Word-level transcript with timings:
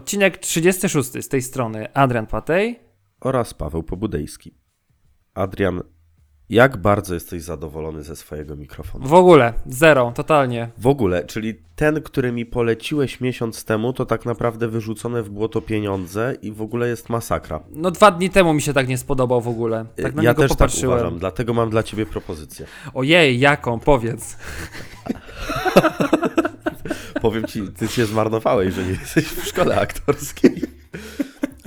Odcinek 0.00 0.38
36 0.38 1.24
z 1.24 1.28
tej 1.28 1.42
strony 1.42 1.94
Adrian 1.94 2.26
Patej. 2.26 2.80
oraz 3.20 3.54
Paweł 3.54 3.82
Pobudejski. 3.82 4.54
Adrian, 5.34 5.82
jak 6.48 6.76
bardzo 6.76 7.14
jesteś 7.14 7.42
zadowolony 7.42 8.02
ze 8.02 8.16
swojego 8.16 8.56
mikrofonu? 8.56 9.06
W 9.08 9.14
ogóle, 9.14 9.52
zero, 9.66 10.12
totalnie. 10.14 10.68
W 10.78 10.86
ogóle, 10.86 11.24
czyli 11.24 11.54
ten, 11.76 12.02
który 12.02 12.32
mi 12.32 12.46
poleciłeś 12.46 13.20
miesiąc 13.20 13.64
temu, 13.64 13.92
to 13.92 14.06
tak 14.06 14.24
naprawdę 14.26 14.68
wyrzucone 14.68 15.22
w 15.22 15.30
błoto 15.30 15.60
pieniądze 15.60 16.34
i 16.42 16.52
w 16.52 16.62
ogóle 16.62 16.88
jest 16.88 17.08
masakra. 17.08 17.60
No 17.70 17.90
dwa 17.90 18.10
dni 18.10 18.30
temu 18.30 18.54
mi 18.54 18.62
się 18.62 18.72
tak 18.72 18.88
nie 18.88 18.98
spodobał 18.98 19.40
w 19.40 19.48
ogóle. 19.48 19.86
Tak 20.02 20.14
na 20.14 20.22
ja 20.22 20.30
niego 20.30 20.42
też 20.42 20.48
tak 20.50 20.58
popatrzyłem. 20.58 20.98
uważam, 20.98 21.18
dlatego 21.18 21.54
mam 21.54 21.70
dla 21.70 21.82
ciebie 21.82 22.06
propozycję. 22.06 22.66
Ojej, 22.94 23.38
jaką, 23.38 23.80
powiedz. 23.80 24.36
Powiem 27.22 27.44
ci, 27.44 27.62
ty 27.78 27.88
się 27.88 28.06
zmarnowałeś, 28.06 28.74
że 28.74 28.84
nie 28.84 28.90
jesteś 28.90 29.24
w 29.24 29.46
szkole 29.46 29.80
aktorskiej. 29.80 30.62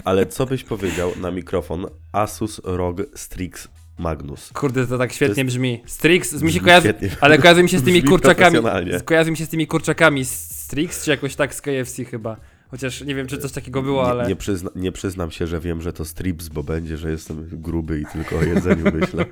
Ale 0.04 0.26
co 0.26 0.46
byś 0.46 0.64
powiedział 0.64 1.12
na 1.22 1.32
mikrofon 1.32 1.86
Asus 2.12 2.62
ROG 2.64 3.02
Strix 3.16 3.68
Magnus? 3.98 4.52
Kurde, 4.54 4.88
to 4.88 4.98
tak 4.98 5.14
świetnie 5.14 5.44
To 5.44 5.48
brzmi. 5.48 5.84
Strix, 5.86 6.42
mi 6.42 6.52
się 6.54 6.60
kojarzy, 6.60 6.90
świetnie. 6.90 7.10
ale 7.22 7.38
kojarzy 7.38 7.64
mi 7.64 7.70
się 7.70 7.80
z 7.80 7.84
tymi 7.84 7.98
Brzmi 8.02 8.10
kurczakami. 8.10 8.58
Kojarzy 9.06 9.32
mi 9.32 9.38
się 9.38 9.46
z 9.46 9.50
tymi 9.50 9.68
kurczakami 9.68 10.26
Strix, 10.26 11.04
czy 11.04 11.12
jakoś 11.12 11.36
tak 11.36 11.56
z 11.56 11.62
KFC 11.62 12.06
chyba. 12.06 12.38
Chociaż 12.72 13.02
nie 13.02 13.16
wiem, 13.16 13.28
czy 13.28 13.38
coś 13.38 13.52
takiego 13.52 13.82
było, 13.82 14.10
ale... 14.10 14.24
Nie, 14.24 14.30
nie, 14.30 14.36
przyzna, 14.36 14.70
nie 14.76 14.92
przyznam 14.92 15.32
się, 15.32 15.48
że 15.48 15.60
wiem, 15.60 15.82
że 15.82 15.94
to 15.94 16.06
strips, 16.06 16.48
bo 16.50 16.64
będzie, 16.64 16.98
że 16.98 17.12
jestem 17.12 17.48
gruby 17.52 18.00
i 18.00 18.06
tylko 18.06 18.38
o 18.38 18.44
jedzeniu 18.44 18.86
myślę. 18.94 19.26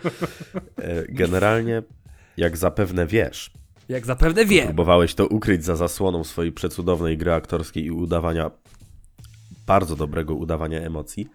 E, 0.78 1.04
Generalnie, 1.10 1.84
jak 2.38 2.58
zapewne 2.58 3.08
wiesz, 3.08 3.52
Jak 3.90 4.06
zapewne 4.06 4.46
wiem. 4.46 4.66
próbowałeś 4.66 5.16
to 5.16 5.28
ukryć 5.28 5.66
za 5.66 5.76
zasłoną 5.76 6.24
swojej 6.24 6.52
przecudownej 6.52 7.18
gry 7.18 7.34
aktorskiej 7.34 7.86
i 7.86 7.92
udawania, 7.92 8.52
bardzo 9.68 9.96
dobrego 9.96 10.36
udawania 10.36 10.82
emocji, 10.82 11.28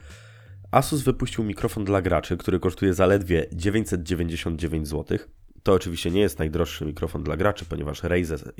Asus 0.70 1.02
wypuścił 1.02 1.44
mikrofon 1.44 1.84
dla 1.84 2.02
graczy, 2.02 2.36
który 2.36 2.60
kosztuje 2.60 2.94
zaledwie 2.94 3.46
999 3.52 4.88
zł. 4.88 5.18
To 5.62 5.72
oczywiście 5.72 6.10
nie 6.10 6.20
jest 6.20 6.38
najdroższy 6.38 6.84
mikrofon 6.84 7.22
dla 7.22 7.36
graczy, 7.36 7.64
ponieważ 7.64 8.02
Razer... 8.02 8.52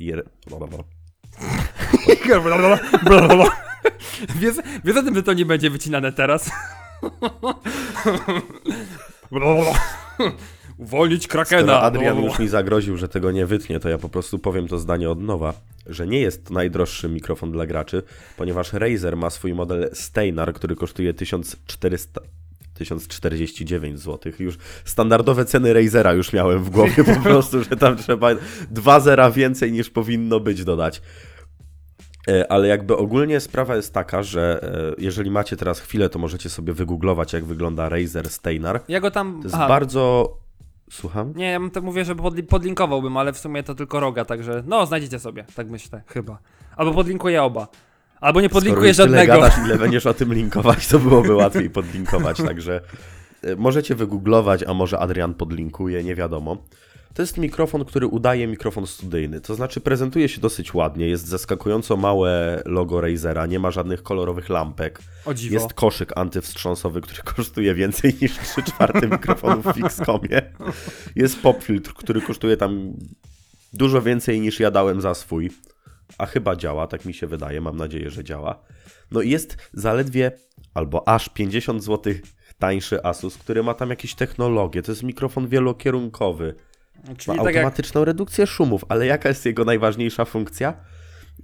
Wiesz, 4.41 4.57
wiesz 4.85 4.97
o 4.97 5.03
tym, 5.03 5.15
że 5.15 5.23
to 5.23 5.33
nie 5.33 5.47
będzie 5.47 5.71
wycinane 5.71 6.13
teraz? 6.13 6.51
Uwolnić 10.83 11.29
Krakena. 11.29 11.63
Skoro 11.63 11.81
Adrian 11.83 12.25
już 12.25 12.39
mi 12.39 12.49
zagroził, 12.49 12.97
że 12.97 13.09
tego 13.09 13.33
nie 13.33 13.47
wytnie, 13.47 13.81
to 13.81 13.89
ja 13.89 13.99
po 13.99 14.09
prostu 14.09 14.39
powiem 14.39 14.69
to 14.69 14.79
zdanie 14.79 15.11
od 15.11 15.23
nowa, 15.23 15.55
że 15.87 16.07
nie 16.07 16.21
jest 16.21 16.47
to 16.47 16.55
najdroższy 16.55 17.09
mikrofon 17.09 17.53
dla 17.53 17.67
graczy, 17.67 18.03
ponieważ 18.37 18.73
Razer 18.73 19.17
ma 19.17 19.31
swój 19.31 19.55
model 19.55 19.91
Steinar, 19.93 20.55
który 20.55 20.77
kosztuje 20.77 21.15
1400 21.15 22.21
1049 22.75 24.01
zł. 24.01 24.33
Już 24.39 24.59
standardowe 24.85 25.45
ceny 25.45 25.73
Razera 25.73 26.13
już 26.13 26.33
miałem 26.33 26.65
w 26.65 26.71
głowie 26.71 27.05
po 27.05 27.21
prostu, 27.29 27.65
że 27.65 27.77
tam 27.77 27.97
trzeba 27.97 28.29
dwa 28.71 29.01
zera 29.01 29.31
więcej 29.31 29.73
niż 29.73 29.91
powinno 29.91 30.41
być 30.41 30.65
dodać. 30.65 31.03
E, 32.29 32.53
Ale 32.53 32.69
jakby 32.69 32.97
ogólnie 32.97 33.41
sprawa 33.41 33.77
jest 33.77 33.95
taka, 33.95 34.23
że 34.23 34.61
e, 34.99 35.03
jeżeli 35.03 35.31
macie 35.31 35.57
teraz 35.57 35.81
chwilę, 35.81 36.09
to 36.09 36.19
możecie 36.19 36.51
sobie 36.51 36.73
wygooglować, 36.73 37.33
jak 37.33 37.45
wygląda 37.45 37.89
Razer 37.89 38.31
Steinar. 38.31 38.81
Ja 38.89 39.01
go 39.01 39.11
tam... 39.11 39.39
To 39.39 39.45
jest 39.45 39.55
Aha, 39.55 39.69
bardzo... 39.69 40.37
Słucham? 40.93 41.33
Nie, 41.37 41.51
ja 41.51 41.61
bym 41.61 41.71
tak 41.71 41.83
mówię, 41.83 42.05
że 42.05 42.15
podli- 42.15 42.43
podlinkowałbym, 42.43 43.17
ale 43.17 43.33
w 43.33 43.39
sumie 43.39 43.63
to 43.63 43.75
tylko 43.75 44.01
roga, 44.01 44.25
także 44.25 44.63
no, 44.67 44.87
znajdziecie 44.87 45.19
sobie, 45.19 45.45
tak 45.55 45.71
myślę, 45.71 46.03
chyba. 46.07 46.39
Albo 46.77 46.93
podlinkuję 46.93 47.43
oba. 47.43 47.69
Albo 48.21 48.41
nie 48.41 48.49
podlinkuję 48.49 48.95
Skoro 48.95 49.07
już 49.09 49.17
żadnego. 49.17 49.35
Tyle 49.35 49.51
gadasz, 49.51 49.67
ile 49.67 49.79
będziesz 49.85 50.07
o 50.07 50.15
tym 50.15 50.35
linkować, 50.35 50.89
to 50.89 50.99
byłoby 50.99 51.35
łatwiej 51.35 51.71
podlinkować, 51.71 52.37
także 52.37 52.81
e, 53.43 53.57
możecie 53.57 53.95
wygooglować, 53.95 54.63
a 54.63 54.75
może 54.75 54.99
Adrian 54.99 55.35
podlinkuje, 55.35 56.05
nie 56.05 56.15
wiadomo. 56.15 56.57
To 57.15 57.23
jest 57.23 57.39
mikrofon, 57.39 57.85
który 57.85 58.07
udaje 58.07 58.47
mikrofon 58.47 58.87
studyjny, 58.87 59.41
to 59.41 59.55
znaczy 59.55 59.81
prezentuje 59.81 60.29
się 60.29 60.41
dosyć 60.41 60.75
ładnie, 60.75 61.09
jest 61.09 61.27
zaskakująco 61.27 61.97
małe 61.97 62.63
logo 62.67 63.01
Razera, 63.01 63.47
nie 63.47 63.59
ma 63.59 63.71
żadnych 63.71 64.03
kolorowych 64.03 64.49
lampek. 64.49 65.01
O 65.25 65.35
dziwo. 65.35 65.55
Jest 65.55 65.75
koszyk 65.75 66.13
antywstrząsowy, 66.17 67.01
który 67.01 67.23
kosztuje 67.37 67.75
więcej 67.75 68.15
niż 68.23 68.39
3 68.39 68.63
czwarte 68.63 69.09
mikrofonów 69.09 69.67
w 69.67 69.75
Fixcomie. 69.75 70.43
Jest 71.17 71.43
popfiltr, 71.43 71.95
który 71.95 72.21
kosztuje 72.21 72.57
tam 72.57 72.93
dużo 73.73 74.03
więcej 74.03 74.41
niż 74.41 74.61
ja 74.61 74.71
dałem 74.71 75.01
za 75.01 75.15
swój. 75.15 75.51
A 76.19 76.27
chyba 76.27 76.57
działa, 76.57 76.87
tak 76.87 77.05
mi 77.05 77.15
się 77.15 77.27
wydaje, 77.27 77.61
mam 77.61 77.77
nadzieję, 77.77 78.11
że 78.11 78.25
działa. 78.25 78.63
No 79.11 79.23
i 79.23 79.31
jest 79.31 79.57
zaledwie 79.73 80.33
albo 80.75 81.09
aż 81.09 81.29
50 81.29 81.85
zł 81.85 82.15
tańszy 82.59 83.05
Asus, 83.05 83.39
który 83.39 83.63
ma 83.63 83.75
tam 83.75 83.91
jakieś 83.91 84.15
technologie. 84.15 84.83
To 84.83 84.93
jest 84.93 85.03
mikrofon 85.03 85.49
wielokierunkowy. 85.49 86.55
Czyli 87.19 87.39
tak 87.39 87.47
jak... 87.47 87.57
automatyczną 87.57 88.05
redukcję 88.05 88.47
szumów, 88.47 88.85
ale 88.89 89.07
jaka 89.07 89.29
jest 89.29 89.47
jego 89.47 89.65
najważniejsza 89.65 90.25
funkcja? 90.25 90.75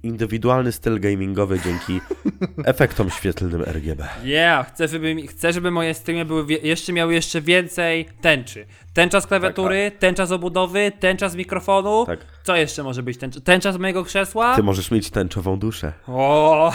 Indywidualny 0.03 0.71
styl 0.71 0.99
gamingowy 0.99 1.59
dzięki 1.59 2.01
efektom 2.65 3.09
świetlnym 3.09 3.61
RGB. 3.63 4.07
Yeah, 4.23 4.67
chcę 4.67 4.87
żeby, 4.87 5.27
chcę, 5.27 5.53
żeby 5.53 5.71
moje 5.71 5.93
streamy 5.93 6.25
były 6.25 6.45
jeszcze 6.63 6.93
miały 6.93 7.13
jeszcze 7.13 7.41
więcej 7.41 8.05
tęczy. 8.21 8.65
Tęcza 8.93 9.21
z 9.21 9.27
klawiatury, 9.27 9.91
tęcza 9.99 10.25
z 10.25 10.31
obudowy, 10.31 10.91
tęcza 10.99 11.29
z 11.29 11.35
mikrofonu. 11.35 12.05
Tak. 12.05 12.19
Co 12.43 12.55
jeszcze 12.55 12.83
może 12.83 13.03
być 13.03 13.17
tęcza? 13.17 13.39
Tęcza 13.41 13.71
z 13.71 13.77
mojego 13.77 14.03
krzesła? 14.03 14.55
Ty 14.55 14.63
możesz 14.63 14.91
mieć 14.91 15.09
tęczową 15.09 15.59
duszę. 15.59 15.93
O, 16.07 16.73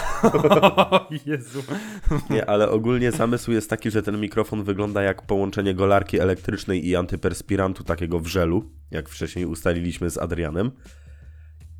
Jezu. 1.27 1.63
Nie, 2.31 2.51
ale 2.51 2.71
ogólnie 2.71 3.13
zamysł 3.13 3.53
jest 3.53 3.71
taki, 3.71 3.91
że 3.91 4.03
ten 4.03 4.21
mikrofon 4.21 4.65
wygląda 4.65 5.03
jak 5.03 5.23
połączenie 5.23 5.75
golarki 5.75 6.21
elektrycznej 6.21 6.89
i 6.89 6.97
antyperspirantu 6.97 7.85
takiego 7.85 8.21
w 8.21 8.27
żelu, 8.27 8.71
jak 8.91 9.09
wcześniej 9.09 9.47
ustaliliśmy 9.47 10.11
z 10.11 10.19
Adrianem. 10.19 10.71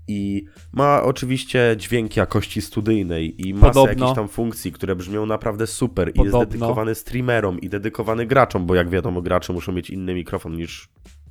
I 0.09 0.45
ma 0.73 1.03
oczywiście 1.03 1.75
dźwięk 1.79 2.17
jakości 2.17 2.63
studyjnej 2.63 3.49
i 3.49 3.55
masę 3.55 3.67
Podobno. 3.67 3.89
jakichś 3.89 4.17
tam 4.17 4.29
funkcji, 4.29 4.73
które 4.73 4.97
brzmią 4.97 5.27
naprawdę 5.27 5.67
super 5.67 6.09
i 6.09 6.13
Podobno. 6.13 6.39
jest 6.39 6.51
dedykowany 6.51 6.95
streamerom 6.95 7.61
i 7.61 7.69
dedykowany 7.69 8.27
graczom, 8.27 8.67
bo 8.67 8.75
jak 8.75 8.91
wiadomo 8.91 9.23
gracze 9.23 9.53
muszą 9.53 9.73
mieć 9.73 9.91
inny 9.91 10.15
mikrofon 10.15 10.57
niż 10.57 10.89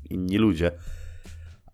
inni 0.09 0.38
ludzie. 0.38 0.72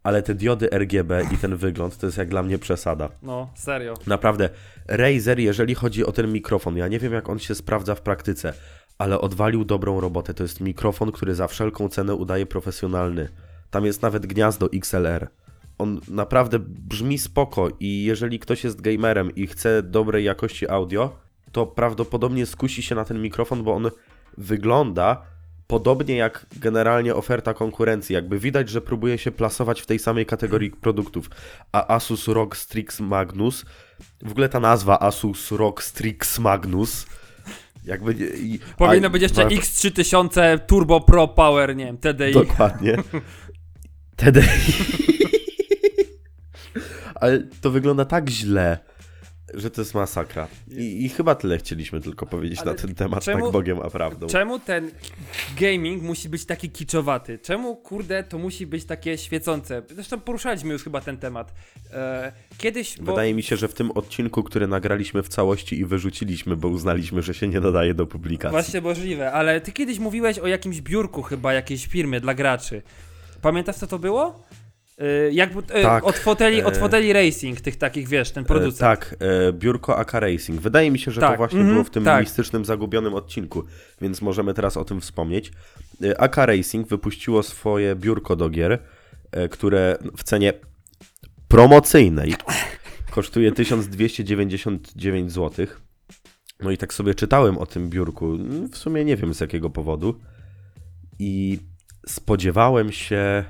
Ale 0.04 0.24
te 0.24 0.36
diody 0.36 0.70
RGB 0.72 1.12
i 1.34 1.38
ten 1.38 1.56
wygląd 1.56 1.98
to 1.98 2.06
jest 2.06 2.18
jak 2.18 2.30
dla 2.30 2.44
mnie 2.44 2.58
przesada. 2.58 3.10
No, 3.24 3.50
serio. 3.56 3.94
Naprawdę, 4.08 4.50
Razer, 4.88 5.40
jeżeli 5.40 5.76
chodzi 5.76 6.06
o 6.06 6.12
ten 6.12 6.34
mikrofon, 6.34 6.78
ja 6.78 6.88
nie 6.88 7.00
wiem 7.00 7.14
jak 7.14 7.30
on 7.30 7.40
się 7.40 7.56
sprawdza 7.56 7.96
w 7.96 8.02
praktyce, 8.02 8.54
ale 8.98 9.22
odwalił 9.22 9.66
dobrą 9.66 10.00
robotę. 10.00 10.34
To 10.34 10.44
jest 10.44 10.62
mikrofon, 10.62 11.12
który 11.12 11.36
za 11.36 11.48
wszelką 11.48 11.90
cenę 11.90 12.16
udaje 12.16 12.46
profesjonalny. 12.46 13.30
Tam 13.72 13.86
jest 13.86 14.02
nawet 14.02 14.26
gniazdo 14.26 14.70
XLR. 14.74 15.28
On 15.80 16.02
naprawdę 16.08 16.60
brzmi 16.60 17.18
spoko 17.18 17.68
i 17.80 18.04
jeżeli 18.04 18.40
ktoś 18.40 18.64
jest 18.64 18.82
gamerem 18.82 19.36
i 19.36 19.48
chce 19.48 19.84
dobrej 19.84 20.26
jakości 20.26 20.70
audio, 20.70 21.16
to 21.52 21.66
prawdopodobnie 21.66 22.46
skusi 22.46 22.84
się 22.84 22.96
na 22.96 23.06
ten 23.06 23.22
mikrofon, 23.22 23.64
bo 23.64 23.74
on 23.76 23.90
wygląda 24.38 25.22
podobnie 25.68 26.16
jak 26.16 26.46
generalnie 26.60 27.16
oferta 27.16 27.54
konkurencji. 27.54 28.14
Jakby 28.14 28.40
widać, 28.40 28.70
że 28.70 28.82
próbuje 28.82 29.18
się 29.18 29.32
plasować 29.32 29.82
w 29.82 29.86
tej 29.86 30.00
samej 30.00 30.26
kategorii 30.26 30.72
produktów. 30.72 31.30
A 31.72 31.96
Asus 31.96 32.28
ROG 32.28 32.58
Strix 32.58 33.00
Magnus, 33.00 33.66
w 34.24 34.32
ogóle 34.32 34.50
ta 34.50 34.60
nazwa 34.60 35.00
Asus 35.00 35.52
ROG 35.52 35.84
Strix 35.84 36.40
Magnus, 36.40 37.06
jakby... 37.86 38.16
nie- 38.16 38.26
I, 38.26 38.60
Powinno 38.78 39.08
a- 39.08 39.10
być 39.10 39.22
jeszcze 39.22 39.44
wa- 39.44 39.50
X3000 39.50 40.60
Turbo 40.68 41.02
Pro 41.02 41.28
Power, 41.28 41.76
nie 41.76 41.86
wiem, 41.86 41.98
TDI. 41.98 42.34
Dokładnie. 42.34 42.96
TDI. 44.16 44.42
Ale 47.20 47.40
to 47.62 47.72
wygląda 47.72 48.06
tak 48.06 48.30
źle, 48.30 48.78
że 49.54 49.72
to 49.72 49.82
jest 49.82 49.94
masakra. 49.94 50.48
I, 50.72 51.06
i 51.06 51.10
chyba 51.10 51.36
tyle 51.36 51.58
chcieliśmy 51.58 52.02
tylko 52.02 52.26
powiedzieć 52.26 52.60
Ale 52.60 52.72
na 52.72 52.78
ten 52.78 52.96
temat, 52.96 53.24
czemu- 53.24 53.44
tak 53.44 53.54
Bogiem 53.54 53.80
a 53.80 53.90
prawdą. 53.90 54.28
Czemu 54.28 54.60
ten 54.60 54.92
gaming 55.60 56.04
musi 56.04 56.30
być 56.30 56.46
taki 56.46 56.70
kiczowaty? 56.70 57.40
Czemu, 57.40 57.76
kurde, 57.76 58.24
to 58.24 58.38
musi 58.38 58.68
być 58.68 58.86
takie 58.86 59.18
świecące? 59.18 59.82
Zresztą 59.96 60.20
poruszaliśmy 60.20 60.74
już 60.74 60.84
chyba 60.84 61.02
ten 61.02 61.18
temat. 61.18 61.54
E, 61.94 62.32
kiedyś, 62.58 62.98
bo... 63.00 63.12
Wydaje 63.12 63.34
mi 63.34 63.44
się, 63.44 63.58
że 63.58 63.68
w 63.68 63.74
tym 63.74 63.92
odcinku, 63.92 64.44
który 64.44 64.68
nagraliśmy 64.68 65.24
w 65.24 65.30
całości 65.30 65.80
i 65.80 65.86
wyrzuciliśmy, 65.86 66.56
bo 66.56 66.68
uznaliśmy, 66.68 67.22
że 67.22 67.34
się 67.34 67.48
nie 67.48 67.60
nadaje 67.60 67.94
do 67.94 68.08
publikacji. 68.08 68.52
Właśnie 68.52 68.82
możliwe, 68.82 69.32
ale 69.32 69.62
ty 69.62 69.72
kiedyś 69.72 70.00
mówiłeś 70.00 70.40
o 70.40 70.48
jakimś 70.48 70.82
biurku 70.82 71.22
chyba 71.22 71.54
jakiejś 71.54 71.86
firmy 71.88 72.22
dla 72.22 72.34
graczy. 72.34 72.82
Pamiętasz 73.42 73.76
co 73.76 73.88
to 73.88 74.00
było? 74.00 74.44
Y, 75.02 75.34
Jak 75.34 75.52
y, 75.52 75.82
Tak, 75.82 76.04
od, 76.04 76.16
foteli, 76.18 76.64
od 76.64 76.78
e, 76.78 76.80
foteli 76.80 77.14
racing, 77.14 77.62
tych 77.62 77.76
takich, 77.76 78.08
wiesz, 78.08 78.32
ten 78.32 78.44
E, 78.44 78.48
producent. 78.48 78.80
tak, 78.80 79.16
e, 79.20 79.54
biurko 79.54 79.98
AK 79.98 80.14
Racing. 80.14 80.62
Wydaje 80.62 80.92
mi 80.92 81.00
się, 81.00 81.12
że 81.12 81.22
to 81.22 81.28
Tak, 81.28 81.38
właśnie 81.38 81.60
mhm, 81.60 81.74
było 81.76 81.84
w 81.84 81.90
tym 81.90 82.04
tak. 82.04 82.22
mistycznym, 82.22 82.66
zagubionym 82.66 83.14
odcinku, 83.14 83.64
więc 84.02 84.22
możemy 84.22 84.54
teraz 84.54 84.78
o 84.78 84.86
tym 84.86 85.02
wspomnieć. 85.02 85.52
AK 86.18 86.38
Racing 86.38 86.88
wypuściło 86.88 87.44
swoje 87.44 87.96
biurko 87.96 88.36
do 88.36 88.50
gier, 88.50 88.80
które 89.52 89.98
w 90.18 90.24
cenie 90.24 90.54
promocyjnej 91.48 92.34
kosztuje 93.12 93.52
1299 93.52 95.32
zł. 95.32 95.68
No 96.60 96.72
i 96.72 96.78
tak 96.78 96.94
sobie 96.94 97.16
czytałem 97.16 97.58
o 97.58 97.66
tym 97.66 97.90
biurku. 97.90 98.38
W 98.72 98.78
sumie 98.78 99.06
nie 99.06 99.16
wiem 99.18 99.34
z 99.34 99.40
jakiego 99.40 99.70
powodu. 99.70 100.20
I 101.20 101.60
spodziewałem 102.08 102.92
się. 102.92 103.44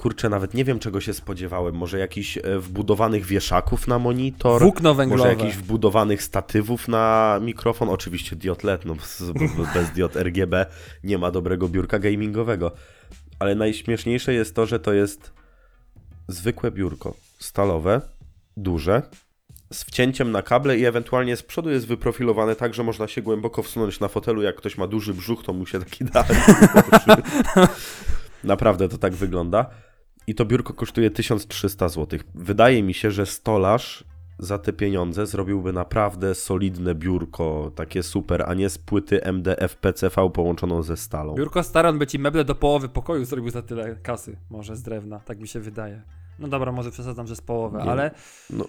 Kurczę, 0.00 0.28
nawet 0.28 0.54
nie 0.54 0.64
wiem 0.64 0.78
czego 0.78 1.00
się 1.00 1.14
spodziewałem. 1.14 1.74
Może 1.74 1.98
jakichś 1.98 2.38
e, 2.38 2.58
wbudowanych 2.58 3.26
wieszaków 3.26 3.88
na 3.88 3.98
monitor. 3.98 4.62
Włókno 4.62 4.94
węglowe. 4.94 5.22
Może 5.22 5.36
jakichś 5.36 5.56
wbudowanych 5.56 6.22
statywów 6.22 6.88
na 6.88 7.38
mikrofon. 7.42 7.88
Oczywiście 7.88 8.36
diod 8.36 8.64
LED, 8.64 8.84
no 8.84 8.94
bez- 9.74 9.90
diod 9.94 10.16
RGB 10.16 10.66
nie 11.04 11.18
ma 11.18 11.30
dobrego 11.30 11.68
biurka 11.68 11.98
gamingowego. 11.98 12.72
Ale 13.38 13.54
najśmieszniejsze 13.54 14.34
jest 14.34 14.54
to, 14.54 14.66
że 14.66 14.80
to 14.80 14.92
jest 14.92 15.32
zwykłe 16.28 16.70
biurko 16.70 17.14
stalowe, 17.38 18.00
duże, 18.56 19.02
z 19.72 19.84
wcięciem 19.84 20.32
na 20.32 20.42
kable 20.42 20.78
i 20.78 20.84
ewentualnie 20.84 21.36
z 21.36 21.42
przodu 21.42 21.70
jest 21.70 21.86
wyprofilowane 21.86 22.56
tak, 22.56 22.74
że 22.74 22.82
można 22.82 23.08
się 23.08 23.22
głęboko 23.22 23.62
wsunąć 23.62 24.00
na 24.00 24.08
fotelu. 24.08 24.42
Jak 24.42 24.56
ktoś 24.56 24.78
ma 24.78 24.86
duży 24.86 25.14
brzuch, 25.14 25.44
to 25.44 25.52
mu 25.52 25.66
się 25.66 25.78
taki 25.78 26.04
da. 26.14 26.24
Naprawdę 28.44 28.88
to 28.88 28.98
tak 28.98 29.12
wygląda. 29.12 29.89
I 30.26 30.34
to 30.34 30.44
biurko 30.44 30.74
kosztuje 30.74 31.10
1300 31.10 31.88
zł. 31.88 32.20
Wydaje 32.34 32.82
mi 32.82 32.94
się, 32.94 33.10
że 33.10 33.26
stolarz 33.26 34.04
za 34.38 34.58
te 34.58 34.72
pieniądze 34.72 35.26
zrobiłby 35.26 35.72
naprawdę 35.72 36.34
solidne 36.34 36.94
biurko, 36.94 37.72
takie 37.74 38.02
super, 38.02 38.44
a 38.46 38.54
nie 38.54 38.70
z 38.70 38.78
płyty 38.78 39.24
MDF 39.24 39.76
PCV 39.76 40.30
połączoną 40.30 40.82
ze 40.82 40.96
stalą. 40.96 41.34
Biurko 41.34 41.62
Staron 41.62 41.98
by 41.98 42.06
ci 42.06 42.18
meble 42.18 42.44
do 42.44 42.54
połowy 42.54 42.88
pokoju 42.88 43.24
zrobił 43.24 43.50
za 43.50 43.62
tyle 43.62 43.96
kasy. 43.96 44.36
Może 44.50 44.76
z 44.76 44.82
drewna, 44.82 45.20
tak 45.20 45.40
mi 45.40 45.48
się 45.48 45.60
wydaje. 45.60 46.02
No 46.38 46.48
dobra, 46.48 46.72
może 46.72 46.90
przesadzam, 46.90 47.26
że 47.26 47.36
z 47.36 47.40
połowy, 47.40 47.78
Nie. 47.78 47.84
ale 47.84 48.10
No, 48.50 48.64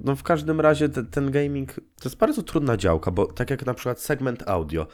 no 0.00 0.16
w 0.16 0.22
każdym 0.22 0.60
razie 0.60 0.88
te, 0.88 1.04
ten 1.04 1.30
gaming 1.30 1.74
to 1.74 2.04
jest 2.04 2.16
bardzo 2.16 2.42
trudna 2.42 2.76
działka, 2.76 3.10
bo 3.10 3.26
tak 3.26 3.50
jak 3.50 3.66
na 3.66 3.74
przykład 3.74 4.00
segment 4.00 4.48
audio. 4.48 4.86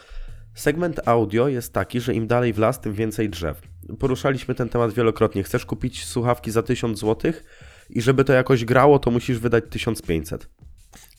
Segment 0.57 1.09
audio 1.09 1.49
jest 1.49 1.73
taki, 1.73 2.01
że 2.01 2.15
im 2.15 2.27
dalej 2.27 2.53
w 2.53 2.59
las, 2.59 2.81
tym 2.81 2.93
więcej 2.93 3.31
drzew. 3.31 3.61
Poruszaliśmy 3.99 4.55
ten 4.55 4.69
temat 4.69 4.93
wielokrotnie. 4.93 5.43
Chcesz 5.43 5.67
kupić 5.67 6.05
słuchawki 6.05 6.51
za 6.51 6.63
1000 6.63 7.01
zł 7.01 7.33
i 7.91 8.03
żeby 8.03 8.25
to 8.25 8.33
jakoś 8.33 8.65
grało, 8.65 8.99
to 8.99 9.11
musisz 9.11 9.39
wydać 9.39 9.65
1500. 9.71 10.49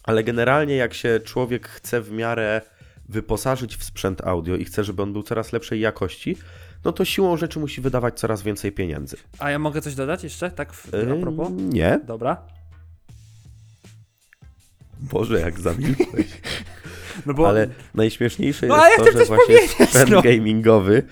Ale 0.03 0.23
generalnie 0.23 0.75
jak 0.75 0.93
się 0.93 1.19
człowiek 1.19 1.67
chce 1.67 2.01
w 2.01 2.11
miarę 2.11 2.61
wyposażyć 3.09 3.77
w 3.77 3.83
sprzęt 3.83 4.21
audio 4.27 4.55
i 4.55 4.65
chce, 4.65 4.83
żeby 4.83 5.01
on 5.01 5.13
był 5.13 5.23
coraz 5.23 5.53
lepszej 5.53 5.79
jakości, 5.79 6.37
no 6.85 6.91
to 6.91 7.05
siłą 7.05 7.37
rzeczy 7.37 7.59
musi 7.59 7.81
wydawać 7.81 8.19
coraz 8.19 8.41
więcej 8.41 8.71
pieniędzy. 8.71 9.17
A 9.39 9.49
ja 9.51 9.59
mogę 9.59 9.81
coś 9.81 9.95
dodać 9.95 10.23
jeszcze? 10.23 10.51
Tak 10.51 10.73
w, 10.73 10.93
a 10.93 10.97
Yy, 10.97 11.21
propos? 11.21 11.49
nie, 11.55 11.99
Dobra. 12.05 12.37
Boże, 14.99 15.39
jak 15.39 15.59
zamilkłeś. 15.59 16.27
No 17.25 17.33
bo 17.33 17.49
Ale 17.49 17.67
najśmieszniejsze 17.93 18.67
No, 18.67 18.87
jest 18.87 18.97
to, 19.13 19.19
że 19.19 19.25
właśnie 19.25 19.67
sprzęt 19.67 20.09
no. 20.11 20.21
gamingowy 20.21 21.03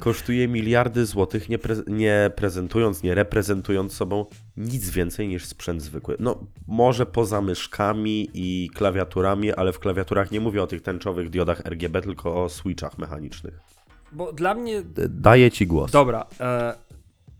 kosztuje 0.00 0.48
miliardy 0.48 1.06
złotych, 1.06 1.48
nie, 1.48 1.58
pre- 1.58 1.88
nie 1.88 2.30
prezentując, 2.36 3.02
nie 3.02 3.14
reprezentując 3.14 3.92
sobą 3.92 4.26
nic 4.56 4.90
więcej 4.90 5.28
niż 5.28 5.44
sprzęt 5.44 5.82
zwykły. 5.82 6.16
No, 6.18 6.46
może 6.66 7.06
poza 7.06 7.40
myszkami 7.40 8.30
i 8.34 8.70
klawiaturami, 8.74 9.52
ale 9.52 9.72
w 9.72 9.78
klawiaturach 9.78 10.30
nie 10.30 10.40
mówię 10.40 10.62
o 10.62 10.66
tych 10.66 10.82
tęczowych 10.82 11.30
diodach 11.30 11.60
RGB, 11.66 12.00
tylko 12.02 12.44
o 12.44 12.48
switchach 12.48 12.98
mechanicznych. 12.98 13.60
bo 14.12 14.32
dla 14.32 14.54
mnie 14.54 14.82
Daję 15.08 15.50
ci 15.50 15.66
głos. 15.66 15.90
Dobra, 15.90 16.26
e, 16.40 16.74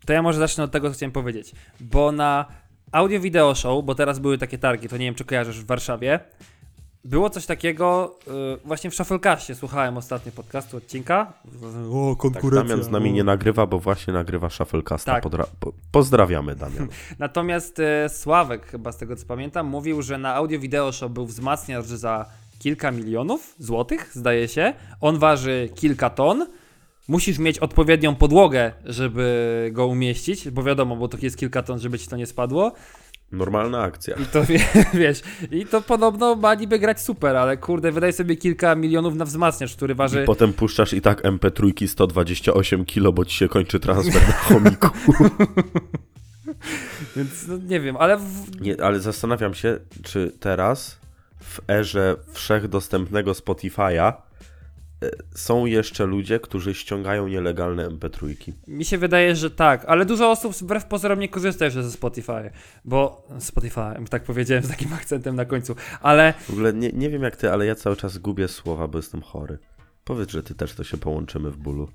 to 0.06 0.12
ja 0.12 0.22
może 0.22 0.38
zacznę 0.38 0.64
od 0.64 0.70
tego, 0.70 0.88
co 0.90 0.94
chciałem 0.94 1.12
powiedzieć. 1.12 1.52
Bo 1.80 2.12
na 2.12 2.46
Audio 2.94 3.20
Video 3.20 3.54
Show, 3.54 3.84
bo 3.84 3.94
teraz 3.94 4.18
były 4.18 4.38
takie 4.38 4.58
targi, 4.58 4.88
to 4.88 4.96
nie 4.96 5.04
wiem, 5.06 5.14
czy 5.14 5.24
kojarzysz 5.24 5.60
w 5.60 5.66
Warszawie, 5.66 6.20
było 7.04 7.30
coś 7.30 7.46
takiego, 7.46 8.16
e, 8.28 8.30
właśnie 8.64 8.90
w 8.90 8.94
Shufflecastie 8.94 9.54
słuchałem 9.54 9.96
ostatnio 9.96 10.32
podcastu, 10.32 10.76
odcinka. 10.76 11.32
O, 11.92 12.16
Tak, 12.32 12.50
Damian 12.50 12.82
z 12.82 12.88
nami 12.90 13.12
nie 13.12 13.24
nagrywa, 13.24 13.66
bo 13.66 13.78
właśnie 13.78 14.12
nagrywa 14.12 14.50
Shufflecasta. 14.50 15.12
Tak. 15.12 15.24
Podra- 15.24 15.46
po- 15.60 15.72
pozdrawiamy, 15.92 16.54
Damian. 16.56 16.88
Natomiast 17.18 17.78
e, 17.80 18.08
Sławek, 18.08 18.66
chyba 18.66 18.92
z 18.92 18.96
tego 18.96 19.16
co 19.16 19.26
pamiętam, 19.26 19.66
mówił, 19.66 20.02
że 20.02 20.18
na 20.18 20.34
Audio 20.34 20.60
Video 20.60 20.92
Show 20.92 21.12
był 21.12 21.26
wzmacniacz 21.26 21.84
za 21.86 22.26
kilka 22.58 22.90
milionów 22.90 23.54
złotych, 23.58 24.10
zdaje 24.12 24.48
się. 24.48 24.72
On 25.00 25.18
waży 25.18 25.68
kilka 25.74 26.10
ton. 26.10 26.46
Musisz 27.08 27.38
mieć 27.38 27.58
odpowiednią 27.58 28.14
podłogę, 28.14 28.72
żeby 28.84 29.68
go 29.72 29.86
umieścić, 29.86 30.50
bo 30.50 30.62
wiadomo, 30.62 30.96
bo 30.96 31.08
to 31.08 31.18
jest 31.22 31.36
kilka 31.36 31.62
ton, 31.62 31.78
żeby 31.78 31.98
ci 31.98 32.08
to 32.08 32.16
nie 32.16 32.26
spadło. 32.26 32.72
Normalna 33.32 33.82
akcja. 33.82 34.16
I 34.16 34.26
to 34.26 34.44
wie, 34.44 34.60
wiesz, 34.94 35.22
i 35.50 35.66
to 35.66 35.82
podobno 35.82 36.34
ma 36.34 36.54
niby 36.54 36.78
grać 36.78 37.00
super, 37.00 37.36
ale 37.36 37.56
kurde, 37.56 37.92
wydaj 37.92 38.12
sobie 38.12 38.36
kilka 38.36 38.74
milionów 38.74 39.14
na 39.14 39.24
wzmacniacz, 39.24 39.76
który 39.76 39.94
waży. 39.94 40.22
I 40.22 40.26
potem 40.26 40.52
puszczasz 40.52 40.92
i 40.92 41.00
tak 41.00 41.22
MP3 41.22 41.86
128 41.86 42.84
kilo, 42.84 43.12
bo 43.12 43.24
ci 43.24 43.36
się 43.36 43.48
kończy 43.48 43.80
transfer 43.80 44.28
na 44.28 44.32
chomiku. 44.32 44.88
Więc 47.16 47.46
no, 47.48 47.56
nie 47.56 47.80
wiem, 47.80 47.96
ale 47.96 48.16
w... 48.16 48.60
Nie, 48.60 48.84
ale 48.84 49.00
zastanawiam 49.00 49.54
się, 49.54 49.78
czy 50.02 50.32
teraz 50.40 50.98
w 51.40 51.60
erze 51.70 52.16
wszechdostępnego 52.32 53.32
Spotify'a 53.32 54.12
są 55.34 55.66
jeszcze 55.66 56.06
ludzie, 56.06 56.40
którzy 56.40 56.74
ściągają 56.74 57.28
nielegalne 57.28 57.88
MP3. 57.88 58.34
mi 58.68 58.84
się 58.84 58.98
wydaje, 58.98 59.36
że 59.36 59.50
tak, 59.50 59.84
ale 59.84 60.04
dużo 60.04 60.30
osób 60.30 60.52
wbrew 60.52 60.84
pozorom 60.86 61.18
nie 61.20 61.28
korzysta 61.28 61.64
jeszcze 61.64 61.82
ze 61.82 61.90
Spotify, 61.90 62.50
bo 62.84 63.26
Spotify, 63.38 63.80
tak 64.10 64.24
powiedziałem 64.24 64.64
z 64.64 64.68
takim 64.68 64.92
akcentem 65.00 65.36
na 65.36 65.44
końcu, 65.44 65.74
ale 66.02 66.34
W 66.40 66.50
ogóle 66.50 66.72
nie, 66.72 66.90
nie 66.92 67.10
wiem 67.10 67.22
jak 67.22 67.36
ty, 67.36 67.50
ale 67.52 67.66
ja 67.66 67.74
cały 67.74 67.96
czas 67.96 68.18
gubię 68.18 68.48
słowa, 68.48 68.88
bo 68.88 68.98
jestem 68.98 69.20
chory. 69.22 69.58
Powiedz, 70.04 70.30
że 70.30 70.42
ty 70.42 70.54
też 70.54 70.74
to 70.74 70.84
się 70.84 70.96
połączymy 70.96 71.50
w 71.50 71.56
bólu. 71.56 71.88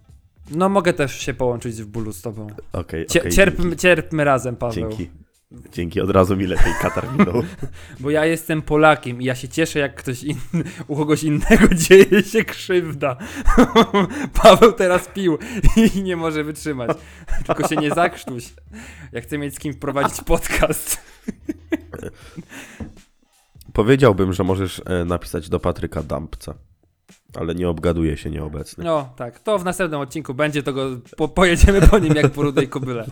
no 0.52 0.70
mogę 0.70 0.94
też 0.94 1.20
się 1.20 1.34
połączyć 1.34 1.76
w 1.84 1.86
bólu 1.86 2.14
z 2.14 2.22
tobą. 2.22 2.48
Okej, 2.74 3.06
Cie, 3.06 3.20
okej, 3.20 3.32
cierpmy, 3.32 3.64
dzięki. 3.64 3.78
cierpmy 3.78 4.24
razem, 4.24 4.56
Paweł. 4.56 4.76
Dzięki. 4.90 5.10
Dzięki, 5.52 6.02
od 6.02 6.10
razu 6.10 6.38
mi 6.38 6.48
lepiej 6.48 6.74
katar 6.82 7.08
minął. 7.18 7.44
Bo 8.00 8.10
ja 8.10 8.26
jestem 8.26 8.62
Polakiem 8.62 9.22
i 9.22 9.26
ja 9.26 9.36
się 9.36 9.48
cieszę, 9.48 9.80
jak 9.80 9.96
ktoś 9.96 10.24
inny, 10.24 10.64
u 10.88 10.96
kogoś 10.96 11.24
innego 11.24 11.68
dzieje 11.88 12.24
się 12.24 12.44
krzywda. 12.44 13.18
Paweł 14.44 14.74
teraz 14.74 15.08
pił 15.08 15.38
i 15.96 16.04
nie 16.04 16.16
może 16.16 16.44
wytrzymać. 16.44 16.98
Tylko 17.46 17.68
się 17.68 17.76
nie 17.76 17.90
zakrztuś. 17.92 18.54
Ja 19.12 19.22
chcę 19.22 19.38
mieć 19.38 19.56
z 19.56 19.60
kim 19.60 19.74
prowadzić 19.74 20.22
podcast. 20.22 21.02
Powiedziałbym, 23.74 24.34
że 24.34 24.44
możesz 24.44 24.82
e, 24.86 25.06
napisać 25.06 25.50
do 25.50 25.60
Patryka 25.60 26.04
Dampca, 26.04 26.54
ale 27.36 27.56
nie 27.56 27.70
obgaduje 27.70 28.18
się 28.18 28.30
nieobecny. 28.30 28.84
No 28.84 29.14
tak, 29.16 29.40
to 29.40 29.60
w 29.60 29.66
następnym 29.66 30.00
odcinku 30.00 30.34
będzie, 30.34 30.64
to 30.64 30.74
go 30.74 30.90
po, 31.18 31.28
pojedziemy 31.28 31.82
po 31.82 32.00
nim 32.00 32.14
jak 32.14 32.32
po 32.32 32.42
rudej 32.42 32.68
kobyle. 32.68 33.06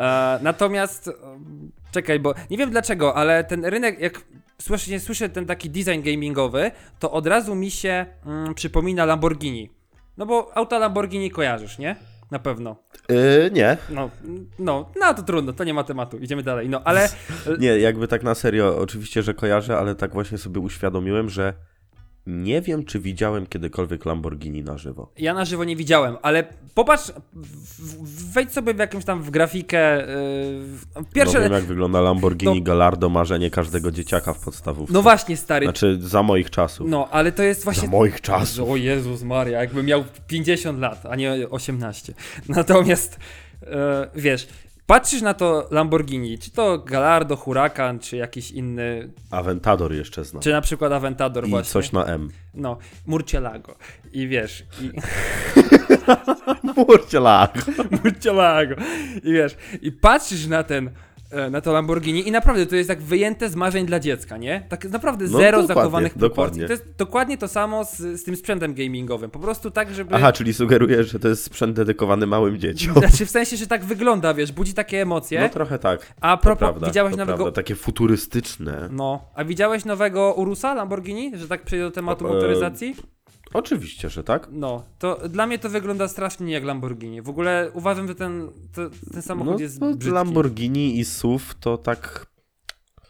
E, 0.00 0.38
natomiast, 0.42 1.06
um, 1.06 1.72
czekaj, 1.92 2.20
bo 2.20 2.34
nie 2.50 2.56
wiem 2.56 2.70
dlaczego, 2.70 3.16
ale 3.16 3.44
ten 3.44 3.64
rynek, 3.64 4.00
jak 4.00 4.20
słyszę, 4.58 5.00
słyszę 5.00 5.28
ten 5.28 5.46
taki 5.46 5.70
design 5.70 6.02
gamingowy, 6.02 6.70
to 6.98 7.10
od 7.10 7.26
razu 7.26 7.54
mi 7.54 7.70
się 7.70 8.06
mm, 8.26 8.54
przypomina 8.54 9.04
Lamborghini. 9.04 9.70
No 10.16 10.26
bo 10.26 10.56
auta 10.56 10.78
Lamborghini 10.78 11.30
kojarzysz, 11.30 11.78
nie? 11.78 11.96
Na 12.30 12.38
pewno. 12.38 12.76
Yy, 13.08 13.50
nie, 13.52 13.76
No, 13.90 14.10
no, 14.58 14.90
no 15.00 15.14
to 15.14 15.22
trudno, 15.22 15.52
to 15.52 15.64
nie 15.64 15.74
ma 15.74 15.84
tematu, 15.84 16.18
idziemy 16.18 16.42
dalej. 16.42 16.68
No, 16.68 16.80
ale 16.84 17.08
Nie, 17.58 17.78
jakby 17.78 18.08
tak 18.08 18.22
na 18.22 18.34
serio, 18.34 18.78
oczywiście, 18.78 19.22
że 19.22 19.34
kojarzę, 19.34 19.78
ale 19.78 19.94
tak 19.94 20.12
właśnie 20.12 20.38
sobie 20.38 20.60
uświadomiłem, 20.60 21.30
że 21.30 21.54
nie 22.30 22.60
wiem, 22.60 22.84
czy 22.84 23.00
widziałem 23.00 23.46
kiedykolwiek 23.46 24.04
Lamborghini 24.06 24.62
na 24.62 24.78
żywo. 24.78 25.12
Ja 25.18 25.34
na 25.34 25.44
żywo 25.44 25.64
nie 25.64 25.76
widziałem, 25.76 26.16
ale 26.22 26.44
popatrz, 26.74 27.12
wejdź 28.32 28.52
sobie 28.52 28.74
w 28.74 28.78
jakąś 28.78 29.04
tam 29.04 29.22
w 29.22 29.30
grafikę. 29.30 30.06
Yy, 30.96 31.04
pierwsze. 31.14 31.38
No 31.38 31.44
wiem, 31.44 31.52
jak 31.52 31.64
wygląda 31.64 32.00
Lamborghini 32.00 32.58
No- 32.58 32.64
Gallardo, 32.64 33.08
marzenie 33.08 33.50
każdego 33.50 33.90
dzieciaka 33.90 34.34
w 34.34 34.38
podstawówce. 34.44 34.92
no 34.94 35.02
właśnie, 35.02 35.36
stary. 35.36 35.66
Znaczy, 35.66 35.98
za 36.00 36.22
moich 36.22 36.50
czasów. 36.50 36.90
No, 36.90 37.08
ale 37.10 37.32
to 37.32 37.42
jest 37.42 37.64
właśnie. 37.64 37.82
Za 37.82 37.88
moich 37.90 38.20
czasów. 38.20 38.70
O 38.70 38.76
Jezus 38.76 39.22
Maria, 39.22 39.60
jakbym 39.60 39.86
miał 39.86 40.04
50 40.26 40.78
lat, 40.80 41.06
a 41.06 41.16
nie 41.16 41.48
18. 41.50 42.14
Natomiast 42.48 43.18
e, 43.62 44.08
wiesz, 44.14 44.48
patrzysz 44.90 45.22
na 45.22 45.34
to 45.34 45.68
Lamborghini, 45.70 46.38
czy 46.38 46.50
to 46.50 46.78
Gallardo, 46.78 47.36
Huracan, 47.36 47.98
czy 47.98 48.16
jakiś 48.16 48.50
inny, 48.50 49.12
Aventador 49.30 49.92
jeszcze 49.92 50.24
znam. 50.24 50.42
czy 50.42 50.52
na 50.52 50.60
przykład 50.60 50.92
Aventador 50.92 51.46
I 51.46 51.50
właśnie. 51.50 51.72
coś 51.72 51.92
na 51.92 52.04
M. 52.04 52.30
No, 52.54 52.78
Murcielago. 53.06 53.76
I 54.12 54.28
wiesz, 54.28 54.64
i 54.80 54.90
Murcielak. 56.76 57.54
Murcielago. 58.04 58.74
I 59.24 59.32
wiesz, 59.32 59.56
i 59.82 59.92
patrzysz 59.92 60.46
na 60.46 60.62
ten 60.62 60.90
na 61.50 61.60
to 61.60 61.72
Lamborghini 61.72 62.28
i 62.28 62.30
naprawdę 62.30 62.66
to 62.66 62.76
jest 62.76 62.88
jak 62.88 63.02
wyjęte 63.02 63.48
z 63.50 63.56
marzeń 63.56 63.86
dla 63.86 64.00
dziecka, 64.00 64.36
nie? 64.36 64.66
Tak 64.68 64.84
naprawdę 64.84 65.24
No, 65.30 65.38
zero 65.38 65.66
zachowanych 65.66 66.14
proporcji. 66.14 66.30
dokładnie. 66.30 66.66
To 66.66 66.72
jest 66.72 66.96
dokładnie 66.98 67.38
to 67.38 67.48
samo 67.48 67.84
z, 67.84 67.96
z 67.96 68.24
tym 68.24 68.36
sprzętem 68.36 68.74
gamingowym. 68.74 69.30
Po 69.30 69.38
prostu 69.38 69.70
tak, 69.70 69.94
żeby... 69.94 70.14
Aha, 70.14 70.32
czyli 70.32 70.54
sugerujesz, 70.54 71.12
że 71.12 71.18
to 71.18 71.28
jest 71.28 71.44
sprzęt 71.44 71.76
dedykowany 71.76 72.26
małym 72.26 72.58
dzieciom. 72.58 72.94
Znaczy 73.04 73.26
w 73.26 73.30
sensie, 73.30 73.56
że 73.56 73.66
tak 73.66 73.84
wygląda, 73.84 74.34
wiesz, 74.34 74.52
budzi 74.52 74.74
takie 74.74 75.02
emocje. 75.02 75.40
No 75.40 75.48
trochę 75.48 75.78
tak. 75.78 76.14
a 76.20 76.36
propos, 76.36 76.58
prawda, 76.58 76.86
widziałeś 76.86 77.16
nowego... 77.16 77.38
prawda. 77.38 77.52
Takie 77.52 77.74
futurystyczne. 77.74 78.88
No, 78.92 79.24
a 79.34 79.44
widziałeś 79.44 79.84
nowego 79.84 80.34
Urusa 80.34 80.74
Lamborghini? 80.74 81.38
Że 81.38 81.48
tak 81.48 81.62
przejdę 81.62 81.84
do 81.84 81.90
tematu 81.90 82.26
E, 82.26 82.32
motoryzacji? 82.32 82.96
Oczywiście, 83.54 84.10
że 84.10 84.24
tak. 84.24 84.48
No, 84.52 84.84
to 84.98 85.28
dla 85.28 85.46
mnie 85.46 85.58
to 85.58 85.68
wygląda 85.68 86.08
strasznie 86.08 86.52
jak 86.52 86.64
Lamborghini. 86.64 87.22
W 87.22 87.28
ogóle 87.28 87.70
uważam, 87.74 88.08
że 88.08 88.14
ten, 88.14 88.50
to, 88.74 88.82
ten 89.12 89.22
samochód 89.22 89.54
No, 89.54 89.60
jest 89.60 89.80
no 89.80 89.86
brzydki. 89.86 90.10
Lamborghini 90.14 90.98
i 90.98 91.04
SUV 91.04 91.44
to 91.60 91.78
tak 91.78 92.26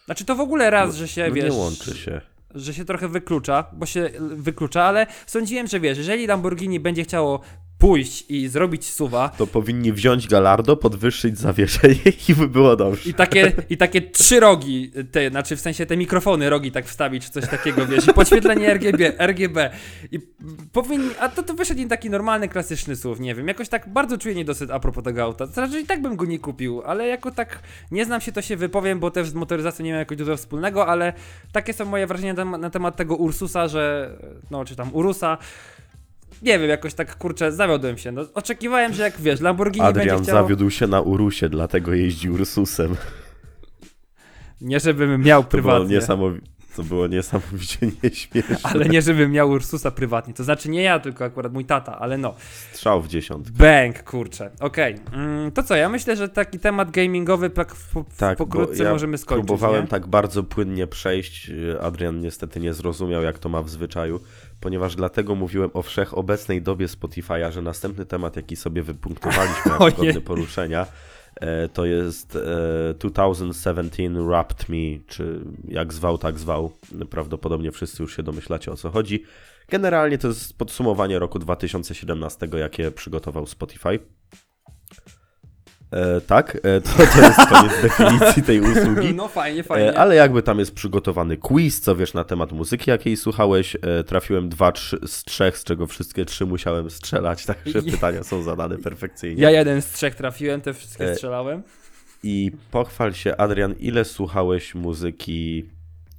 Znaczy 0.04 0.24
to 0.24 0.34
w 0.36 0.40
ogóle 0.40 0.70
raz, 0.70 0.94
że 0.94 1.08
się, 1.08 1.28
no, 1.28 1.34
wiesz... 1.34 1.44
nie 1.54 1.60
łączy 1.60 1.96
się. 1.96 2.20
że 2.54 2.74
się 2.74 2.84
trochę 2.84 3.08
wyklucza, 3.08 3.64
bo 3.72 3.86
się 3.86 4.10
wyklucza, 4.20 4.84
ale 4.84 5.06
sądziłem, 5.26 5.66
że 5.66 5.80
wiesz, 5.80 5.98
jeżeli 5.98 6.26
Lamborghini 6.26 6.80
będzie 6.80 7.04
chciało 7.04 7.40
pójść 7.80 8.24
i 8.28 8.48
zrobić 8.48 8.84
suwa 8.84 9.28
To 9.28 9.46
powinni 9.46 9.92
wziąć 9.92 10.28
Galardo, 10.28 10.76
podwyższyć 10.76 11.38
zawieszenie 11.38 12.12
i 12.28 12.34
by 12.34 12.48
było 12.48 12.76
dobrze. 12.76 13.10
i 13.10 13.14
takie, 13.14 13.52
i 13.70 13.76
takie 13.76 14.02
trzy 14.02 14.40
rogi, 14.40 14.92
te, 15.12 15.30
znaczy 15.30 15.56
w 15.56 15.60
sensie 15.60 15.86
te 15.86 15.96
mikrofony 15.96 16.50
rogi 16.50 16.72
tak 16.72 16.86
wstawić, 16.86 17.24
czy 17.24 17.30
coś 17.30 17.48
takiego, 17.48 17.86
wiesz, 17.86 18.08
i 18.08 18.12
podświetlenie 18.12 18.74
RGB, 18.74 19.12
RGB. 19.18 19.70
I 20.12 20.18
powinni, 20.72 21.10
a 21.20 21.28
to, 21.28 21.42
to 21.42 21.54
wyszedł 21.54 21.80
im 21.80 21.88
taki 21.88 22.10
normalny, 22.10 22.48
klasyczny 22.48 22.96
SUV, 22.96 23.22
nie 23.22 23.34
wiem, 23.34 23.48
jakoś 23.48 23.68
tak 23.68 23.88
bardzo 23.88 24.18
czuję 24.18 24.34
niedosyt 24.34 24.70
a 24.70 24.80
propos 24.80 25.04
tego 25.04 25.22
auta. 25.22 25.46
Znaczy 25.46 25.80
i 25.80 25.86
tak 25.86 26.02
bym 26.02 26.16
go 26.16 26.24
nie 26.24 26.38
kupił, 26.38 26.82
ale 26.86 27.06
jako 27.06 27.30
tak 27.30 27.62
nie 27.90 28.04
znam 28.04 28.20
się, 28.20 28.32
to 28.32 28.42
się 28.42 28.56
wypowiem, 28.56 29.00
bo 29.00 29.10
też 29.10 29.28
z 29.28 29.34
motoryzacją 29.34 29.84
nie 29.84 29.90
mam 29.90 29.98
jakoś 29.98 30.16
dużo 30.16 30.36
wspólnego, 30.36 30.86
ale 30.86 31.12
takie 31.52 31.72
są 31.72 31.84
moje 31.84 32.06
wrażenia 32.06 32.44
na 32.44 32.70
temat 32.70 32.96
tego 32.96 33.16
Ursusa, 33.16 33.68
że, 33.68 34.10
no 34.50 34.64
czy 34.64 34.76
tam 34.76 34.94
Urusa, 34.94 35.38
nie 36.42 36.58
wiem, 36.58 36.68
jakoś 36.68 36.94
tak, 36.94 37.16
kurczę, 37.18 37.52
zawiodłem 37.52 37.98
się. 37.98 38.12
No, 38.12 38.22
oczekiwałem, 38.34 38.92
że 38.94 39.02
jak 39.02 39.20
wiesz, 39.20 39.40
Lamborghini 39.40 39.86
Adrian 39.86 40.08
będzie 40.08 40.24
chciało... 40.24 40.42
zawiódł 40.42 40.70
się 40.70 40.86
na 40.86 41.00
Urusie, 41.00 41.48
dlatego 41.48 41.94
jeździł 41.94 42.34
Ursusem. 42.34 42.96
Nie, 44.60 44.80
żebym 44.80 45.22
miał 45.22 45.44
To 45.44 45.48
było, 45.48 45.50
prywatnie. 45.50 45.98
niesamowi- 45.98 46.40
to 46.76 46.82
było 46.82 47.06
niesamowicie 47.06 47.78
nieśmieszne. 48.02 48.56
Ale 48.62 48.84
nie, 48.88 49.02
żebym 49.02 49.30
miał 49.32 49.50
Ursusa 49.50 49.90
prywatnie. 49.90 50.34
To 50.34 50.44
znaczy 50.44 50.68
nie 50.70 50.82
ja, 50.82 50.98
tylko 50.98 51.24
akurat 51.24 51.52
mój 51.52 51.64
tata, 51.64 51.98
ale 51.98 52.18
no. 52.18 52.34
Strzał 52.72 53.02
w 53.02 53.08
dziesiątkę. 53.08 53.52
Bang, 53.58 54.02
kurczę. 54.02 54.50
Okej. 54.60 54.96
Mm, 55.12 55.50
to 55.52 55.62
co, 55.62 55.76
ja 55.76 55.88
myślę, 55.88 56.16
że 56.16 56.28
taki 56.28 56.58
temat 56.58 56.90
gamingowy 56.90 57.50
tak 57.50 57.74
w, 57.74 57.94
w, 57.94 58.16
Tak, 58.16 58.38
pokrótce 58.38 58.82
ja 58.84 58.92
możemy 58.92 59.18
skończyć. 59.18 59.46
Próbowałem 59.46 59.82
nie? 59.82 59.88
tak 59.88 60.06
bardzo 60.06 60.42
płynnie 60.42 60.86
przejść. 60.86 61.50
Adrian 61.80 62.20
niestety 62.20 62.60
nie 62.60 62.74
zrozumiał, 62.74 63.22
jak 63.22 63.38
to 63.38 63.48
ma 63.48 63.62
w 63.62 63.70
zwyczaju, 63.70 64.20
ponieważ 64.60 64.96
dlatego 64.96 65.34
mówiłem 65.34 65.70
o 65.74 65.82
wszechobecnej 65.82 66.62
dobie 66.62 66.86
Spotify'a, 66.86 67.52
że 67.52 67.62
następny 67.62 68.06
temat, 68.06 68.36
jaki 68.36 68.56
sobie 68.56 68.82
wypunktowaliśmy 68.82 69.72
jako 69.72 69.90
godny 69.90 70.20
poruszenia, 70.20 70.86
e, 71.36 71.68
to 71.68 71.84
jest 71.84 72.36
e, 72.36 72.94
2017 72.94 74.10
Wrapped 74.10 74.68
Me, 74.68 74.76
czy 75.06 75.40
jak 75.68 75.92
zwał, 75.92 76.18
tak 76.18 76.38
zwał. 76.38 76.72
Prawdopodobnie 77.10 77.72
wszyscy 77.72 78.02
już 78.02 78.16
się 78.16 78.22
domyślacie 78.22 78.72
o 78.72 78.76
co 78.76 78.90
chodzi. 78.90 79.24
Generalnie 79.68 80.18
to 80.18 80.28
jest 80.28 80.58
podsumowanie 80.58 81.18
roku 81.18 81.38
2017, 81.38 82.48
jakie 82.58 82.90
przygotował 82.90 83.46
Spotify. 83.46 83.98
E, 85.92 86.20
tak, 86.20 86.56
e, 86.62 86.80
to, 86.80 86.90
to 86.96 87.20
jest 87.22 87.40
koniec 87.48 87.72
definicji 87.82 88.42
tej 88.42 88.60
usługi. 88.60 89.14
No 89.14 89.28
fajnie, 89.28 89.62
fajnie. 89.62 89.88
E, 89.88 89.98
ale 89.98 90.14
jakby 90.14 90.42
tam 90.42 90.58
jest 90.58 90.74
przygotowany 90.74 91.36
quiz, 91.36 91.80
co 91.80 91.96
wiesz 91.96 92.14
na 92.14 92.24
temat 92.24 92.52
muzyki, 92.52 92.90
jakiej 92.90 93.16
słuchałeś. 93.16 93.76
E, 93.82 94.04
trafiłem 94.04 94.48
dwa 94.48 94.72
trzy, 94.72 94.98
z 95.06 95.24
trzech, 95.24 95.58
z 95.58 95.64
czego 95.64 95.86
wszystkie 95.86 96.24
trzy 96.24 96.46
musiałem 96.46 96.90
strzelać, 96.90 97.46
także 97.46 97.82
pytania 97.92 98.22
są 98.22 98.42
zadane 98.42 98.78
perfekcyjnie. 98.78 99.42
Ja 99.42 99.50
jeden 99.50 99.82
z 99.82 99.92
trzech 99.92 100.14
trafiłem, 100.14 100.60
te 100.60 100.74
wszystkie 100.74 101.04
E, 101.04 101.14
strzelałem. 101.14 101.62
I 102.22 102.52
pochwal 102.70 103.14
się, 103.14 103.36
Adrian, 103.36 103.74
ile 103.78 104.04
słuchałeś 104.04 104.74
muzyki 104.74 105.70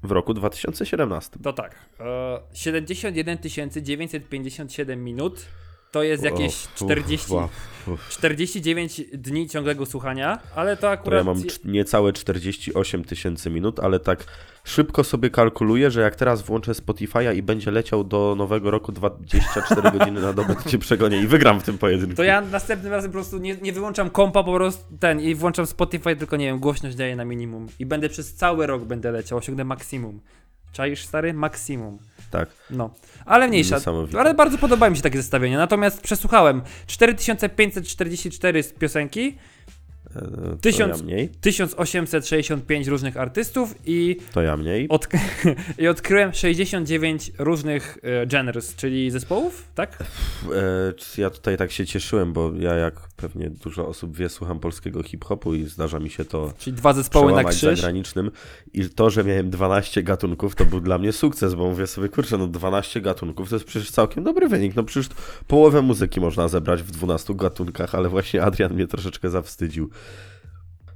w 0.04 0.12
roku 0.12 0.34
2017? 0.34 1.40
To 1.44 1.54
tak. 1.54 1.76
E, 2.00 2.40
71 2.54 3.38
957 3.82 5.04
minut. 5.04 5.46
To 5.92 6.04
jest 6.04 6.24
jakieś 6.24 6.66
Uff, 6.66 6.74
40, 6.76 7.34
uff, 7.34 7.52
uff. 7.88 8.10
49 8.10 9.02
dni 9.14 9.50
ciągłego 9.50 9.86
słuchania, 9.86 10.40
ale 10.56 10.76
to 10.76 10.82
To 10.82 10.88
ja 10.88 10.94
akurat... 10.94 11.26
mam 11.26 11.38
niecałe 11.66 12.14
48 12.14 13.04
tysięcy 13.04 13.50
minut, 13.50 13.80
ale 13.80 14.00
tak 14.00 14.26
szybko 14.64 15.04
sobie 15.04 15.30
kalkuluję, 15.30 15.92
że 15.92 16.02
jak 16.02 16.16
teraz 16.16 16.42
włączę 16.42 16.72
Spotify'a 16.72 17.36
i 17.36 17.44
będzie 17.44 17.72
leciał 17.72 18.04
do 18.04 18.36
nowego 18.38 18.72
roku 18.72 18.92
24 18.92 19.82
godziny 19.98 20.22
na 20.22 20.34
dobę, 20.34 20.56
to 20.56 20.70
cię 20.70 20.78
przegonię 20.80 21.22
i 21.22 21.28
wygram 21.28 21.60
w 21.60 21.64
tym 21.64 21.78
pojedynku. 21.78 22.16
To 22.16 22.24
ja 22.24 22.42
następnym 22.42 22.92
razem 22.92 23.12
po 23.12 23.18
prostu 23.18 23.38
nie, 23.38 23.56
nie 23.56 23.74
wyłączam 23.74 24.10
kompa, 24.10 24.44
po 24.44 24.54
prostu 24.54 24.84
ten 25.00 25.20
i 25.22 25.36
włączam 25.36 25.66
Spotify, 25.66 26.16
tylko 26.16 26.38
nie 26.38 26.46
wiem, 26.46 26.60
głośność 26.60 26.96
daję 26.96 27.16
na 27.16 27.26
minimum. 27.26 27.68
I 27.80 27.86
będę 27.86 28.10
przez 28.10 28.34
cały 28.34 28.68
rok 28.68 28.84
będę 28.84 29.12
leciał, 29.12 29.38
osiągnę 29.38 29.64
maksimum. 29.64 30.22
Czaisz 30.72 31.06
stary? 31.06 31.34
Maksimum. 31.34 31.98
Tak. 32.32 32.50
No. 32.70 32.94
Ale 33.26 33.48
mniejsza. 33.48 33.78
Ale 34.18 34.34
bardzo 34.34 34.58
podoba 34.58 34.90
mi 34.90 34.96
się 34.98 35.02
takie 35.04 35.18
zestawienie. 35.18 35.58
Natomiast 35.58 36.02
przesłuchałem 36.02 36.62
4544 36.88 38.64
z 38.64 38.74
piosenki, 38.74 39.38
E, 40.16 40.20
To 40.22 40.56
Tysiąc- 40.62 40.98
ja 40.98 41.04
mniej, 41.04 41.30
1865 41.30 42.88
różnych 42.88 43.18
artystów 43.18 43.76
i, 43.86 44.18
to 44.34 44.42
ja 44.42 44.58
mniej. 44.58 44.88
odk 44.90 45.12
i 45.80 45.88
odkryłem 45.88 46.34
69 46.34 47.32
różnych 47.38 47.98
e, 48.04 48.28
genres, 48.28 48.76
czyli 48.76 49.12
zespołów, 49.12 49.68
tak? 49.76 50.04
E, 51.18 51.22
Ja 51.22 51.30
tutaj 51.30 51.58
tak 51.58 51.72
się 51.72 51.86
cieszyłem, 51.86 52.34
bo 52.34 52.52
ja 52.60 52.74
jak 52.74 52.94
pewnie 53.22 53.50
dużo 53.50 53.88
osób 53.88 54.18
wie, 54.18 54.30
słucham 54.30 54.60
polskiego 54.60 55.04
hip-hopu 55.04 55.54
i 55.54 55.64
zdarza 55.66 56.00
mi 56.00 56.10
się 56.10 56.26
to 56.26 56.54
Czyli 56.58 56.76
dwa 56.76 56.94
zespoły 56.94 57.34
na 57.34 57.44
krzyż. 57.44 57.80
zagranicznym. 57.80 58.32
I 58.74 58.90
to, 58.90 59.10
że 59.10 59.24
miałem 59.24 59.50
12 59.50 60.04
gatunków, 60.04 60.56
to 60.56 60.66
był 60.66 60.82
dla 60.82 60.98
mnie 60.98 61.12
sukces, 61.12 61.54
bo 61.54 61.70
mówię 61.70 61.88
sobie, 61.88 62.10
kurczę, 62.10 62.38
no 62.38 62.48
12 62.48 63.02
gatunków 63.02 63.50
to 63.50 63.56
jest 63.56 63.66
przecież 63.66 63.92
całkiem 63.92 64.24
dobry 64.24 64.48
wynik. 64.48 64.76
No 64.76 64.84
przecież 64.84 65.10
połowę 65.48 65.82
muzyki 65.82 66.20
można 66.22 66.48
zebrać 66.48 66.84
w 66.84 66.92
12 66.92 67.36
gatunkach, 67.36 67.96
ale 67.96 68.10
właśnie 68.10 68.44
Adrian 68.44 68.74
mnie 68.74 68.88
troszeczkę 68.88 69.30
zawstydził. 69.30 69.90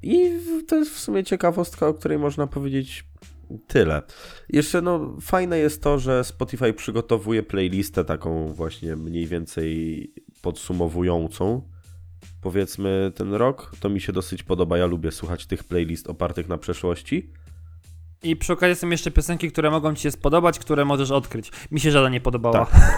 I 0.03 0.31
to 0.67 0.75
jest 0.75 0.91
w 0.91 0.99
sumie 0.99 1.23
ciekawostka, 1.23 1.87
o 1.87 1.93
której 1.93 2.17
można 2.19 2.47
powiedzieć 2.47 3.05
tyle. 3.67 4.01
Jeszcze 4.49 4.81
no 4.81 5.17
fajne 5.21 5.59
jest 5.59 5.83
to, 5.83 5.99
że 5.99 6.23
Spotify 6.23 6.73
przygotowuje 6.73 7.43
playlistę 7.43 8.05
taką 8.05 8.53
właśnie 8.53 8.95
mniej 8.95 9.27
więcej 9.27 10.13
podsumowującą 10.41 11.61
powiedzmy 12.41 13.11
ten 13.15 13.33
rok. 13.33 13.71
To 13.79 13.89
mi 13.89 14.01
się 14.01 14.13
dosyć 14.13 14.43
podoba. 14.43 14.77
Ja 14.77 14.85
lubię 14.85 15.11
słuchać 15.11 15.45
tych 15.45 15.63
playlist 15.63 16.07
opartych 16.07 16.47
na 16.47 16.57
przeszłości. 16.57 17.31
I 18.23 18.35
przy 18.35 18.53
okazji 18.53 18.75
są 18.75 18.89
jeszcze 18.89 19.11
piosenki, 19.11 19.51
które 19.51 19.71
mogą 19.71 19.95
ci 19.95 20.01
się 20.01 20.11
spodobać, 20.11 20.59
które 20.59 20.85
możesz 20.85 21.11
odkryć. 21.11 21.51
Mi 21.71 21.79
się 21.79 21.91
żadna 21.91 22.09
nie 22.09 22.21
podobała. 22.21 22.65
Tak. 22.65 22.93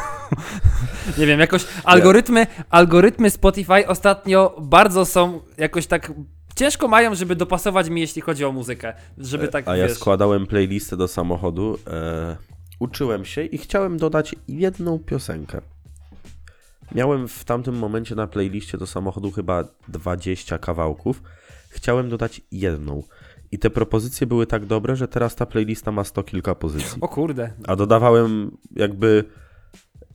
nie 1.17 1.25
wiem, 1.25 1.39
jakoś 1.39 1.65
algorytmy, 1.83 2.47
algorytmy 2.69 3.29
Spotify 3.29 3.87
ostatnio 3.87 4.55
bardzo 4.61 5.05
są 5.05 5.41
jakoś 5.57 5.87
tak 5.87 6.11
ciężko 6.55 6.87
mają, 6.87 7.15
żeby 7.15 7.35
dopasować 7.35 7.89
mi, 7.89 8.01
jeśli 8.01 8.21
chodzi 8.21 8.45
o 8.45 8.51
muzykę. 8.51 8.93
Żeby 9.17 9.47
tak, 9.47 9.67
E, 9.67 9.71
A 9.71 9.77
ja 9.77 9.87
wiesz... 9.87 9.97
składałem 9.97 10.47
playlistę 10.47 10.97
do 10.97 11.07
samochodu, 11.07 11.79
e, 11.87 12.37
uczyłem 12.79 13.25
się 13.25 13.43
i 13.43 13.57
chciałem 13.57 13.97
dodać 13.97 14.35
jedną 14.47 14.99
piosenkę. 14.99 15.61
Miałem 16.95 17.27
w 17.27 17.43
tamtym 17.43 17.75
momencie 17.75 18.15
na 18.15 18.27
playliście 18.27 18.77
do 18.77 18.87
samochodu 18.87 19.31
chyba 19.31 19.63
20 19.87 20.57
kawałków. 20.57 21.21
Chciałem 21.69 22.09
dodać 22.09 22.41
jedną. 22.51 23.03
I 23.51 23.59
te 23.59 23.69
propozycje 23.69 24.27
były 24.27 24.47
tak 24.47 24.65
dobre, 24.65 24.95
że 24.95 25.07
teraz 25.07 25.35
ta 25.35 25.45
playlista 25.45 25.91
ma 25.91 26.03
sto 26.03 26.23
kilka 26.23 26.55
pozycji. 26.55 27.01
O 27.01 27.07
kurde. 27.07 27.53
A 27.67 27.75
dodawałem 27.75 28.57
jakby, 28.75 29.23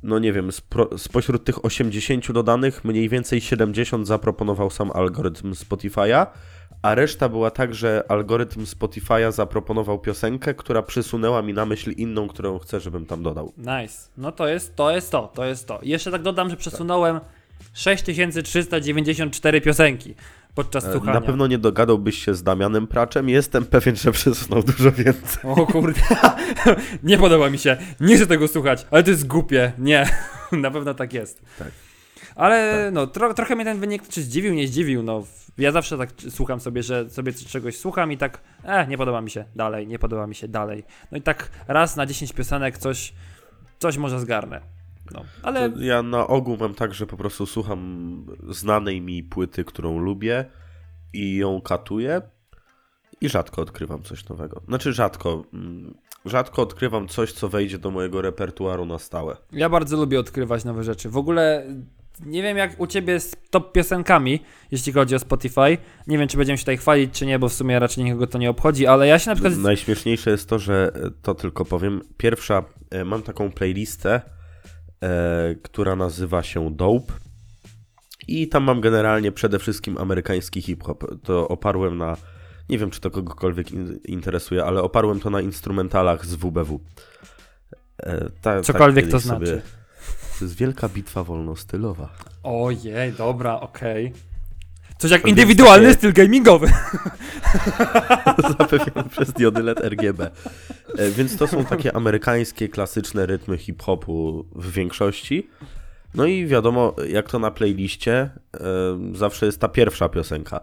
no 0.02 0.18
nie 0.18 0.32
wiem, 0.32 0.52
spro, 0.52 0.98
spośród 0.98 1.44
tych 1.44 1.64
80 1.64 2.32
dodanych, 2.32 2.84
mniej 2.84 3.08
więcej 3.08 3.40
70 3.40 4.06
zaproponował 4.06 4.70
sam 4.70 4.90
algorytm 4.94 5.52
Spotify'a, 5.52 6.26
a 6.82 6.94
reszta 6.94 7.28
była 7.28 7.50
tak, 7.50 7.74
że 7.74 8.04
algorytm 8.08 8.64
Spotify'a 8.64 9.32
zaproponował 9.32 9.98
piosenkę, 9.98 10.54
która 10.54 10.82
przysunęła 10.82 11.42
mi 11.42 11.54
na 11.54 11.66
myśl 11.66 11.90
inną, 11.90 12.28
którą 12.28 12.58
chcę, 12.58 12.80
żebym 12.80 13.06
tam 13.06 13.22
dodał. 13.22 13.52
Nice. 13.58 14.08
No 14.16 14.32
to 14.32 14.48
jest 14.48 14.76
to, 14.76 14.90
jest 14.90 15.10
to, 15.10 15.32
to 15.34 15.44
jest 15.44 15.68
to. 15.68 15.78
Jeszcze 15.82 16.10
tak 16.10 16.22
dodam, 16.22 16.50
że 16.50 16.56
przesunąłem 16.56 17.20
6394 17.74 19.60
piosenki 19.60 20.14
podczas 20.54 20.84
E, 20.84 20.92
słuchania. 20.92 21.14
Na 21.14 21.20
pewno 21.20 21.46
nie 21.46 21.58
dogadałbyś 21.58 22.24
się 22.24 22.34
z 22.34 22.42
Damianem 22.42 22.86
Praczem, 22.86 23.28
jestem 23.28 23.64
pewien, 23.64 23.96
że 23.96 24.12
przesunął 24.12 24.62
dużo 24.62 24.92
więcej. 24.92 25.42
O 25.42 25.66
kurde, 25.66 26.00
nie 27.02 27.18
podoba 27.18 27.50
mi 27.50 27.58
się, 27.58 27.76
nie 28.00 28.16
chcę 28.16 28.26
tego 28.26 28.48
słuchać, 28.48 28.86
ale 28.90 29.02
to 29.02 29.10
jest 29.10 29.26
głupie, 29.26 29.72
nie, 29.78 30.06
na 30.52 30.70
pewno 30.70 30.94
tak 30.94 31.12
jest. 31.12 31.42
Tak. 31.58 31.68
Ale 32.36 32.90
no, 32.92 33.06
tro, 33.06 33.34
trochę 33.34 33.56
mnie 33.56 33.64
ten 33.64 33.80
wynik 33.80 34.08
czy 34.08 34.22
zdziwił, 34.22 34.54
nie 34.54 34.68
zdziwił, 34.68 35.02
no. 35.02 35.24
Ja 35.58 35.72
zawsze 35.72 35.98
tak 35.98 36.10
słucham 36.30 36.60
sobie, 36.60 36.82
że 36.82 37.10
sobie 37.10 37.32
czegoś 37.32 37.76
słucham 37.78 38.12
i 38.12 38.16
tak, 38.16 38.40
e, 38.64 38.86
nie 38.86 38.98
podoba 38.98 39.20
mi 39.20 39.30
się, 39.30 39.44
dalej, 39.56 39.86
nie 39.86 39.98
podoba 39.98 40.26
mi 40.26 40.34
się, 40.34 40.48
dalej. 40.48 40.84
No 41.12 41.18
i 41.18 41.22
tak 41.22 41.50
raz 41.68 41.96
na 41.96 42.06
10 42.06 42.32
piosenek 42.32 42.78
coś, 42.78 43.14
coś 43.78 43.96
może 43.96 44.20
zgarnę. 44.20 44.60
No, 45.14 45.24
ale... 45.42 45.70
To 45.70 45.80
ja 45.80 46.02
na 46.02 46.26
ogół 46.26 46.56
mam 46.56 46.74
tak, 46.74 46.94
że 46.94 47.06
po 47.06 47.16
prostu 47.16 47.46
słucham 47.46 48.26
znanej 48.48 49.00
mi 49.00 49.22
płyty, 49.22 49.64
którą 49.64 49.98
lubię 49.98 50.44
i 51.12 51.36
ją 51.36 51.60
katuję 51.60 52.22
i 53.20 53.28
rzadko 53.28 53.62
odkrywam 53.62 54.02
coś 54.02 54.28
nowego. 54.28 54.62
Znaczy 54.68 54.92
rzadko. 54.92 55.44
mm, 55.54 55.94
Rzadko 56.24 56.62
odkrywam 56.62 57.08
coś, 57.08 57.32
co 57.32 57.48
wejdzie 57.48 57.78
do 57.78 57.90
mojego 57.90 58.22
repertuaru 58.22 58.86
na 58.86 58.98
stałe. 58.98 59.36
Ja 59.52 59.68
bardzo 59.68 59.96
lubię 59.96 60.20
odkrywać 60.20 60.64
nowe 60.64 60.84
rzeczy. 60.84 61.08
W 61.08 61.16
ogóle 61.16 61.66
nie 62.26 62.42
wiem 62.42 62.56
jak 62.56 62.80
u 62.80 62.86
ciebie 62.86 63.20
z 63.20 63.36
top 63.50 63.72
piosenkami, 63.72 64.40
jeśli 64.70 64.92
chodzi 64.92 65.14
o 65.14 65.18
Spotify. 65.18 65.78
Nie 66.06 66.18
wiem, 66.18 66.28
czy 66.28 66.36
będziemy 66.36 66.56
się 66.56 66.62
tutaj 66.62 66.76
chwalić, 66.76 67.18
czy 67.18 67.26
nie, 67.26 67.38
bo 67.38 67.48
w 67.48 67.52
sumie 67.52 67.78
raczej 67.78 68.04
nikogo 68.04 68.26
to 68.26 68.38
nie 68.38 68.50
obchodzi, 68.50 68.86
ale 68.86 69.06
ja 69.06 69.18
się 69.18 69.30
na 69.30 69.34
przykład... 69.34 69.56
Najśmieszniejsze 69.56 70.30
jest 70.30 70.48
to, 70.48 70.58
że 70.58 70.92
e, 70.94 71.10
to 71.22 71.34
tylko 71.34 71.64
powiem. 71.64 72.00
Pierwsza, 72.16 72.64
e, 72.90 73.04
mam 73.04 73.22
taką 73.22 73.52
playlistę, 73.52 74.20
e, 75.02 75.54
która 75.62 75.96
nazywa 75.96 76.42
się 76.42 76.70
Dope. 76.74 77.12
I 78.28 78.48
tam 78.48 78.62
mam 78.62 78.80
generalnie 78.80 79.32
przede 79.32 79.58
wszystkim 79.58 79.98
amerykański 79.98 80.62
hip-hop. 80.62 81.04
To 81.24 81.48
oparłem 81.48 81.98
na. 81.98 82.16
Nie 82.68 82.78
wiem, 82.78 82.90
czy 82.90 83.00
to 83.00 83.10
kogokolwiek 83.10 83.72
in, 83.72 84.00
interesuje, 84.04 84.64
ale 84.64 84.82
oparłem 84.82 85.20
to 85.20 85.30
na 85.30 85.40
instrumentalach 85.40 86.26
z 86.26 86.34
WBW. 86.34 86.80
E, 88.02 88.30
ta, 88.42 88.60
Cokolwiek 88.60 89.04
tak 89.04 89.12
to 89.12 89.18
kiedyś 89.18 89.30
sobie- 89.30 89.46
znaczy. 89.46 89.81
To 90.38 90.44
jest 90.44 90.56
wielka 90.56 90.88
bitwa 90.88 91.24
wolnostylowa. 91.24 92.08
Ojej, 92.42 93.12
dobra, 93.12 93.60
okej. 93.60 94.12
Coś 94.98 95.10
jak 95.10 95.28
indywidualny 95.28 95.86
jest 95.86 95.98
styl 95.98 96.12
gamingowy. 96.12 96.66
zapewniony 98.58 99.08
przez 99.10 99.32
diodylet 99.32 99.80
RGB. 99.80 100.20
E, 100.98 101.10
Więc 101.10 101.36
to 101.36 101.46
są 101.46 101.64
takie 101.64 101.96
amerykańskie, 101.96 102.68
klasyczne 102.68 103.26
rytmy 103.26 103.58
hip-hopu 103.58 104.44
w 104.54 104.72
większości. 104.72 105.48
No 106.14 106.26
i 106.26 106.46
wiadomo, 106.46 106.94
jak 107.08 107.30
to 107.30 107.38
na 107.38 107.50
playliście, 107.50 108.12
e, 108.14 108.30
zawsze 109.14 109.46
jest 109.46 109.60
ta 109.60 109.68
pierwsza 109.68 110.08
piosenka. 110.08 110.60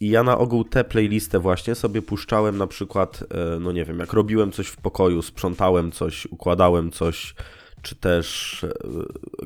I 0.00 0.08
ja 0.08 0.22
na 0.22 0.38
ogół 0.38 0.64
tę 0.64 0.84
playlistę 0.84 1.38
właśnie 1.38 1.74
sobie 1.74 2.02
puszczałem 2.02 2.58
na 2.58 2.66
przykład, 2.66 3.24
e, 3.56 3.60
no 3.60 3.72
nie 3.72 3.84
wiem, 3.84 3.98
jak 3.98 4.12
robiłem 4.12 4.52
coś 4.52 4.66
w 4.66 4.76
pokoju, 4.76 5.22
sprzątałem 5.22 5.92
coś, 5.92 6.26
układałem 6.26 6.90
coś, 6.90 7.34
czy 7.82 7.94
też 7.94 8.64
e, 8.64 8.72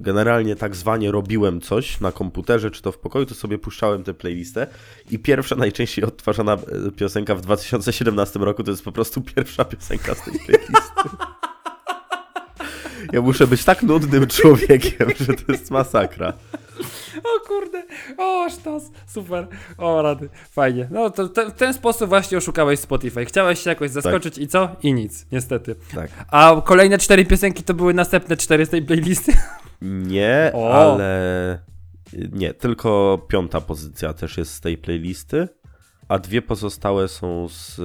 generalnie 0.00 0.56
tak 0.56 0.76
zwanie 0.76 1.10
robiłem 1.10 1.60
coś 1.60 2.00
na 2.00 2.12
komputerze, 2.12 2.70
czy 2.70 2.82
to 2.82 2.92
w 2.92 2.98
pokoju, 2.98 3.26
to 3.26 3.34
sobie 3.34 3.58
puszczałem 3.58 4.04
tę 4.04 4.14
playlistę 4.14 4.66
i 5.10 5.18
pierwsza 5.18 5.56
najczęściej 5.56 6.04
odtwarzana 6.04 6.52
e, 6.52 6.90
piosenka 6.90 7.34
w 7.34 7.40
2017 7.40 8.38
roku 8.38 8.64
to 8.64 8.70
jest 8.70 8.84
po 8.84 8.92
prostu 8.92 9.20
pierwsza 9.20 9.64
piosenka 9.64 10.14
z 10.14 10.24
tej 10.24 10.38
playlisty. 10.46 11.08
Ja 13.12 13.22
muszę 13.22 13.46
być 13.46 13.64
tak 13.64 13.82
nudnym 13.82 14.26
człowiekiem, 14.26 15.08
że 15.20 15.34
to 15.34 15.52
jest 15.52 15.70
masakra. 15.70 16.32
O 17.24 17.48
kurde, 17.48 17.82
o 18.18 18.50
sztos, 18.50 18.82
super, 19.06 19.46
o 19.78 20.02
rady, 20.02 20.28
fajnie. 20.50 20.88
No 20.90 21.10
to 21.10 21.28
te, 21.28 21.50
w 21.50 21.52
ten 21.52 21.74
sposób 21.74 22.08
właśnie 22.08 22.38
oszukałeś 22.38 22.80
Spotify. 22.80 23.24
Chciałeś 23.24 23.60
się 23.62 23.70
jakoś 23.70 23.90
zaskoczyć 23.90 24.38
i 24.38 24.48
co? 24.48 24.76
I 24.82 24.92
nic, 24.92 25.26
niestety. 25.32 25.74
Tak. 25.94 26.10
A 26.28 26.62
kolejne 26.64 26.98
cztery 26.98 27.24
piosenki 27.24 27.62
to 27.62 27.74
były 27.74 27.94
następne 27.94 28.36
cztery 28.36 28.66
z 28.66 28.70
tej 28.70 28.82
playlisty? 28.82 29.32
Nie, 29.82 30.50
O. 30.54 30.74
ale 30.74 31.58
nie, 32.32 32.54
tylko 32.54 33.18
piąta 33.28 33.60
pozycja 33.60 34.12
też 34.12 34.36
jest 34.38 34.52
z 34.54 34.60
tej 34.60 34.78
playlisty, 34.78 35.48
a 36.08 36.18
dwie 36.18 36.42
pozostałe 36.42 37.08
są 37.08 37.48
z 37.48 37.80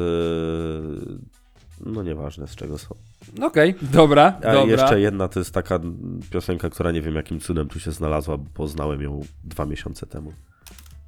no 1.86 2.04
nieważne 2.04 2.48
z 2.48 2.56
czego 2.56 2.78
są. 2.78 2.96
Okej, 3.42 3.76
dobra, 3.82 4.34
A 4.38 4.54
dobra. 4.54 4.72
jeszcze 4.82 5.00
jedna 5.00 5.28
to 5.28 5.40
jest 5.40 5.54
taka 5.54 5.80
piosenka, 6.32 6.70
która 6.70 6.92
nie 6.92 7.02
wiem 7.02 7.16
jakim 7.16 7.40
cudem 7.40 7.68
tu 7.68 7.80
się 7.80 7.92
znalazła, 7.92 8.38
bo 8.38 8.46
poznałem 8.54 9.02
ją 9.02 9.22
dwa 9.44 9.66
miesiące 9.66 10.06
temu. 10.08 10.34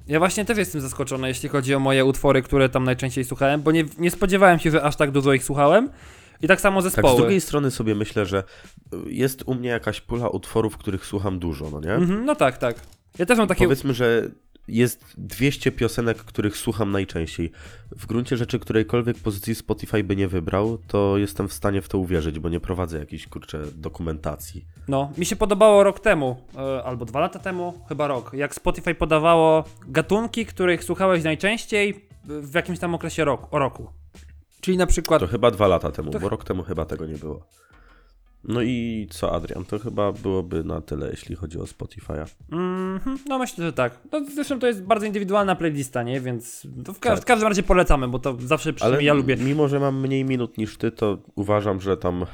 Ja 0.08 0.18
właśnie 0.18 0.44
też 0.44 0.58
jestem 0.58 0.80
zaskoczony, 0.80 1.28
jeśli 1.28 1.48
chodzi 1.48 1.74
o 1.74 1.78
moje 1.80 2.04
utwory, 2.04 2.42
które 2.42 2.68
tam 2.68 2.84
najczęściej 2.84 3.24
słuchałem, 3.24 3.62
bo 3.62 3.72
nie, 3.72 3.84
nie 3.98 4.10
spodziewałem 4.10 4.58
się, 4.58 4.70
że 4.70 4.82
aż 4.82 4.96
tak 4.96 5.10
dużo 5.10 5.32
ich 5.32 5.44
słuchałem. 5.44 5.88
I 6.42 6.48
tak 6.48 6.60
samo 6.60 6.82
Tak, 6.82 6.90
zespoły. 6.90 7.14
z 7.14 7.20
drugiej 7.20 7.40
strony 7.40 7.70
sobie 7.70 7.94
myślę, 7.94 8.26
że 8.26 8.44
jest 9.06 9.42
u 9.46 9.54
mnie 9.54 9.68
jakaś 9.68 10.00
pula 10.00 10.28
utworów, 10.28 10.76
których 10.76 11.06
słucham 11.06 11.38
dużo, 11.38 11.70
no 11.70 11.80
nie? 11.80 11.94
Mhm, 11.94 12.24
no 12.24 12.34
tak, 12.34 12.58
tak. 12.58 12.76
Ja 13.18 13.26
też 13.26 13.38
mam 13.38 13.48
takie... 13.48 13.64
Powiedzmy, 13.64 13.94
że 13.94 14.28
jest 14.68 15.04
200 15.18 15.72
piosenek, 15.72 16.18
których 16.18 16.56
słucham 16.56 16.90
najczęściej. 16.90 17.50
W 17.96 18.06
gruncie 18.06 18.36
rzeczy 18.36 18.58
którejkolwiek 18.58 19.18
pozycji 19.18 19.54
Spotify 19.54 20.04
by 20.04 20.16
nie 20.16 20.28
wybrał, 20.28 20.78
to 20.86 21.18
jestem 21.18 21.48
w 21.48 21.52
stanie 21.52 21.82
w 21.82 21.88
to 21.88 21.98
uwierzyć, 21.98 22.38
bo 22.38 22.48
nie 22.48 22.60
prowadzę 22.60 22.98
jakiejś, 22.98 23.26
kurczę, 23.26 23.62
dokumentacji. 23.74 24.64
No, 24.88 25.12
mi 25.18 25.26
się 25.26 25.36
podobało 25.36 25.82
rok 25.82 26.00
temu, 26.00 26.36
e, 26.56 26.82
albo 26.84 27.04
dwa 27.04 27.20
lata 27.20 27.38
temu, 27.38 27.84
chyba 27.88 28.06
rok, 28.06 28.32
jak 28.34 28.54
Spotify 28.54 28.94
podawało 28.94 29.64
gatunki, 29.88 30.46
których 30.46 30.84
słuchałeś 30.84 31.24
najczęściej 31.24 32.06
w 32.24 32.54
jakimś 32.54 32.78
tam 32.78 32.94
okresie 32.94 33.24
roku, 33.24 33.56
o 33.56 33.58
roku. 33.58 33.90
Czyli 34.60 34.76
na 34.76 34.86
przykład... 34.86 35.20
To 35.20 35.26
chyba 35.26 35.50
dwa 35.50 35.66
lata 35.66 35.90
temu, 35.90 36.10
To 36.10 36.20
bo 36.20 36.28
rok 36.28 36.44
temu 36.44 36.62
chyba 36.62 36.84
tego 36.84 37.06
nie 37.06 37.16
było. 37.16 37.46
No 38.44 38.62
i 38.62 39.06
co, 39.10 39.32
Adrian? 39.34 39.64
To 39.64 39.78
chyba 39.78 40.12
byłoby 40.12 40.64
na 40.64 40.80
tyle, 40.80 41.10
jeśli 41.10 41.36
chodzi 41.36 41.58
o 41.58 41.62
Spotify'a. 41.64 42.26
Mhm, 42.52 43.18
no 43.28 43.38
myślę, 43.38 43.64
że 43.64 43.72
tak. 43.72 43.98
No, 44.12 44.24
zresztą 44.34 44.58
to 44.58 44.66
jest 44.66 44.82
bardzo 44.84 45.06
indywidualna 45.06 45.56
playlista, 45.56 46.02
nie? 46.02 46.20
Więc 46.20 46.66
w, 46.94 46.98
ka- 46.98 47.10
Tak. 47.10 47.20
w 47.20 47.24
każdym 47.24 47.48
razie 47.48 47.62
polecamy, 47.62 48.08
bo 48.08 48.18
to 48.18 48.36
zawsze 48.40 48.72
przynajmniej 48.72 48.98
Ale 48.98 49.04
ja 49.06 49.14
lubię. 49.14 49.36
mimo, 49.36 49.68
że 49.68 49.80
mam 49.80 50.00
mniej 50.00 50.24
minut 50.24 50.58
niż 50.58 50.76
ty, 50.76 50.90
to 50.90 51.18
uważam, 51.34 51.80
że 51.80 51.96
tam 51.96 52.24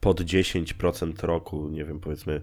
pod 0.00 0.20
10% 0.20 1.24
roku, 1.26 1.68
nie 1.68 1.84
wiem, 1.84 2.00
powiedzmy 2.00 2.40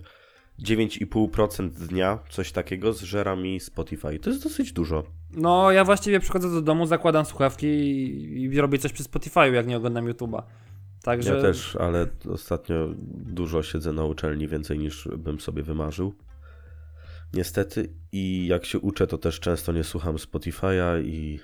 9,5% 0.63 1.69
dnia, 1.69 2.19
coś 2.29 2.51
takiego 2.51 2.93
zżera 2.93 3.35
mi 3.35 3.59
Spotify. 3.59 4.19
To 4.19 4.29
jest 4.29 4.43
dosyć 4.43 4.73
dużo. 4.73 5.03
No, 5.31 5.71
ja 5.71 5.83
właściwie 5.85 6.19
przychodzę 6.19 6.51
do 6.51 6.61
domu, 6.61 6.85
zakładam 6.85 7.25
słuchawki 7.25 7.67
i, 7.67 8.41
i 8.41 8.61
robię 8.61 8.77
coś 8.79 8.93
przy 8.93 9.03
Spotify'u, 9.03 9.53
jak 9.53 9.67
nie 9.67 9.77
oglądam 9.77 10.05
YouTube'a. 10.05 10.41
Także... 11.07 11.35
Ja 11.35 11.41
też, 11.41 11.75
ale 11.75 12.07
ostatnio 12.29 12.89
dużo 13.11 13.63
siedzę 13.63 13.93
na 13.93 14.05
uczelni, 14.05 14.47
więcej 14.47 14.79
niż 14.79 15.09
bym 15.17 15.39
sobie 15.39 15.63
wymarzył. 15.63 16.13
Niestety 17.33 17.93
i 18.11 18.47
jak 18.47 18.65
się 18.65 18.79
uczę, 18.79 19.07
to 19.07 19.17
też 19.17 19.39
często 19.39 19.71
nie 19.71 19.83
słucham 19.83 20.15
Spotify'a 20.15 21.03
i 21.03 21.39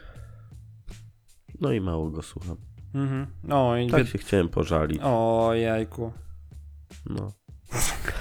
no 1.61 1.71
i 1.71 1.81
mało 1.81 2.09
go 2.09 2.21
słucham. 2.21 2.57
Mhm. 2.93 3.27
No 3.43 3.77
i... 3.77 3.89
Tak 3.89 4.07
się 4.07 4.17
chciałem 4.17 4.49
pożalić. 4.49 5.01
O, 5.03 5.51
jajku. 5.53 6.11
No. 7.05 7.31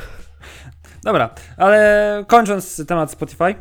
Dobra, 1.05 1.35
ale 1.57 2.24
kończąc 2.28 2.87
temat 2.87 3.11
Spotify, 3.11 3.55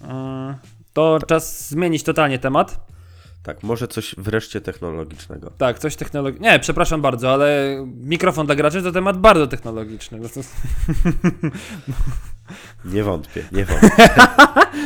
mm, 0.00 0.54
to 0.92 1.18
czas 1.26 1.68
zmienić 1.70 2.02
totalnie 2.02 2.38
temat. 2.38 2.85
Tak, 3.46 3.62
może 3.62 3.88
coś 3.88 4.14
wreszcie 4.18 4.60
technologicznego. 4.60 5.50
Tak, 5.58 5.78
coś 5.78 5.96
technologicznego. 5.96 6.52
Nie, 6.52 6.58
przepraszam 6.58 7.02
bardzo, 7.02 7.32
ale 7.32 7.76
mikrofon 7.96 8.46
dla 8.46 8.54
graczy 8.54 8.82
to 8.82 8.92
temat 8.92 9.18
bardzo 9.18 9.46
technologiczny. 9.46 10.18
No 10.18 10.28
to... 10.28 10.40
Nie 12.94 13.04
wątpię, 13.04 13.44
nie 13.52 13.64
wątpię. 13.64 14.08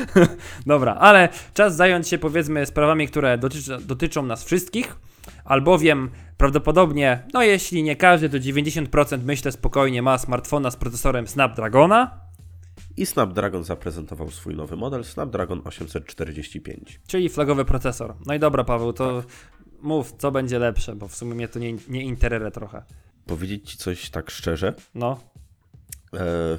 Dobra, 0.67 0.95
ale 0.95 1.29
czas 1.55 1.77
zająć 1.77 2.09
się 2.09 2.19
powiedzmy 2.19 2.67
sprawami, 2.67 3.09
które 3.09 3.39
dotyczy, 3.39 3.79
dotyczą 3.81 4.23
nas 4.23 4.45
wszystkich, 4.45 4.97
albowiem 5.45 6.11
prawdopodobnie, 6.37 7.23
no 7.35 7.43
jeśli 7.43 7.83
nie 7.83 7.97
każdy, 7.97 8.31
to 8.31 8.37
90% 8.37 9.19
myślę 9.25 9.53
spokojnie 9.53 10.03
ma 10.03 10.19
smartfona 10.19 10.71
z 10.71 10.77
procesorem 10.77 11.27
Snapdragona, 11.27 12.21
I 12.97 13.07
Snapdragon 13.07 13.65
zaprezentował 13.65 14.31
swój 14.31 14.55
nowy 14.57 14.77
model, 14.77 15.05
Snapdragon 15.05 15.61
845. 15.65 17.01
czyli 17.07 17.29
flagowy 17.29 17.65
procesor. 17.65 18.15
No 18.27 18.35
i 18.35 18.39
dobra, 18.39 18.65
Paweł, 18.65 18.93
to 18.93 19.23
mów, 19.83 20.13
co 20.19 20.31
będzie 20.33 20.59
lepsze, 20.59 20.97
bo 20.97 21.09
w 21.09 21.15
sumie 21.17 21.35
mnie 21.35 21.49
to 21.49 21.59
nie, 21.59 21.73
nie 21.89 22.03
interere 22.03 22.51
trochę. 22.51 22.83
Powiedzieć 23.27 23.71
ci 23.71 23.77
coś 23.79 24.11
tak 24.11 24.31
szczerze, 24.31 24.75
No, 24.95 25.21
e, 26.15 26.59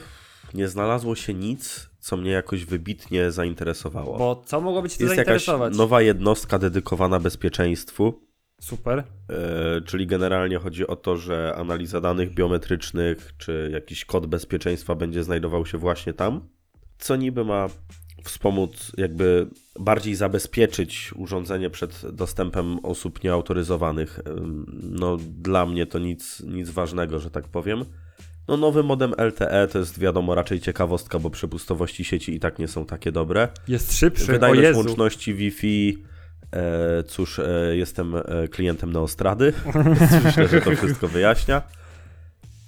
nie 0.53 0.67
znalazło 0.67 1.15
się 1.15 1.33
nic, 1.33 1.89
co 1.99 2.17
mnie 2.17 2.31
jakoś 2.31 2.65
wybitnie 2.65 3.31
zainteresowało. 3.31 4.17
bo 4.17 4.43
co 4.45 4.61
mogłoby 4.61 4.89
Cię 4.89 4.97
to 4.97 5.03
Jest 5.03 5.17
jakaś 5.17 5.25
zainteresować? 5.45 5.77
nowa 5.77 6.01
jednostka 6.01 6.59
dedykowana 6.59 7.19
bezpieczeństwu, 7.19 8.21
Super. 8.61 9.03
e, 9.29 9.81
czyli 9.85 10.07
generalnie 10.07 10.57
chodzi 10.57 10.87
o 10.87 10.95
to, 10.95 11.17
że 11.17 11.53
analiza 11.55 12.01
danych 12.01 12.33
biometrycznych 12.33 13.33
czy 13.37 13.69
jakiś 13.73 14.05
kod 14.05 14.25
bezpieczeństwa 14.25 14.95
będzie 14.95 15.23
znajdował 15.23 15.65
się 15.65 15.77
właśnie 15.77 16.13
tam, 16.13 16.47
co 16.99 17.15
niby 17.15 17.45
ma 17.45 17.67
wspomóc, 18.23 18.91
jakby 18.97 19.47
bardziej 19.79 20.15
zabezpieczyć 20.15 21.13
urządzenie 21.15 21.69
przed 21.69 22.15
dostępem 22.15 22.85
osób 22.85 23.23
nieautoryzowanych. 23.23 24.19
Ym, 24.27 24.65
No, 24.83 25.17
dla 25.17 25.65
mnie 25.65 25.85
to 25.85 25.99
nic, 25.99 26.39
nic 26.39 26.69
ważnego, 26.69 27.19
że 27.19 27.31
tak 27.31 27.47
powiem. 27.47 27.85
No 28.47 28.57
nowy 28.57 28.83
modem 28.83 29.13
LTE 29.17 29.67
to 29.71 29.79
jest 29.79 29.99
wiadomo 29.99 30.35
raczej 30.35 30.59
ciekawostka, 30.59 31.19
bo 31.19 31.29
przepustowości 31.29 32.03
sieci 32.03 32.35
i 32.35 32.39
tak 32.39 32.59
nie 32.59 32.67
są 32.67 32.85
takie 32.85 33.11
dobre. 33.11 33.47
Jest 33.67 33.97
szybszy, 33.97 34.25
Wydajność 34.25 34.75
łączności 34.75 35.33
Wi-Fi, 35.33 36.03
e, 36.05 36.10
cóż, 37.07 37.39
e, 37.39 37.77
jestem 37.77 38.15
e, 38.15 38.23
klientem 38.51 38.93
Neostrady, 38.93 39.53
myślę, 40.25 40.47
że 40.47 40.61
to 40.61 40.71
wszystko 40.75 41.07
wyjaśnia. 41.07 41.61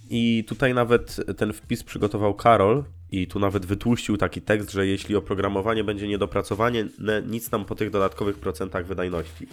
I 0.09 0.45
tutaj 0.47 0.73
nawet 0.73 1.17
ten 1.37 1.53
wpis 1.53 1.83
przygotował 1.83 2.33
Karol 2.33 2.83
i 3.11 3.27
tu 3.27 3.39
nawet 3.39 3.65
wytłuścił 3.65 4.17
taki 4.17 4.41
tekst, 4.41 4.71
że 4.71 4.87
jeśli 4.87 5.15
oprogramowanie 5.15 5.83
będzie 5.83 6.07
niedopracowanie, 6.07 6.85
nic 7.27 7.51
nam 7.51 7.65
po 7.65 7.75
tych 7.75 7.89
dodatkowych 7.89 8.39
procentach 8.39 8.85
wydajności. 8.85 9.47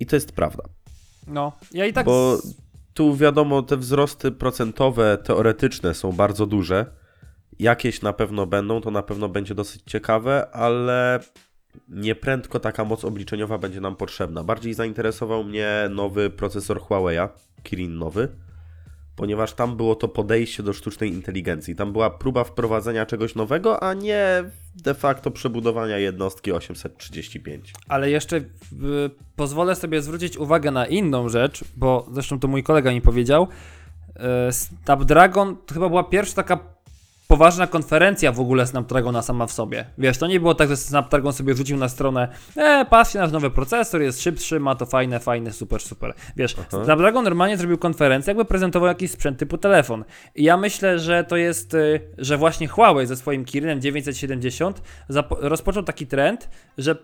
I 0.00 0.06
to 0.06 0.16
jest 0.16 0.32
prawda. 0.32 0.62
No, 1.26 1.52
ja 1.72 1.86
i 1.86 1.92
tak... 1.92 2.06
Bo 2.06 2.38
tu 2.94 3.16
wiadomo, 3.16 3.62
te 3.62 3.76
wzrosty 3.76 4.32
procentowe, 4.32 5.18
teoretyczne 5.24 5.94
są 5.94 6.12
bardzo 6.12 6.46
duże. 6.46 6.86
Jakieś 7.58 8.02
na 8.02 8.12
pewno 8.12 8.46
będą, 8.46 8.80
to 8.80 8.90
na 8.90 9.02
pewno 9.02 9.28
będzie 9.28 9.54
dosyć 9.54 9.82
ciekawe, 9.86 10.50
ale 10.52 11.20
nieprędko 11.88 12.60
taka 12.60 12.84
moc 12.84 13.04
obliczeniowa 13.04 13.58
będzie 13.58 13.80
nam 13.80 13.96
potrzebna. 13.96 14.44
Bardziej 14.44 14.74
zainteresował 14.74 15.44
mnie 15.44 15.68
nowy 15.90 16.30
procesor 16.30 16.80
Huawei'a, 16.80 17.28
Kirin 17.62 17.98
nowy, 17.98 18.28
ponieważ 19.16 19.52
tam 19.52 19.76
było 19.76 19.94
to 19.94 20.08
podejście 20.08 20.62
do 20.62 20.72
sztucznej 20.72 21.12
inteligencji. 21.12 21.76
Tam 21.76 21.92
była 21.92 22.10
próba 22.10 22.44
wprowadzenia 22.44 23.06
czegoś 23.06 23.34
nowego, 23.34 23.82
a 23.82 23.94
nie 23.94 24.44
de 24.74 24.94
facto 24.94 25.30
przebudowania 25.30 25.98
jednostki 25.98 26.52
835. 26.52 27.72
Ale 27.88 28.10
jeszcze 28.10 28.36
y, 28.36 28.44
pozwolę 29.36 29.74
sobie 29.74 30.02
zwrócić 30.02 30.36
uwagę 30.36 30.70
na 30.70 30.86
inną 30.86 31.28
rzecz, 31.28 31.64
bo 31.76 32.06
zresztą 32.12 32.40
to 32.40 32.48
mój 32.48 32.62
kolega 32.62 32.92
mi 32.92 33.00
powiedział. 33.00 33.48
Y, 34.48 34.52
Snapdragon 34.52 35.56
to 35.66 35.74
chyba 35.74 35.88
była 35.88 36.04
pierwsza 36.04 36.34
taka 36.34 36.73
poważna 37.34 37.66
konferencja 37.66 38.32
w 38.32 38.40
ogóle 38.40 38.66
Snapdragona 38.66 39.22
sama 39.22 39.46
w 39.46 39.52
sobie. 39.52 39.84
Wiesz, 39.98 40.18
to 40.18 40.26
nie 40.26 40.40
było 40.40 40.54
tak, 40.54 40.68
że 40.68 40.76
Snapdragon 40.76 41.32
sobie 41.32 41.54
rzucił 41.54 41.76
na 41.76 41.88
stronę 41.88 42.28
e, 42.56 42.86
patrzcie, 42.90 43.18
nasz 43.18 43.32
nowy 43.32 43.50
procesor 43.50 44.02
jest 44.02 44.22
szybszy, 44.22 44.60
ma 44.60 44.74
to 44.74 44.86
fajne, 44.86 45.20
fajne, 45.20 45.52
super, 45.52 45.80
super. 45.80 46.14
Wiesz, 46.36 46.56
Aha. 46.58 46.84
Snapdragon 46.84 47.24
normalnie 47.24 47.56
zrobił 47.56 47.78
konferencję, 47.78 48.30
jakby 48.30 48.44
prezentował 48.44 48.88
jakiś 48.88 49.10
sprzęt 49.10 49.38
typu 49.38 49.58
telefon. 49.58 50.04
I 50.34 50.44
ja 50.44 50.56
myślę, 50.56 50.98
że 50.98 51.24
to 51.24 51.36
jest, 51.36 51.74
y, 51.74 52.00
że 52.18 52.36
właśnie 52.36 52.68
Huawei 52.68 53.06
ze 53.06 53.16
swoim 53.16 53.44
Kirinem 53.44 53.80
970 53.80 54.82
zapo- 55.10 55.36
rozpoczął 55.40 55.82
taki 55.82 56.06
trend, 56.06 56.48
że 56.78 56.96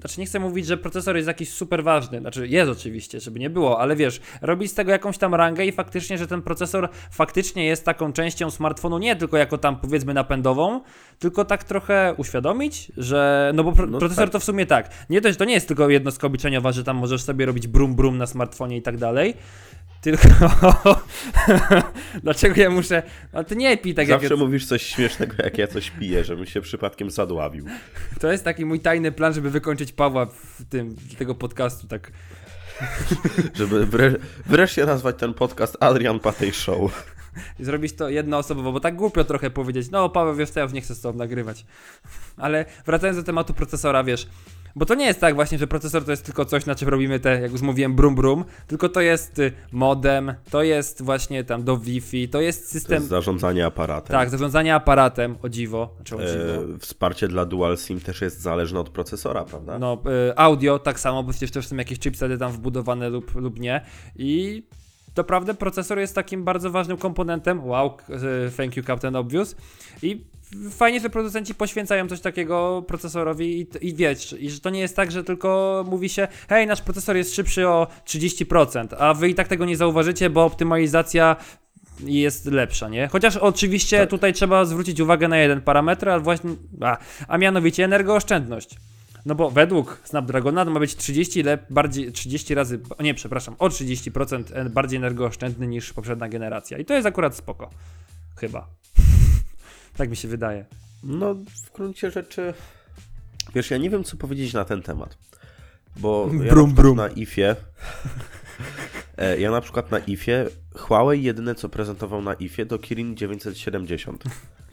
znaczy 0.00 0.20
nie 0.20 0.26
chcę 0.26 0.40
mówić, 0.40 0.66
że 0.66 0.76
procesor 0.76 1.16
jest 1.16 1.28
jakiś 1.28 1.52
super 1.52 1.84
ważny, 1.84 2.20
znaczy 2.20 2.48
jest 2.48 2.70
oczywiście, 2.70 3.20
żeby 3.20 3.40
nie 3.40 3.50
było, 3.50 3.80
ale 3.80 3.96
wiesz, 3.96 4.20
robić 4.42 4.70
z 4.70 4.74
tego 4.74 4.92
jakąś 4.92 5.18
tam 5.18 5.34
rangę 5.34 5.66
i 5.66 5.72
faktycznie, 5.72 6.18
że 6.18 6.26
ten 6.26 6.42
procesor 6.42 6.88
faktycznie 7.10 7.66
jest 7.66 7.84
taką 7.84 8.12
częścią 8.12 8.50
smartfonu, 8.50 8.98
nie 8.98 9.16
tylko 9.16 9.36
jako 9.36 9.58
tam 9.58 9.80
powiedzmy 9.80 10.14
napędową, 10.14 10.80
tylko 11.18 11.44
tak 11.44 11.64
trochę 11.64 12.14
uświadomić, 12.16 12.92
że, 12.96 13.52
no 13.54 13.64
bo 13.64 13.72
pro, 13.72 13.86
No 13.86 13.98
procesor 13.98 14.24
tak. 14.24 14.32
to 14.32 14.40
w 14.40 14.44
sumie 14.44 14.66
tak, 14.66 14.90
nie 15.10 15.20
to, 15.20 15.34
to 15.34 15.44
nie 15.44 15.54
jest 15.54 15.68
tylko 15.68 15.90
jednostka 15.90 16.26
obliczeniowa, 16.26 16.72
że 16.72 16.84
tam 16.84 16.96
możesz 16.96 17.22
sobie 17.22 17.46
robić 17.46 17.66
brum 17.66 17.96
brum 17.96 18.18
na 18.18 18.26
smartfonie 18.26 18.76
i 18.76 18.82
tak 18.82 18.96
dalej, 18.96 19.34
tylko 20.04 20.28
dlaczego 22.22 22.60
ja 22.60 22.70
muszę, 22.70 23.02
no 23.32 23.44
ty 23.44 23.56
nie 23.56 23.76
pij 23.76 23.94
tak 23.94 24.08
jak 24.08 24.20
Zawsze 24.20 24.36
mówisz 24.36 24.66
coś 24.66 24.82
śmiesznego, 24.82 25.34
jak 25.44 25.58
ja 25.58 25.66
coś 25.66 25.90
piję, 25.90 26.24
żebym 26.24 26.46
się 26.46 26.60
przypadkiem 26.60 27.10
zadławił. 27.10 27.66
to 28.20 28.32
jest 28.32 28.44
taki 28.44 28.64
mój 28.64 28.80
tajny 28.80 29.12
plan, 29.12 29.34
żeby 29.34 29.50
wykończyć 29.50 29.92
Pawła 29.92 30.26
w 30.26 30.64
tym, 30.68 30.96
tego 31.18 31.34
podcastu, 31.34 31.86
tak 31.86 32.12
Żeby 33.54 33.86
wre- 33.86 34.16
wreszcie 34.46 34.86
nazwać 34.86 35.16
ten 35.18 35.34
podcast 35.34 35.76
Adrian 35.80 36.20
Patej 36.20 36.52
Show. 36.52 37.06
i 37.58 37.64
zrobić 37.64 37.92
to 37.92 38.08
jednoosobowo, 38.08 38.72
bo 38.72 38.80
tak 38.80 38.96
głupio 38.96 39.24
trochę 39.24 39.50
powiedzieć, 39.50 39.90
no 39.90 40.08
Paweł, 40.08 40.34
wiesz 40.34 40.50
co, 40.50 40.60
ja 40.60 40.64
już 40.64 40.72
nie 40.72 40.80
chcę 40.80 40.94
z 40.94 41.00
tobą 41.00 41.18
nagrywać. 41.18 41.64
Ale 42.36 42.64
wracając 42.86 43.18
do 43.18 43.24
tematu 43.24 43.54
procesora, 43.54 44.04
wiesz, 44.04 44.26
bo 44.76 44.86
to 44.86 44.94
nie 44.94 45.06
jest 45.06 45.20
tak 45.20 45.34
właśnie, 45.34 45.58
że 45.58 45.66
procesor 45.66 46.04
to 46.04 46.10
jest 46.10 46.24
tylko 46.24 46.44
coś, 46.44 46.66
na 46.66 46.74
czym 46.74 46.88
robimy 46.88 47.20
te, 47.20 47.40
jak 47.40 47.52
już 47.52 47.60
mówiłem, 47.62 47.94
brum 47.94 48.14
brum, 48.14 48.44
tylko 48.66 48.88
to 48.88 49.00
jest 49.00 49.38
y, 49.38 49.52
modem, 49.72 50.34
to 50.50 50.62
jest 50.62 51.02
właśnie 51.02 51.44
tam 51.44 51.64
do 51.64 51.76
Wi-Fi, 51.76 52.28
to 52.28 52.40
jest 52.40 52.62
To 52.62 52.68
system, 52.68 52.94
jest 52.96 53.08
zarządzanie 53.08 53.66
aparatem. 53.66 54.16
tak, 54.16 54.30
zarządzanie 54.30 54.74
aparatem, 54.74 55.36
o 55.42 55.48
dziwo, 55.48 55.94
znaczy 55.96 56.16
o 56.16 56.18
dziwo. 56.18 56.74
E, 56.74 56.78
wsparcie 56.78 57.28
dla 57.28 57.44
Dual 57.44 57.76
SIM 57.78 58.00
też 58.00 58.20
jest 58.20 58.40
zależne 58.40 58.80
od 58.80 58.88
procesora, 58.90 59.44
prawda? 59.44 59.78
No, 59.78 60.02
y, 60.30 60.36
audio 60.38 60.78
tak 60.78 61.00
samo, 61.00 61.22
bo 61.22 61.30
przecież 61.30 61.50
też 61.50 61.66
są 61.66 61.76
jakieś 61.76 61.98
chipsety 61.98 62.38
tam 62.38 62.52
wbudowane 62.52 63.08
lub, 63.08 63.34
lub 63.34 63.60
nie. 63.60 63.80
I 64.16 64.62
doprawdy 65.14 65.54
procesor 65.54 65.98
jest 65.98 66.14
takim 66.14 66.44
bardzo 66.44 66.70
ważnym 66.70 66.96
komponentem. 66.96 67.66
Wow, 67.66 67.96
y, 68.48 68.50
thank 68.56 68.76
you 68.76 68.82
Captain 68.84 69.16
Obvious. 69.16 69.56
I 70.02 70.24
fajnie, 70.70 71.00
że 71.00 71.10
producenci 71.10 71.54
poświęcają 71.54 72.08
coś 72.08 72.20
takiego 72.20 72.84
procesorowi 72.88 73.60
i, 73.60 73.66
i 73.88 73.94
wiesz, 73.94 74.34
i 74.38 74.50
że 74.50 74.60
to 74.60 74.70
nie 74.70 74.80
jest 74.80 74.96
tak, 74.96 75.12
że 75.12 75.24
tylko 75.24 75.84
mówi 75.88 76.08
się, 76.08 76.28
hej, 76.48 76.66
nasz 76.66 76.82
procesor 76.82 77.16
jest 77.16 77.34
szybszy 77.34 77.68
o 77.68 77.86
30%, 78.06 78.86
a 78.98 79.14
wy 79.14 79.28
i 79.28 79.34
tak 79.34 79.48
tego 79.48 79.64
nie 79.64 79.76
zauważycie, 79.76 80.30
bo 80.30 80.44
optymalizacja 80.44 81.36
jest 82.00 82.46
lepsza, 82.46 82.88
nie? 82.88 83.08
Chociaż 83.08 83.36
oczywiście 83.36 83.98
Tak. 83.98 84.10
tutaj 84.10 84.32
trzeba 84.32 84.64
zwrócić 84.64 85.00
uwagę 85.00 85.28
na 85.28 85.36
jeden 85.38 85.60
parametr, 85.60 86.08
a 86.08 86.20
właśnie, 86.20 86.50
a, 86.80 86.98
a 87.28 87.38
mianowicie 87.38 87.84
energooszczędność. 87.84 88.76
No 89.26 89.34
bo 89.34 89.50
według 89.50 90.00
Snapdragona 90.04 90.64
to 90.64 90.70
ma 90.70 90.80
być 90.80 90.96
30, 90.96 91.42
lep, 91.42 91.66
bardziej, 91.70 92.12
30 92.12 92.54
razy, 92.54 92.80
nie, 93.00 93.14
przepraszam, 93.14 93.54
o 93.58 93.68
30% 93.68 94.44
en- 94.54 94.70
bardziej 94.70 94.96
energooszczędny 94.96 95.66
niż 95.66 95.92
poprzednia 95.92 96.28
generacja. 96.28 96.78
I 96.78 96.84
to 96.84 96.94
jest 96.94 97.06
akurat 97.06 97.36
spoko. 97.36 97.70
Chyba. 98.36 98.68
Tak 99.96 100.10
mi 100.10 100.16
się 100.16 100.28
wydaje. 100.28 100.64
No, 101.04 101.34
w 101.34 101.72
gruncie 101.76 102.10
rzeczy. 102.10 102.54
Wiesz, 103.54 103.70
ja 103.70 103.76
nie 103.78 103.90
wiem, 103.90 104.04
co 104.04 104.16
powiedzieć 104.16 104.52
na 104.52 104.64
ten 104.64 104.82
temat. 104.82 105.18
Bo 105.96 106.28
ja 106.32 106.32
Brum, 106.32 106.38
na 106.38 106.46
przykład 106.54 106.74
brum. 106.74 106.96
na 106.96 107.08
IFie. 107.08 107.56
e, 109.18 109.40
Ja 109.40 109.50
na 109.50 109.60
przykład 109.60 109.90
na 109.90 109.98
IFie. 109.98 110.46
Huawei 110.76 111.22
jedyne 111.22 111.54
co 111.54 111.68
prezentował 111.68 112.22
na 112.22 112.34
IFie 112.34 112.66
to 112.66 112.78
Kirin 112.78 113.16
970. 113.16 114.24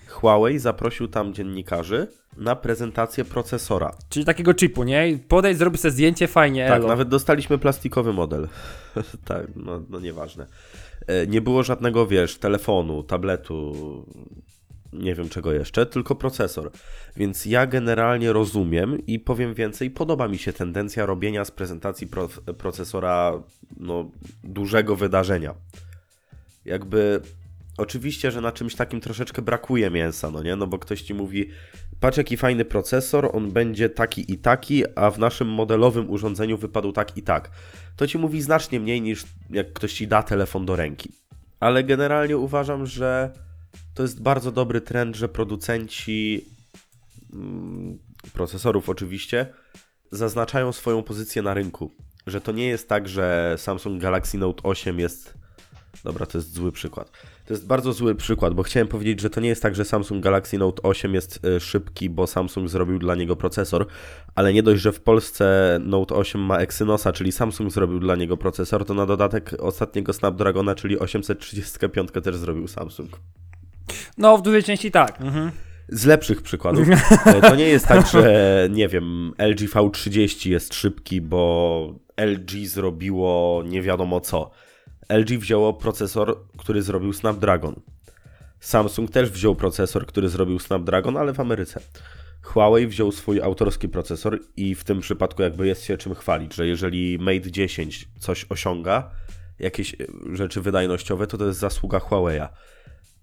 Huawei 0.10 0.60
zaprosił 0.60 1.08
tam 1.08 1.34
dziennikarzy 1.34 2.08
na 2.38 2.56
prezentację 2.56 3.26
procesora. 3.26 3.92
Czyli 4.10 4.26
takiego 4.26 4.54
chipu, 4.54 4.84
nie? 4.84 5.10
I 5.10 5.18
Podejdź, 5.18 5.58
zrób 5.58 5.78
sobie 5.78 5.92
zdjęcie, 5.92 6.28
fajnie, 6.28 6.68
Tak, 6.68 6.78
elo. 6.80 6.88
nawet 6.88 7.10
dostaliśmy 7.10 7.58
plastikowy 7.58 8.14
model. 8.14 8.48
tak, 9.26 9.48
no, 9.56 9.84
no 9.90 10.00
nieważne. 10.00 10.48
E, 11.08 11.28
Nie 11.28 11.42
było 11.42 11.64
żadnego, 11.64 12.08
wiesz, 12.08 12.38
telefonu, 12.38 13.04
tabletu, 13.04 13.74
nie 14.94 15.16
wiem 15.16 15.30
czego 15.30 15.54
jeszcze, 15.54 15.86
tylko 15.86 16.16
procesor. 16.16 16.72
Więc 17.16 17.46
ja 17.46 17.68
generalnie 17.68 18.34
rozumiem 18.34 19.06
i 19.08 19.20
powiem 19.20 19.54
więcej, 19.54 19.92
podoba 19.92 20.28
mi 20.28 20.38
się 20.38 20.54
tendencja 20.54 21.06
robienia 21.06 21.46
z 21.46 21.52
prezentacji 21.52 22.08
pro, 22.08 22.30
procesora 22.58 23.44
no, 23.78 24.12
dużego 24.44 24.96
wydarzenia. 24.96 25.56
Jakby 26.66 27.22
oczywiście, 27.78 28.32
że 28.32 28.42
na 28.42 28.52
czymś 28.52 28.76
takim 28.76 29.02
troszeczkę 29.02 29.42
brakuje 29.42 29.90
mięsa, 29.90 30.32
no 30.32 30.44
nie? 30.44 30.56
No 30.56 30.68
bo 30.68 30.80
ktoś 30.80 31.02
ci 31.02 31.14
mówi, 31.14 31.50
patrz 32.00 32.18
jaki 32.18 32.38
fajny 32.38 32.66
procesor, 32.66 33.30
on 33.34 33.52
będzie 33.52 33.90
taki 33.90 34.34
i 34.34 34.38
taki, 34.38 34.84
a 34.96 35.12
w 35.12 35.20
naszym 35.20 35.48
modelowym 35.48 36.10
urządzeniu 36.10 36.58
wypadł 36.58 36.92
tak 36.92 37.18
i 37.18 37.22
tak. 37.22 37.52
To 37.96 38.08
ci 38.08 38.18
mówi 38.18 38.42
znacznie 38.42 38.80
mniej 38.80 39.02
niż 39.02 39.24
jak 39.50 39.74
ktoś 39.74 39.94
ci 39.94 40.08
da 40.08 40.24
telefon 40.24 40.66
do 40.66 40.76
ręki. 40.76 41.12
Ale 41.60 41.84
generalnie 41.84 42.38
uważam, 42.38 42.86
że 42.86 43.32
to 43.94 44.04
jest 44.04 44.22
bardzo 44.22 44.52
dobry 44.52 44.82
trend, 44.82 45.16
że 45.16 45.30
producenci 45.30 46.46
mm, 47.34 48.00
procesorów 48.34 48.90
oczywiście 48.90 49.54
zaznaczają 50.12 50.72
swoją 50.72 51.04
pozycję 51.04 51.42
na 51.42 51.54
rynku. 51.54 51.92
Że 52.28 52.42
to 52.42 52.52
nie 52.52 52.68
jest 52.68 52.90
tak, 52.90 53.10
że 53.10 53.56
Samsung 53.58 54.02
Galaxy 54.02 54.38
Note 54.38 54.64
8 54.64 55.00
jest. 55.00 55.34
Dobra, 56.04 56.26
to 56.26 56.38
jest 56.38 56.54
zły 56.54 56.72
przykład. 56.72 57.12
To 57.46 57.54
jest 57.54 57.68
bardzo 57.68 57.94
zły 57.94 58.16
przykład, 58.16 58.54
bo 58.54 58.64
chciałem 58.64 58.88
powiedzieć, 58.88 59.22
że 59.22 59.30
to 59.30 59.42
nie 59.42 59.50
jest 59.50 59.62
tak, 59.62 59.76
że 59.76 59.86
Samsung 59.86 60.24
Galaxy 60.24 60.58
Note 60.58 60.82
8 60.82 61.14
jest 61.14 61.46
y, 61.46 61.60
szybki, 61.60 62.10
bo 62.10 62.28
Samsung 62.28 62.70
zrobił 62.70 63.00
dla 63.00 63.16
niego 63.16 63.36
procesor, 63.36 63.88
ale 64.36 64.54
nie 64.54 64.64
dość, 64.64 64.82
że 64.82 64.92
w 64.92 65.02
Polsce 65.02 65.78
Note 65.84 66.16
8 66.16 66.42
ma 66.42 66.58
Exynosa, 66.58 67.12
czyli 67.12 67.32
Samsung 67.32 67.72
zrobił 67.72 68.00
dla 68.00 68.16
niego 68.16 68.38
procesor, 68.38 68.86
to 68.86 68.94
na 68.94 69.06
dodatek 69.06 69.56
ostatniego 69.60 70.14
Snapdragona, 70.14 70.76
czyli 70.76 71.00
835 71.00 72.10
też 72.24 72.36
zrobił 72.36 72.68
Samsung. 72.68 73.10
No, 74.18 74.38
w 74.38 74.42
dużej 74.42 74.64
części 74.64 74.92
tak. 74.92 75.22
Mhm. 75.22 75.52
Z 75.90 76.06
lepszych 76.06 76.42
przykładów. 76.42 76.88
E, 77.26 77.42
To 77.42 77.56
nie 77.56 77.68
jest 77.68 77.88
tak, 77.88 78.08
że 78.08 78.34
nie 78.72 78.88
wiem, 78.88 79.34
LG 79.38 79.60
V30 79.60 80.50
jest 80.50 80.74
szybki, 80.74 81.22
bo 81.22 81.94
LG 82.18 82.68
zrobiło 82.68 83.64
nie 83.66 83.82
wiadomo 83.82 84.22
co. 84.22 84.52
LG 85.10 85.30
wzięło 85.30 85.74
procesor, 85.74 86.38
który 86.58 86.82
zrobił 86.82 87.14
Snapdragon. 87.14 87.76
Samsung 88.60 89.12
też 89.12 89.30
wziął 89.30 89.56
procesor, 89.56 90.06
który 90.06 90.30
zrobił 90.30 90.60
Snapdragon, 90.60 91.18
ale 91.18 91.34
w 91.34 91.40
Ameryce. 91.40 91.80
Huawei 92.42 92.88
wziął 92.88 93.12
swój 93.12 93.42
autorski 93.42 93.90
procesor 93.90 94.40
i 94.58 94.76
w 94.76 94.84
tym 94.84 95.00
przypadku 95.00 95.42
jakby 95.42 95.68
jest 95.68 95.84
się 95.84 95.98
czym 95.98 96.16
chwalić, 96.16 96.56
że 96.56 96.68
jeżeli 96.68 97.20
Mate 97.20 97.52
10 97.52 98.10
coś 98.20 98.46
osiąga, 98.50 99.12
jakieś 99.60 99.94
e, 99.94 99.98
rzeczy 100.34 100.62
wydajnościowe, 100.62 101.28
to 101.28 101.38
to 101.38 101.46
jest 101.46 101.60
zasługa 101.60 101.98
Huawei'a. 102.00 102.48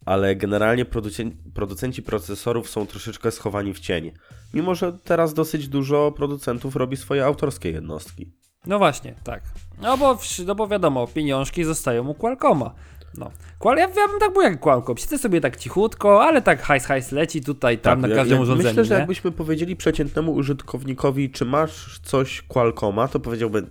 Ale 0.08 0.36
generalnie 0.36 0.84
producenci, 0.84 1.36
producenci 1.54 2.02
procesorów 2.02 2.70
są 2.70 2.86
troszeczkę 2.86 3.30
schowani 3.30 3.74
w 3.74 3.80
cień. 3.80 4.12
Mimo, 4.54 4.74
że 4.74 4.92
teraz 5.04 5.34
dosyć 5.34 5.68
dużo 5.68 6.12
producentów 6.12 6.76
robi 6.76 6.96
swoje 6.96 7.24
autorskie 7.24 7.70
jednostki. 7.70 8.32
No 8.66 8.78
właśnie, 8.78 9.14
tak. 9.24 9.42
No 9.82 9.98
bo, 9.98 10.18
no 10.46 10.54
bo 10.54 10.68
wiadomo, 10.68 11.06
pieniążki 11.06 11.64
zostają 11.64 12.08
u 12.08 12.14
Qualcomma. 12.14 12.74
No. 13.18 13.30
Qual, 13.58 13.76
ja, 13.76 13.82
ja 13.82 14.08
bym 14.08 14.20
tak 14.20 14.32
był 14.32 14.42
jak 14.42 14.60
Qualcomm. 14.60 14.98
Siedzę 14.98 15.18
sobie 15.18 15.40
tak 15.40 15.56
cichutko, 15.56 16.22
ale 16.22 16.42
tak 16.42 16.62
hajs 16.62 16.84
hajs 16.84 17.12
leci 17.12 17.40
tutaj, 17.40 17.78
tam 17.78 18.00
na 18.00 18.08
jak- 18.08 18.16
każdym 18.16 18.34
jak 18.34 18.42
urządzeniu. 18.42 18.68
Myślę, 18.68 18.84
że 18.84 18.94
nie? 18.94 18.98
jakbyśmy 18.98 19.32
powiedzieli 19.32 19.76
przeciętnemu 19.76 20.32
użytkownikowi, 20.32 21.30
czy 21.30 21.44
masz 21.44 22.00
coś 22.02 22.42
Qualcomma, 22.42 23.08
to 23.08 23.20
powiedziałby 23.20 23.66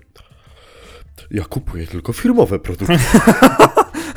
ja 1.32 1.46
kupuję 1.46 1.88
tylko 1.88 2.14
firmowe 2.14 2.60
produkty. 2.60 2.98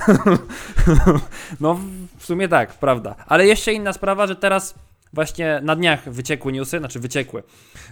No 1.61 1.79
w 2.19 2.27
sumie 2.27 2.49
tak, 2.49 2.75
prawda. 2.75 3.15
Ale 3.27 3.47
jeszcze 3.47 3.73
inna 3.73 3.93
sprawa, 3.93 4.27
że 4.27 4.37
teraz 4.37 4.75
właśnie 5.13 5.61
na 5.63 5.77
dniach 5.77 6.11
wyciekły 6.11 6.53
newsy, 6.53 6.79
znaczy 6.79 7.01
wyciekły. 7.01 7.43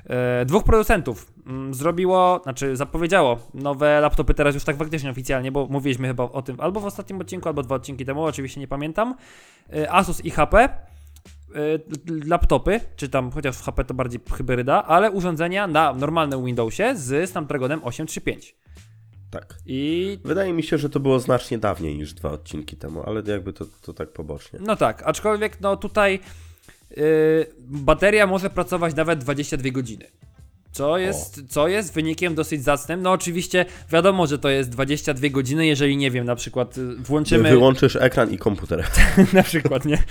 E, 0.06 0.44
dwóch 0.44 0.64
producentów 0.64 1.32
mm, 1.46 1.74
zrobiło, 1.74 2.40
znaczy 2.42 2.76
zapowiedziało 2.76 3.38
nowe 3.54 4.00
laptopy 4.00 4.34
teraz 4.34 4.54
już 4.54 4.64
tak 4.64 4.76
faktycznie 4.76 5.10
oficjalnie, 5.10 5.52
bo 5.52 5.66
mówiliśmy 5.66 6.08
chyba 6.08 6.24
o 6.24 6.42
tym 6.42 6.60
albo 6.60 6.80
w 6.80 6.84
ostatnim 6.84 7.20
odcinku, 7.20 7.48
albo 7.48 7.62
dwa 7.62 7.74
odcinki 7.74 8.04
temu, 8.04 8.24
oczywiście 8.24 8.60
nie 8.60 8.68
pamiętam. 8.68 9.14
E, 9.72 9.92
Asus 9.92 10.24
i 10.24 10.30
HP. 10.30 10.58
e, 10.58 10.68
Laptopy, 12.26 12.80
czy 12.96 13.08
tam 13.08 13.30
chociaż 13.30 13.56
w 13.56 13.62
HP 13.62 13.84
to 13.84 13.94
bardziej 13.94 14.20
hybryda, 14.36 14.84
ale 14.84 15.10
urządzenia 15.10 15.66
na 15.66 15.92
normalnym 15.92 16.44
Windowsie 16.44 16.96
z 16.96 17.30
Snapdragonem 17.30 17.80
835. 17.84 18.56
tak. 19.30 19.54
I 19.66 20.18
Wydaje 20.24 20.52
mi 20.52 20.62
się, 20.62 20.78
że 20.78 20.90
to 20.90 21.00
było 21.00 21.20
znacznie 21.20 21.58
dawniej 21.58 21.96
niż 21.96 22.14
dwa 22.14 22.30
odcinki 22.30 22.76
temu, 22.76 23.02
ale 23.06 23.22
jakby 23.26 23.52
to, 23.52 23.64
to 23.82 23.92
tak 23.92 24.12
pobocznie. 24.12 24.58
No 24.62 24.76
tak, 24.76 25.02
aczkolwiek 25.06 25.60
no 25.60 25.76
tutaj 25.76 26.20
yy, 26.96 27.06
bateria 27.58 28.26
może 28.26 28.50
pracować 28.50 28.94
nawet 28.94 29.18
22 29.18 29.70
godziny. 29.70 30.06
Co 30.72 30.98
jest, 30.98 31.42
co 31.48 31.68
jest 31.68 31.94
wynikiem 31.94 32.34
dosyć 32.34 32.64
zacnym. 32.64 33.02
No 33.02 33.12
oczywiście 33.12 33.66
wiadomo, 33.92 34.26
że 34.26 34.38
to 34.38 34.48
jest 34.48 34.70
22 34.70 35.28
godziny, 35.28 35.66
jeżeli 35.66 35.96
nie 35.96 36.10
wiem, 36.10 36.26
na 36.26 36.36
przykład 36.36 36.78
y, 36.78 36.96
włączymy 36.96 37.50
Wyłączysz 37.50 37.96
ekran 37.96 38.30
i 38.30 38.38
komputer. 38.38 38.84
na 39.32 39.42
przykład, 39.42 39.84
nie? 39.84 40.02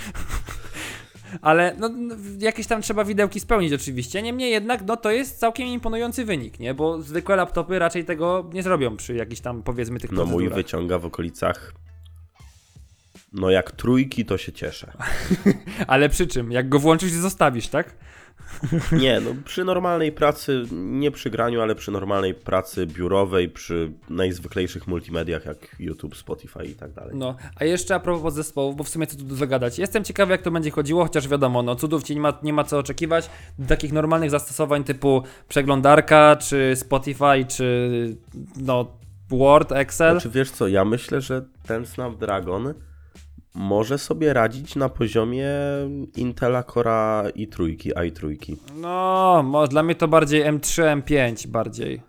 Ale 1.42 1.76
no, 1.80 1.90
no, 1.90 2.16
jakieś 2.40 2.68
tam 2.68 2.82
trzeba 2.82 3.04
widełki 3.06 3.40
spełnić 3.40 3.74
oczywiście. 3.74 4.22
Niemniej 4.22 4.52
jednak, 4.52 4.86
no 4.86 4.98
to 4.98 5.12
jest 5.12 5.40
całkiem 5.40 5.68
imponujący 5.68 6.26
wynik, 6.26 6.60
nie? 6.60 6.74
Bo 6.74 7.02
zwykłe 7.02 7.36
laptopy 7.36 7.80
raczej 7.80 8.06
tego 8.06 8.50
nie 8.54 8.64
zrobią 8.64 8.98
przy 8.98 9.16
jakichś 9.16 9.42
tam 9.42 9.64
powiedzmy 9.64 10.00
tych 10.00 10.12
No 10.12 10.26
mój 10.26 10.50
wyciąga 10.50 11.00
w 11.00 11.06
okolicach. 11.06 11.74
No 13.34 13.50
jak 13.50 13.72
trójki, 13.72 14.26
to 14.26 14.38
się 14.38 14.52
cieszę. 14.52 14.92
Ale 15.88 16.10
przy 16.10 16.28
czym? 16.28 16.52
Jak 16.52 16.70
go 16.70 16.80
włączysz 16.80 17.12
i 17.12 17.16
zostawisz, 17.16 17.68
tak? 17.68 17.96
Nie, 19.02 19.20
no 19.20 19.32
przy 19.46 19.64
normalnej 19.64 20.12
pracy, 20.12 20.64
nie 20.72 21.12
przy 21.12 21.30
graniu, 21.30 21.62
ale 21.62 21.76
przy 21.76 21.92
normalnej 21.92 22.34
pracy 22.34 22.86
biurowej, 22.86 23.50
przy 23.50 23.92
najzwyklejszych 24.10 24.88
multimediach 24.88 25.46
jak 25.46 25.76
YouTube, 25.80 26.16
Spotify 26.16 26.66
i 26.66 26.76
tak 26.76 26.92
dalej. 26.92 27.16
No, 27.16 27.36
a 27.56 27.66
jeszcze 27.66 27.96
a 27.96 28.00
propos 28.00 28.34
zespołów, 28.34 28.76
bo 28.76 28.84
w 28.84 28.90
sumie 28.90 29.08
co 29.08 29.18
tu 29.18 29.24
dużo 29.24 29.48
gadać. 29.48 29.80
Jestem 29.80 30.04
ciekawy, 30.04 30.32
jak 30.32 30.42
to 30.42 30.52
będzie 30.52 30.72
chodziło, 30.72 31.04
chociaż 31.04 31.28
wiadomo, 31.28 31.64
no 31.64 31.76
cudów 31.76 32.04
ci 32.04 32.16
nie 32.16 32.22
ma, 32.22 32.34
nie 32.44 32.54
ma 32.54 32.64
co 32.64 32.80
oczekiwać. 32.80 33.30
Takich 33.68 33.94
normalnych 33.94 34.30
zastosowań 34.30 34.84
typu 34.84 35.24
przeglądarka, 35.50 36.36
czy 36.36 36.74
Spotify, 36.76 37.46
czy 37.48 38.18
no 38.58 38.98
Word, 39.30 39.72
Excel. 39.72 40.12
Znaczy 40.12 40.30
wiesz 40.30 40.52
co, 40.52 40.68
ja 40.68 40.86
myślę, 40.86 41.22
że 41.22 41.46
ten 41.68 41.86
Snapdragon 41.86 42.74
może 43.54 43.98
sobie 43.98 44.34
radzić 44.34 44.76
na 44.76 44.90
poziomie 44.90 45.50
Intela 46.16 46.64
Cora 46.64 47.24
i 47.36 47.48
trójki, 47.48 47.94
i3. 47.94 48.56
No, 48.76 49.44
mo, 49.44 49.68
dla 49.68 49.84
mnie 49.84 49.96
to 49.96 50.08
bardziej 50.08 50.44
M3, 50.44 51.02
M5 51.02 51.48
bardziej. 51.48 52.02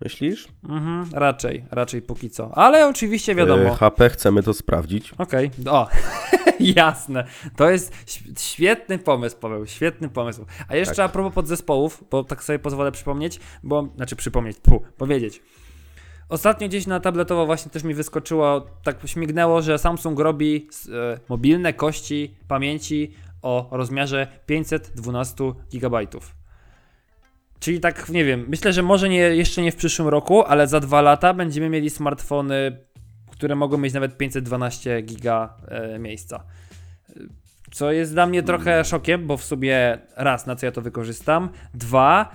Myślisz? 0.00 0.48
Mhm, 0.68 1.06
raczej, 1.12 1.64
raczej 1.70 2.02
póki 2.02 2.30
co. 2.30 2.58
Ale 2.58 2.88
oczywiście 2.88 3.34
wiadomo. 3.34 3.62
E, 3.62 3.76
HP 3.76 4.10
chcemy 4.10 4.42
to 4.42 4.54
sprawdzić. 4.54 5.12
Okej, 5.18 5.50
o, 5.70 5.88
jasne. 6.60 7.24
To 7.56 7.70
jest 7.70 7.92
świetny 8.38 8.98
pomysł, 8.98 9.36
Paweł, 9.36 9.66
świetny 9.66 10.08
pomysł. 10.08 10.44
A 10.68 10.76
jeszcze 10.76 10.94
Tak. 10.94 11.06
a 11.10 11.12
propos 11.12 11.34
podzespołów, 11.34 12.04
bo 12.10 12.24
tak 12.24 12.44
sobie 12.44 12.58
pozwolę 12.58 12.92
przypomnieć, 12.92 13.40
bo, 13.62 13.88
znaczy 13.96 14.16
przypomnieć, 14.16 14.56
pu, 14.58 14.82
powiedzieć. 14.96 15.42
Ostatnio 16.28 16.68
gdzieś 16.68 16.86
na 16.86 17.00
tabletowo 17.00 17.46
właśnie 17.46 17.70
też 17.70 17.84
mi 17.84 17.94
wyskoczyło, 17.94 18.60
tak 18.82 19.06
śmignęło, 19.06 19.62
że 19.62 19.78
Samsung 19.78 20.20
robi 20.20 20.68
e, 20.88 21.18
mobilne 21.28 21.72
kości 21.72 22.34
pamięci 22.48 23.14
o 23.42 23.68
rozmiarze 23.70 24.26
512 24.46 25.44
GB. 25.72 25.98
Czyli 27.60 27.80
tak, 27.80 28.08
nie 28.08 28.24
wiem, 28.24 28.44
myślę, 28.48 28.72
że 28.72 28.82
może 28.82 29.08
nie, 29.08 29.18
jeszcze 29.18 29.62
nie 29.62 29.72
w 29.72 29.76
przyszłym 29.76 30.08
roku, 30.08 30.44
ale 30.44 30.66
za 30.66 30.80
dwa 30.80 31.02
lata 31.02 31.34
będziemy 31.34 31.68
mieli 31.68 31.90
smartfony, 31.90 32.78
które 33.30 33.54
mogą 33.54 33.78
mieć 33.78 33.94
nawet 33.94 34.16
512 34.16 35.02
giga 35.02 35.54
e, 35.68 35.98
miejsca. 35.98 36.44
Co 37.70 37.92
jest 37.92 38.12
dla 38.12 38.26
mnie 38.26 38.42
trochę 38.42 38.84
szokiem, 38.84 39.26
bo 39.26 39.36
w 39.36 39.44
sumie 39.44 39.98
raz, 40.16 40.46
na 40.46 40.56
co 40.56 40.66
ja 40.66 40.72
to 40.72 40.82
wykorzystam, 40.82 41.48
dwa, 41.74 42.30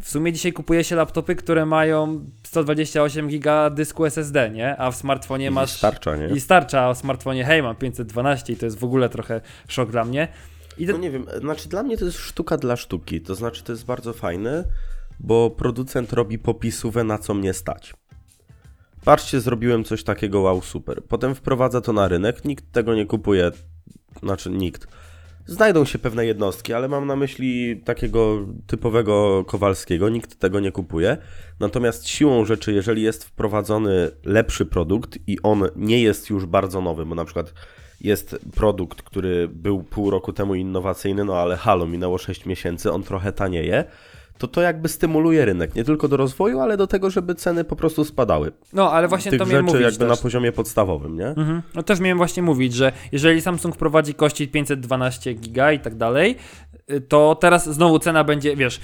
w- 0.00 0.08
sumie 0.10 0.32
dzisiaj 0.32 0.52
kupuje 0.52 0.84
się 0.84 0.96
laptopy, 0.96 1.36
które 1.36 1.66
mają 1.66 2.24
128 2.46 3.28
giga 3.28 3.70
dysku 3.70 4.04
SSD, 4.06 4.50
nie? 4.50 4.76
A 4.76 4.90
w 4.90 4.96
smartfonie 4.96 5.46
I 5.46 5.50
masz... 5.50 5.70
starcza, 5.70 6.16
nie? 6.16 6.28
I 6.28 6.40
starcza, 6.40 6.80
a 6.82 6.94
w 6.94 6.98
smartfonie 6.98 7.44
hej, 7.44 7.62
mam 7.62 7.76
512 7.76 8.52
i 8.52 8.56
to 8.56 8.66
jest 8.66 8.78
w 8.78 8.84
ogóle 8.84 9.08
trochę 9.08 9.40
szok 9.68 9.90
dla 9.90 10.04
mnie. 10.04 10.28
I 10.78 10.86
No 10.86 10.96
nie 10.96 11.10
wiem, 11.10 11.26
znaczy 11.40 11.68
dla 11.68 11.82
mnie 11.82 11.96
to 11.98 12.04
jest 12.04 12.18
sztuka 12.18 12.56
dla 12.56 12.76
sztuki, 12.76 13.20
to 13.20 13.34
znaczy 13.34 13.64
to 13.64 13.72
jest 13.72 13.84
bardzo 13.84 14.12
fajne, 14.12 14.64
bo 15.20 15.50
producent 15.50 16.12
robi 16.12 16.38
popisówę 16.38 17.04
na 17.04 17.18
co 17.18 17.34
mnie 17.34 17.52
stać. 17.54 17.94
Patrzcie, 19.04 19.40
zrobiłem 19.40 19.84
coś 19.84 20.04
takiego, 20.04 20.40
wow, 20.40 20.62
super. 20.62 21.04
Potem 21.04 21.34
wprowadza 21.34 21.80
to 21.80 21.92
na 21.92 22.08
rynek, 22.08 22.44
nikt 22.44 22.72
tego 22.72 22.94
nie 22.94 23.06
kupuje, 23.06 23.50
znaczy 24.22 24.50
nikt. 24.50 24.86
Znajdą 25.50 25.84
się 25.84 25.98
pewne 25.98 26.26
jednostki, 26.26 26.72
ale 26.72 26.88
mam 26.88 27.06
na 27.06 27.16
myśli 27.16 27.80
takiego 27.84 28.46
typowego 28.66 29.44
Kowalskiego, 29.44 30.08
nikt 30.08 30.38
tego 30.38 30.60
nie 30.60 30.72
kupuje. 30.72 31.16
Natomiast 31.60 32.08
siłą 32.08 32.44
rzeczy, 32.44 32.72
jeżeli 32.72 33.02
jest 33.02 33.24
wprowadzony 33.24 34.10
lepszy 34.24 34.66
produkt 34.66 35.18
i 35.26 35.42
on 35.42 35.62
nie 35.76 36.02
jest 36.02 36.30
już 36.30 36.46
bardzo 36.46 36.80
nowy, 36.80 37.06
bo 37.06 37.14
na 37.14 37.24
przykład 37.24 37.54
jest 38.00 38.36
produkt, 38.54 39.02
który 39.02 39.48
był 39.48 39.82
pół 39.82 40.10
roku 40.10 40.32
temu 40.32 40.54
innowacyjny, 40.54 41.24
no 41.24 41.36
ale 41.36 41.56
halo, 41.56 41.86
minęło 41.86 42.18
6 42.18 42.46
miesięcy, 42.46 42.92
on 42.92 43.02
trochę 43.02 43.32
tanieje, 43.32 43.84
to 44.40 44.48
to 44.48 44.60
jakby 44.60 44.88
stymuluje 44.88 45.44
rynek, 45.44 45.74
nie 45.74 45.84
tylko 45.84 46.08
do 46.08 46.16
rozwoju, 46.16 46.60
ale 46.60 46.76
do 46.76 46.86
tego, 46.86 47.10
żeby 47.10 47.34
ceny 47.34 47.64
po 47.64 47.76
prostu 47.76 48.04
spadały. 48.04 48.52
no, 48.72 48.92
ale 48.92 49.08
właśnie 49.08 49.30
Tych 49.30 49.40
to 49.40 49.46
miałem 49.46 49.66
rzeczy 49.66 49.76
mówić 49.78 49.92
jakby 49.92 50.08
też. 50.08 50.18
na 50.18 50.22
poziomie 50.22 50.52
podstawowym, 50.52 51.16
nie? 51.16 51.26
Mhm. 51.26 51.62
No 51.74 51.82
też 51.82 52.00
miałem 52.00 52.18
właśnie 52.18 52.42
mówić, 52.42 52.74
że 52.74 52.92
jeżeli 53.12 53.40
Samsung 53.40 53.74
wprowadzi 53.74 54.14
kości 54.14 54.48
512 54.48 55.34
giga 55.34 55.72
i 55.72 55.80
tak 55.80 55.94
dalej, 55.94 56.36
to 57.08 57.34
teraz 57.40 57.68
znowu 57.68 57.98
cena 57.98 58.24
będzie, 58.24 58.56
wiesz, 58.56 58.80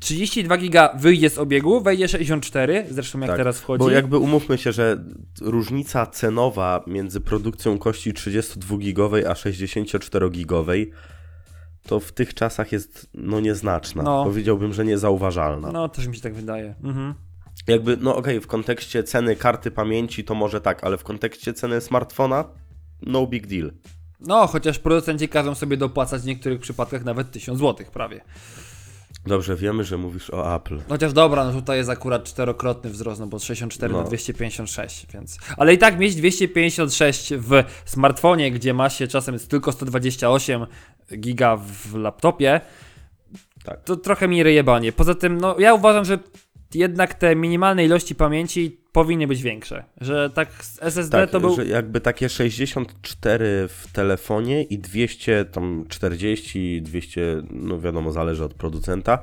32 0.00 0.56
giga 0.56 0.94
wyjdzie 0.98 1.30
z 1.30 1.38
obiegu, 1.38 1.80
wejdzie 1.80 2.08
64, 2.08 2.86
zresztą 2.90 3.20
jak 3.20 3.28
Tak, 3.28 3.36
teraz 3.36 3.60
wchodzi. 3.60 3.78
Bo 3.78 3.90
jakby 3.90 4.18
umówmy 4.18 4.58
się, 4.58 4.72
że 4.72 5.04
różnica 5.40 6.06
cenowa 6.06 6.84
między 6.86 7.20
produkcją 7.20 7.78
kości 7.78 8.12
32-gigowej 8.12 9.24
a 9.26 9.32
64-gigowej 9.32 10.86
to 11.86 12.00
w 12.00 12.12
tych 12.12 12.34
czasach 12.34 12.72
jest 12.72 13.10
no 13.14 13.40
nieznaczna. 13.40 14.02
No. 14.02 14.24
Powiedziałbym, 14.24 14.72
że 14.72 14.84
niezauważalna. 14.84 15.72
No, 15.72 15.88
też 15.88 16.06
mi 16.06 16.16
się 16.16 16.22
tak 16.22 16.34
wydaje. 16.34 16.74
Mhm. 16.82 17.14
Jakby, 17.66 17.96
no 17.96 18.16
okej, 18.16 18.40
w 18.40 18.46
kontekście 18.46 19.04
ceny 19.04 19.36
karty 19.36 19.70
pamięci 19.70 20.24
to 20.24 20.34
może 20.34 20.60
tak, 20.60 20.84
ale 20.84 20.98
w 20.98 21.04
kontekście 21.04 21.52
ceny 21.54 21.80
smartfona 21.80 22.44
no 23.02 23.26
big 23.26 23.46
deal. 23.46 23.72
No, 24.20 24.46
chociaż 24.46 24.78
producenci 24.78 25.28
każą 25.28 25.54
sobie 25.54 25.76
dopłacać 25.76 26.22
w 26.22 26.26
niektórych 26.26 26.60
przypadkach 26.60 27.04
nawet 27.04 27.30
1000 27.30 27.58
zł 27.58 27.86
prawie. 27.92 28.20
Dobrze, 29.26 29.56
wiemy, 29.56 29.84
że 29.84 29.98
mówisz 29.98 30.30
o 30.30 30.56
Apple. 30.56 30.78
Chociaż 30.88 31.12
dobra, 31.12 31.44
no 31.44 31.52
tutaj 31.52 31.78
jest 31.78 31.90
akurat 31.90 32.24
czterokrotny 32.24 32.90
wzrost, 32.90 33.20
no 33.20 33.26
bo 33.26 33.38
z 33.38 33.44
64 33.44 33.92
na 33.94 34.00
No. 34.00 34.06
256, 34.06 35.06
więc... 35.14 35.38
Ale 35.56 35.74
i 35.74 35.78
tak 35.78 35.98
mieć 35.98 36.14
256 36.14 37.32
w 37.36 37.62
smartfonie, 37.84 38.50
gdzie 38.50 38.74
ma 38.74 38.90
się 38.90 39.08
czasem 39.08 39.38
tylko 39.38 39.72
128 39.72 40.66
giga 41.18 41.56
w 41.56 41.94
laptopie, 41.94 42.60
Tak. 43.64 43.82
to 43.84 43.96
trochę 43.96 44.28
mi 44.28 44.42
ryjebanie. 44.42 44.92
Poza 44.92 45.14
tym, 45.14 45.38
no 45.38 45.56
ja 45.58 45.74
uważam, 45.74 46.04
że 46.04 46.18
jednak 46.74 47.14
te 47.14 47.36
minimalne 47.36 47.84
ilości 47.84 48.14
pamięci 48.14 48.76
powinny 48.92 49.26
być 49.26 49.42
większe. 49.42 49.84
Że 50.00 50.30
tak 50.30 50.48
SSD 50.80 51.18
Tak, 51.18 51.30
to 51.30 51.40
był... 51.40 51.56
że 51.56 51.66
jakby 51.66 52.00
takie 52.00 52.28
64 52.28 53.68
w 53.68 53.86
telefonie 53.92 54.62
i 54.62 54.78
240, 54.78 56.82
200, 56.82 57.42
no 57.50 57.80
wiadomo, 57.80 58.12
zależy 58.12 58.44
od 58.44 58.54
producenta, 58.54 59.18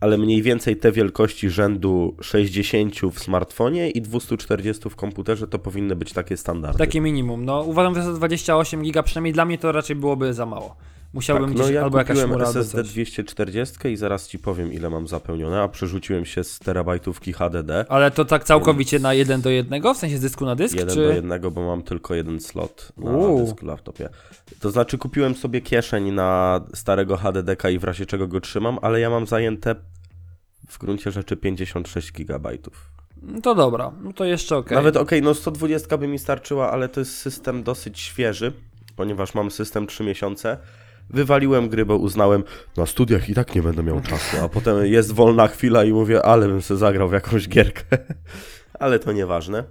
ale 0.00 0.18
mniej 0.18 0.42
więcej 0.42 0.76
te 0.76 0.92
wielkości 0.92 1.50
rzędu 1.50 2.16
60 2.20 2.94
w 3.12 3.20
smartfonie 3.20 3.90
i 3.90 4.02
240 4.02 4.90
w 4.90 4.96
komputerze 4.96 5.48
to 5.48 5.58
powinny 5.58 5.96
być 5.96 6.12
takie 6.12 6.36
standardy. 6.36 6.78
Takie 6.78 7.00
minimum. 7.00 7.44
No 7.44 7.62
uważam, 7.62 7.94
że 7.94 8.02
za 8.02 8.12
28 8.12 8.82
giga 8.82 9.02
przynajmniej 9.02 9.32
dla 9.32 9.44
mnie 9.44 9.58
to 9.58 9.72
raczej 9.72 9.96
byłoby 9.96 10.34
za 10.34 10.46
mało. 10.46 10.76
Musiałbym 11.12 11.48
tak, 11.48 11.58
no 11.58 11.64
gdzieś 11.64 11.74
ja 11.74 11.82
albo 11.82 11.98
jakaś 11.98 12.18
albo 12.18 12.42
SSD 12.42 12.82
coś. 12.82 12.92
240 12.92 13.88
i 13.88 13.96
zaraz 13.96 14.28
ci 14.28 14.38
powiem 14.38 14.72
ile 14.72 14.90
mam 14.90 15.08
zapełnione, 15.08 15.62
a 15.62 15.68
przerzuciłem 15.68 16.24
się 16.24 16.44
z 16.44 16.58
terabajtówki 16.58 17.32
HDD. 17.32 17.70
Ale 17.88 18.10
to 18.10 18.24
tak 18.24 18.44
całkowicie 18.44 18.98
na 18.98 19.14
jeden 19.14 19.40
do 19.40 19.50
jednego, 19.50 19.94
w 19.94 19.96
sensie 19.96 20.18
z 20.18 20.20
dysku 20.20 20.44
na 20.46 20.56
dysk, 20.56 20.74
Jeden 20.76 20.94
czy... 20.94 21.06
do 21.06 21.12
jednego, 21.12 21.50
bo 21.50 21.66
mam 21.66 21.82
tylko 21.82 22.14
jeden 22.14 22.40
slot 22.40 22.92
na 22.96 23.10
Uuu. 23.10 23.44
dysku 23.44 23.66
laptopie. 23.66 24.08
To 24.60 24.70
znaczy 24.70 24.98
kupiłem 24.98 25.34
sobie 25.34 25.60
kieszeń 25.60 26.10
na 26.12 26.60
starego 26.74 27.16
HDD-ka 27.16 27.70
i 27.70 27.78
w 27.78 27.84
razie 27.84 28.06
czego 28.06 28.28
go 28.28 28.40
trzymam, 28.40 28.78
ale 28.82 29.00
ja 29.00 29.10
mam 29.10 29.26
zajęte 29.26 29.74
w 30.68 30.78
gruncie 30.78 31.10
rzeczy 31.10 31.36
56 31.36 32.12
gigabajtów. 32.12 32.90
No 33.22 33.40
To 33.40 33.54
dobra, 33.54 33.92
no 34.02 34.12
to 34.12 34.24
jeszcze 34.24 34.56
okej. 34.56 34.76
Nawet 34.76 34.96
okej, 34.96 35.22
no 35.22 35.34
120 35.34 35.98
by 35.98 36.08
mi 36.08 36.18
starczyła, 36.18 36.70
ale 36.70 36.88
to 36.88 37.00
jest 37.00 37.16
system 37.16 37.62
dosyć 37.62 38.00
świeży, 38.00 38.52
ponieważ 38.96 39.34
mam 39.34 39.50
system 39.50 39.86
3 39.86 40.04
miesiące. 40.04 40.58
Wywaliłem 41.10 41.68
gry, 41.68 41.86
bo 41.86 41.96
uznałem, 41.96 42.44
na 42.76 42.86
studiach 42.86 43.28
i 43.28 43.34
tak 43.34 43.54
nie 43.54 43.62
będę 43.62 43.82
miał 43.82 44.00
czasu, 44.00 44.36
a 44.44 44.48
potem 44.48 44.86
jest 44.86 45.12
wolna 45.12 45.48
chwila 45.48 45.84
i 45.84 45.92
mówię, 45.92 46.22
ale 46.22 46.48
bym 46.48 46.62
sobie 46.62 46.78
zagrał 46.78 47.08
w 47.08 47.12
jakąś 47.12 47.48
gierkę. 47.48 47.82
ale 48.80 48.98
to 48.98 49.12
nieważne. 49.12 49.64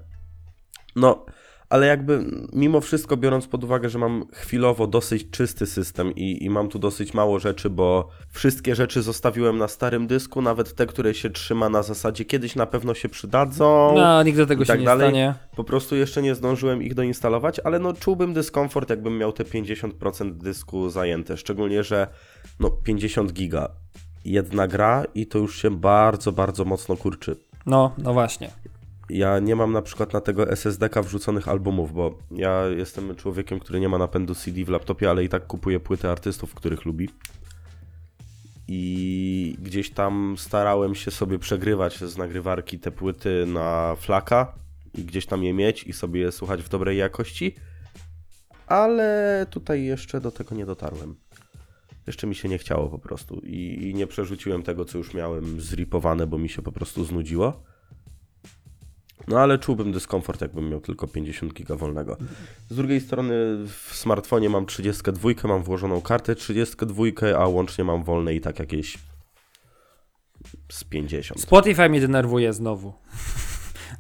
No, 0.96 1.26
ale 1.70 1.88
jakby 1.88 2.26
mimo 2.54 2.82
wszystko 2.82 3.18
biorąc 3.18 3.48
pod 3.48 3.64
uwagę, 3.64 3.90
że 3.90 4.00
mam 4.00 4.26
chwilowo 4.34 4.88
dosyć 4.88 5.30
czysty 5.30 5.66
system 5.66 6.16
i, 6.16 6.44
i 6.44 6.50
mam 6.50 6.70
tu 6.70 6.80
dosyć 6.80 7.14
mało 7.14 7.40
rzeczy, 7.40 7.70
bo 7.70 8.10
wszystkie 8.30 8.76
rzeczy 8.76 9.02
zostawiłem 9.02 9.58
na 9.58 9.68
starym 9.68 10.08
dysku, 10.08 10.42
nawet 10.42 10.76
te, 10.76 10.86
które 10.86 11.14
się 11.14 11.30
trzyma 11.30 11.70
na 11.70 11.84
zasadzie 11.84 12.26
kiedyś 12.26 12.56
na 12.56 12.66
pewno 12.66 12.94
się 12.94 13.10
przydadzą. 13.10 13.94
No, 13.96 14.24
nigdy 14.24 14.48
tego 14.48 14.64
i 14.64 14.66
się 14.66 14.74
tak 14.74 14.80
nie 14.80 14.86
dalej. 14.86 15.10
stanie. 15.10 15.34
Po 15.56 15.64
prostu 15.64 15.96
jeszcze 15.96 16.22
nie 16.22 16.36
zdążyłem 16.36 16.84
ich 16.84 16.96
doinstalować, 16.96 17.60
ale 17.60 17.80
no 17.80 17.94
czułbym 17.94 18.34
dyskomfort, 18.34 18.90
jakbym 18.90 19.18
miał 19.18 19.32
te 19.32 19.44
50% 19.44 20.32
dysku 20.32 20.90
zajęte. 20.90 21.38
Szczególnie, 21.38 21.84
że 21.84 22.08
no 22.60 22.70
50 22.70 23.34
giga. 23.34 23.70
Jedna 24.26 24.68
gra 24.68 25.04
i 25.16 25.28
to 25.28 25.38
już 25.38 25.62
się 25.62 25.72
bardzo, 25.72 26.32
bardzo 26.32 26.66
mocno 26.66 26.98
kurczy. 26.98 27.36
No, 27.66 27.92
no 27.98 28.14
właśnie. 28.14 28.52
Ja 29.10 29.40
nie 29.40 29.56
mam 29.56 29.72
na 29.72 29.82
przykład 29.82 30.14
na 30.14 30.22
tego 30.22 30.52
SSD-ka 30.52 31.02
wrzuconych 31.02 31.48
albumów, 31.48 31.94
bo 31.94 32.18
ja 32.32 32.68
jestem 32.68 33.16
człowiekiem, 33.16 33.60
który 33.60 33.80
nie 33.80 33.90
ma 33.90 33.98
napędu 33.98 34.36
CD 34.36 34.66
w 34.66 34.70
laptopie, 34.70 35.10
ale 35.10 35.24
i 35.24 35.30
tak 35.30 35.48
kupuje 35.48 35.80
płyty 35.80 36.10
artystów, 36.10 36.56
których 36.56 36.86
lubi. 36.86 37.10
I 38.68 39.58
gdzieś 39.62 39.90
tam 39.90 40.36
starałem 40.38 40.96
się 40.96 41.12
sobie 41.12 41.40
przegrywać 41.40 42.00
z 42.00 42.18
nagrywarki 42.18 42.80
te 42.80 42.92
płyty 42.92 43.46
na 43.48 43.96
flaka 43.96 44.54
i 44.94 45.04
gdzieś 45.04 45.26
tam 45.26 45.44
je 45.44 45.54
mieć 45.54 45.84
i 45.84 45.94
sobie 45.94 46.22
je 46.22 46.32
słuchać 46.32 46.62
w 46.62 46.70
dobrej 46.70 46.98
jakości, 46.98 47.56
ale 48.68 49.46
tutaj 49.50 49.84
jeszcze 49.84 50.22
do 50.22 50.32
tego 50.32 50.56
nie 50.56 50.66
dotarłem. 50.66 51.16
Jeszcze 52.08 52.28
mi 52.28 52.36
się 52.36 52.50
nie 52.50 52.58
chciało 52.58 52.90
po 52.90 53.00
prostu 53.00 53.42
i, 53.44 53.90
i 53.90 53.96
nie 53.96 54.08
przerzuciłem 54.08 54.64
tego, 54.64 54.86
co 54.86 54.98
już 54.98 55.14
miałem 55.14 55.62
zripowane, 55.62 56.28
bo 56.28 56.38
mi 56.38 56.50
się 56.50 56.62
po 56.62 56.72
prostu 56.72 57.06
znudziło. 57.06 57.64
No 59.28 59.40
ale 59.40 59.58
czułbym 59.58 59.92
dyskomfort, 59.92 60.42
jakbym 60.42 60.70
miał 60.70 60.80
tylko 60.82 61.08
50 61.08 61.54
giga 61.54 61.76
wolnego. 61.76 62.18
Z 62.70 62.76
drugiej 62.76 63.02
strony 63.02 63.34
w 63.68 63.92
smartfonie 63.96 64.50
mam 64.50 64.66
32, 64.66 65.30
mam 65.44 65.64
włożoną 65.64 66.02
kartę 66.02 66.36
32, 66.36 67.04
a 67.38 67.48
łącznie 67.48 67.84
mam 67.84 68.04
wolne 68.04 68.34
i 68.36 68.42
tak 68.42 68.60
jakieś 68.60 68.98
z 70.72 70.84
50. 70.84 71.42
Spotify 71.42 71.90
mnie 71.90 72.02
denerwuje 72.02 72.54
znowu. 72.54 72.94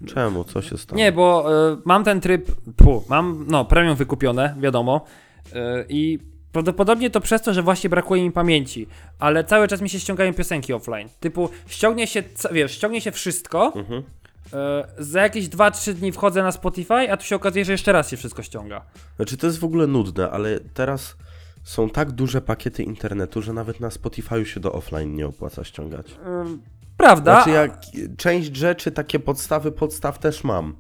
Czemu? 0.05 0.43
Co 0.43 0.61
się 0.61 0.77
stało? 0.77 0.97
Nie, 0.97 1.11
bo 1.11 1.53
y, 1.73 1.77
mam 1.85 2.03
ten 2.03 2.21
tryb, 2.21 2.51
pu, 2.75 3.03
mam, 3.09 3.45
no, 3.47 3.65
premium 3.65 3.95
wykupione, 3.95 4.55
wiadomo, 4.59 5.05
y, 5.47 5.51
i 5.89 6.19
prawdopodobnie 6.51 7.09
to 7.09 7.21
przez 7.21 7.41
to, 7.41 7.53
że 7.53 7.63
właśnie 7.63 7.89
brakuje 7.89 8.23
mi 8.23 8.31
pamięci, 8.31 8.87
ale 9.19 9.43
cały 9.43 9.67
czas 9.67 9.81
mi 9.81 9.89
się 9.89 9.99
ściągają 9.99 10.33
piosenki 10.33 10.73
offline. 10.73 11.09
Typu, 11.19 11.49
ściągnie 11.67 12.07
się, 12.07 12.23
wiesz, 12.51 12.71
ściągnie 12.71 13.01
się 13.01 13.11
wszystko, 13.11 13.73
Mhm. 13.75 14.03
Y, 14.99 15.03
za 15.03 15.21
jakieś 15.21 15.47
2-3 15.49 15.93
dni 15.93 16.11
wchodzę 16.11 16.43
na 16.43 16.51
Spotify, 16.51 17.11
a 17.11 17.17
tu 17.17 17.25
się 17.25 17.35
okazuje, 17.35 17.65
że 17.65 17.71
jeszcze 17.71 17.91
raz 17.91 18.09
się 18.09 18.17
wszystko 18.17 18.43
ściąga. 18.43 18.81
Znaczy 19.15 19.37
to 19.37 19.47
jest 19.47 19.59
w 19.59 19.63
ogóle 19.63 19.87
nudne, 19.87 20.31
ale 20.31 20.59
teraz 20.73 21.15
są 21.63 21.89
tak 21.89 22.11
duże 22.11 22.41
pakiety 22.41 22.83
internetu, 22.83 23.41
że 23.41 23.53
nawet 23.53 23.79
na 23.79 23.89
Spotify'u 23.89 24.43
się 24.43 24.59
do 24.59 24.73
offline 24.73 25.15
nie 25.15 25.27
opłaca 25.27 25.63
ściągać. 25.63 26.07
Prawda, 26.97 27.33
Znaczy 27.35 27.49
jak 27.49 27.79
część 28.17 28.55
rzeczy, 28.55 28.91
takie 28.91 29.19
podstawy 29.19 29.71
podstaw 29.71 30.19
też 30.19 30.43
mam. 30.43 30.75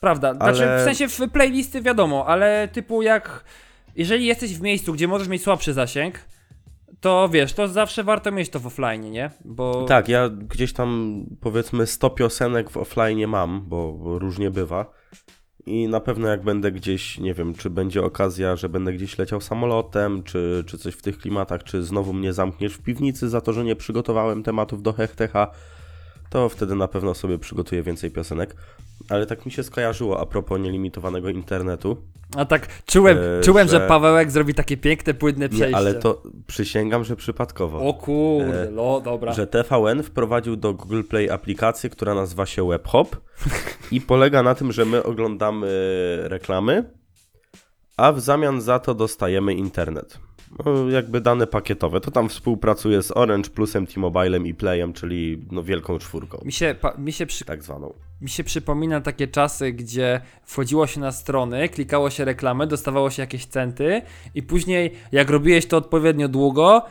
prawda, 0.00 0.34
znaczy 0.34 0.64
ale- 0.70 0.80
w 0.80 0.84
sensie 0.84 1.08
w 1.08 1.30
playlisty 1.32 1.82
wiadomo, 1.82 2.26
ale 2.26 2.68
typu 2.68 3.02
jak, 3.02 3.44
jeżeli 3.96 4.26
jesteś 4.26 4.54
w 4.58 4.60
miejscu, 4.62 4.92
gdzie 4.92 5.08
możesz 5.08 5.28
mieć 5.28 5.42
słabszy 5.42 5.72
zasięg, 5.72 6.18
to 7.06 7.28
wiesz, 7.28 7.52
to 7.52 7.68
zawsze 7.68 8.04
warto 8.04 8.32
mieć 8.32 8.48
to 8.50 8.60
w 8.60 8.66
offline, 8.66 9.10
nie? 9.10 9.30
Bo 9.44 9.84
Tak, 9.84 10.08
ja 10.08 10.28
gdzieś 10.28 10.72
tam 10.72 11.20
powiedzmy 11.40 11.86
100 11.86 12.10
piosenek 12.10 12.70
w 12.70 12.76
offline 12.76 13.26
mam, 13.26 13.64
bo, 13.68 13.92
bo 13.92 14.18
różnie 14.18 14.50
bywa. 14.50 14.90
I 15.66 15.88
na 15.88 16.00
pewno 16.00 16.28
jak 16.28 16.42
będę 16.42 16.72
gdzieś, 16.72 17.18
nie 17.18 17.34
wiem, 17.34 17.54
czy 17.54 17.70
będzie 17.70 18.02
okazja, 18.02 18.56
że 18.56 18.68
będę 18.68 18.92
gdzieś 18.92 19.18
leciał 19.18 19.40
samolotem, 19.40 20.22
czy, 20.22 20.64
czy 20.66 20.78
coś 20.78 20.94
w 20.94 21.02
tych 21.02 21.18
klimatach, 21.18 21.64
czy 21.64 21.82
znowu 21.82 22.12
mnie 22.12 22.32
zamkniesz 22.32 22.74
w 22.74 22.82
piwnicy 22.82 23.28
za 23.28 23.40
to, 23.40 23.52
że 23.52 23.64
nie 23.64 23.76
przygotowałem 23.76 24.42
tematów 24.42 24.82
do 24.82 24.92
Hechtecha, 24.92 25.50
to 26.30 26.48
wtedy 26.48 26.74
na 26.74 26.88
pewno 26.88 27.14
sobie 27.14 27.38
przygotuję 27.38 27.82
więcej 27.82 28.10
piosenek. 28.10 28.56
Ale 29.08 29.26
tak 29.26 29.46
mi 29.46 29.52
się 29.52 29.62
skojarzyło 29.62 30.20
a 30.20 30.26
propos 30.26 30.60
nielimitowanego 30.60 31.28
internetu. 31.28 31.96
A 32.36 32.44
tak 32.44 32.68
czułem, 32.86 33.18
E, 33.18 33.40
czułem 33.44 33.68
że... 33.68 33.80
że- 33.80 33.88
Pawełek 33.88 34.30
zrobi 34.30 34.54
takie 34.54 34.76
piękne, 34.76 35.14
płynne 35.14 35.48
przejście. 35.48 35.70
Nie, 35.70 35.76
ale 35.76 35.94
to 35.94 36.22
przysięgam, 36.46 37.04
że 37.04 37.16
przypadkowo. 37.16 37.78
O 37.88 37.94
kurde, 37.94 38.62
E, 38.68 38.70
no 38.70 39.00
dobra. 39.00 39.32
że 39.32 39.46
TVN 39.46 40.02
wprowadził 40.02 40.56
do 40.56 40.74
Google 40.74 41.02
Play 41.02 41.30
aplikację, 41.30 41.90
która 41.90 42.14
nazywa 42.14 42.46
się 42.46 42.68
WebHop 42.68 43.16
i 43.92 44.00
polega 44.00 44.42
na 44.42 44.54
tym, 44.54 44.72
że 44.72 44.84
my 44.84 45.02
oglądamy 45.02 45.68
reklamy, 46.22 46.90
a 47.96 48.12
w 48.12 48.20
zamian 48.20 48.60
za 48.60 48.78
to 48.78 48.94
dostajemy 48.94 49.54
internet. 49.54 50.18
No, 50.64 50.90
jakby 50.90 51.20
dane 51.20 51.46
pakietowe. 51.46 52.00
To 52.00 52.10
tam 52.10 52.28
współpracuje 52.28 53.02
z 53.02 53.16
Orange 53.16 53.50
Plusem, 53.50 53.86
T-Mobilem 53.86 54.46
i 54.46 54.54
Playem, 54.54 54.92
czyli 54.92 55.44
no, 55.52 55.62
wielką 55.62 55.98
czwórką, 55.98 56.38
Mi 56.44 56.52
się, 56.52 56.74
pa, 56.80 56.94
mi, 56.98 57.12
się 57.12 57.26
przy, 57.26 57.44
tak 57.44 57.62
zwaną. 57.62 57.92
mi 58.20 58.28
się 58.28 58.44
przypomina 58.44 59.00
takie 59.00 59.28
czasy, 59.28 59.72
gdzie 59.72 60.20
wchodziło 60.44 60.86
się 60.86 61.00
na 61.00 61.12
strony, 61.12 61.68
klikało 61.68 62.10
się 62.10 62.24
reklamę, 62.24 62.66
dostawało 62.66 63.10
się 63.10 63.22
jakieś 63.22 63.46
centy 63.46 64.02
i 64.34 64.42
później 64.42 64.92
jak 65.12 65.30
robiłeś 65.30 65.66
to 65.66 65.76
odpowiednio 65.76 66.28
długo, 66.28 66.82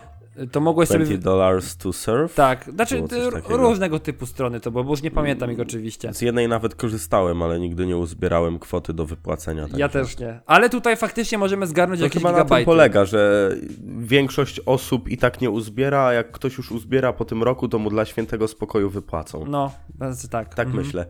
to 0.51 0.61
mogłeś 0.61 0.89
20 0.89 1.05
sobie... 1.05 1.23
dollars 1.23 1.77
to 1.77 1.93
serve. 1.93 2.35
Tak, 2.35 2.69
znaczy 2.73 3.03
różnego 3.49 3.99
typu 3.99 4.25
strony 4.25 4.59
to 4.59 4.71
było, 4.71 4.83
bo 4.83 4.91
już 4.91 5.01
nie 5.01 5.11
pamiętam 5.11 5.51
ich 5.51 5.59
oczywiście. 5.59 6.13
Z 6.13 6.21
jednej 6.21 6.47
nawet 6.47 6.75
korzystałem, 6.75 7.41
ale 7.41 7.59
nigdy 7.59 7.85
nie 7.85 7.97
uzbierałem 7.97 8.59
kwoty 8.59 8.93
do 8.93 9.05
wypłacenia. 9.05 9.61
Ja 9.61 9.89
także- 9.89 9.89
też 9.89 10.19
nie. 10.19 10.39
Ale 10.45 10.69
tutaj 10.69 10.97
faktycznie 10.97 11.37
możemy 11.37 11.67
zgarnąć 11.67 11.99
To 11.99 12.05
jakieś 12.05 12.21
chyba 12.21 12.31
na 12.31 12.37
tym 12.37 12.45
gigabajty. 12.45 12.65
polega, 12.65 13.05
że 13.05 13.51
większość 13.99 14.59
osób 14.59 15.09
i 15.09 15.17
tak 15.17 15.41
nie 15.41 15.49
uzbiera, 15.49 16.05
a 16.05 16.13
jak 16.13 16.31
ktoś 16.31 16.57
już 16.57 16.71
uzbiera 16.71 17.13
po 17.13 17.25
tym 17.25 17.43
roku, 17.43 17.67
to 17.67 17.79
mu 17.79 17.89
dla 17.89 18.05
świętego 18.05 18.47
spokoju 18.47 18.89
wypłacą. 18.89 19.45
No, 19.47 19.71
znaczy 19.95 20.29
tak. 20.29 20.55
Tak 20.55 20.67
mhm. 20.67 20.85
myślę. 20.85 21.05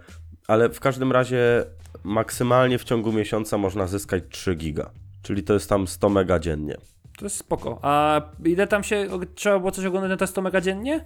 Ale 0.47 0.69
w 0.69 0.79
każdym 0.79 1.11
razie 1.11 1.65
maksymalnie 2.03 2.77
w 2.77 2.83
ciągu 2.83 3.11
miesiąca 3.11 3.57
można 3.57 3.87
zyskać 3.87 4.23
3 4.29 4.55
giga. 4.55 4.89
Czyli 5.21 5.43
to 5.43 5.53
jest 5.53 5.69
tam 5.69 5.87
100 5.87 6.09
mega 6.09 6.39
dziennie. 6.39 6.77
To 7.17 7.25
jest 7.25 7.37
spoko. 7.37 7.79
A 7.81 8.21
ile 8.45 8.67
tam 8.67 8.83
się, 8.83 9.07
trzeba 9.35 9.59
było 9.59 9.71
coś 9.71 9.85
oglądać 9.85 10.09
na 10.09 10.17
te 10.17 10.27
100 10.27 10.41
mega 10.41 10.61
dziennie? 10.61 11.05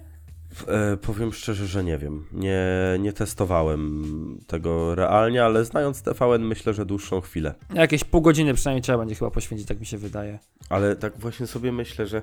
E, 0.66 0.96
powiem 0.96 1.32
szczerze, 1.32 1.66
że 1.66 1.84
nie 1.84 1.98
wiem. 1.98 2.26
Nie, 2.32 2.62
nie 2.98 3.12
testowałem 3.12 4.04
tego 4.46 4.94
realnie, 4.94 5.44
ale 5.44 5.64
znając 5.64 6.02
TVN 6.02 6.42
myślę, 6.42 6.74
że 6.74 6.86
dłuższą 6.86 7.20
chwilę. 7.20 7.54
Jakieś 7.74 8.04
pół 8.04 8.20
godziny 8.20 8.54
przynajmniej 8.54 8.82
trzeba 8.82 8.98
będzie 8.98 9.14
chyba 9.14 9.30
poświęcić, 9.30 9.68
tak 9.68 9.80
mi 9.80 9.86
się 9.86 9.98
wydaje. 9.98 10.38
Ale 10.68 10.96
tak 10.96 11.18
właśnie 11.18 11.46
sobie 11.46 11.72
myślę, 11.72 12.06
że 12.06 12.22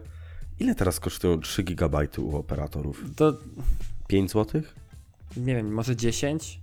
ile 0.60 0.76
teraz 0.76 1.00
kosztują 1.00 1.40
3 1.40 1.64
gigabajty 1.64 2.22
u 2.22 2.38
operatorów? 2.38 3.04
To, 3.16 3.34
5 4.08 4.32
zł? 4.32 4.62
nie 5.38 5.56
wiem, 5.56 5.74
może 5.74 5.96
10? 5.96 6.62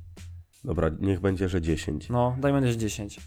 Dobra, 0.65 0.91
niech 1.01 1.21
będzie, 1.21 1.49
że 1.49 1.63
10. 1.63 2.09
No, 2.09 2.37
dajmy 2.41 2.63
też 2.63 2.75
10. 2.75 3.21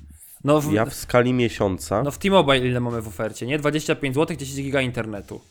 No 0.47 0.61
w, 0.61 0.73
Ja 0.73 0.85
w 0.85 0.93
skali 0.93 1.33
miesiąca 1.33 2.03
no 2.03 2.11
w 2.11 2.17
T-Mobile 2.17 2.67
ile 2.67 2.79
mamy 2.79 3.01
w 3.01 3.07
ofercie, 3.07 3.45
nie? 3.45 3.59
25 3.59 4.15
zł, 4.15 4.37
10 4.37 4.63
giga 4.63 4.81
internetu. 4.81 5.41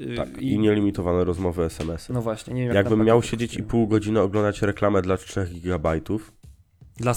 Yy, 0.00 0.16
tak, 0.16 0.42
i 0.42 0.58
nielimitowane 0.58 1.24
rozmowy 1.24 1.64
SMS-y. 1.64 2.12
No 2.12 2.22
właśnie, 2.22 2.54
nie 2.54 2.60
wiem 2.60 2.68
jak 2.68 2.76
Jakbym 2.76 2.98
tam 2.98 3.06
miał 3.06 3.22
siedzieć 3.22 3.56
i 3.56 3.62
pół 3.62 3.86
godziny 3.86 4.20
oglądać 4.20 4.62
reklamę 4.62 5.02
dla 5.02 5.16
3 5.16 5.46
gigabajtów, 5.52 6.32
Dla... 6.96 7.14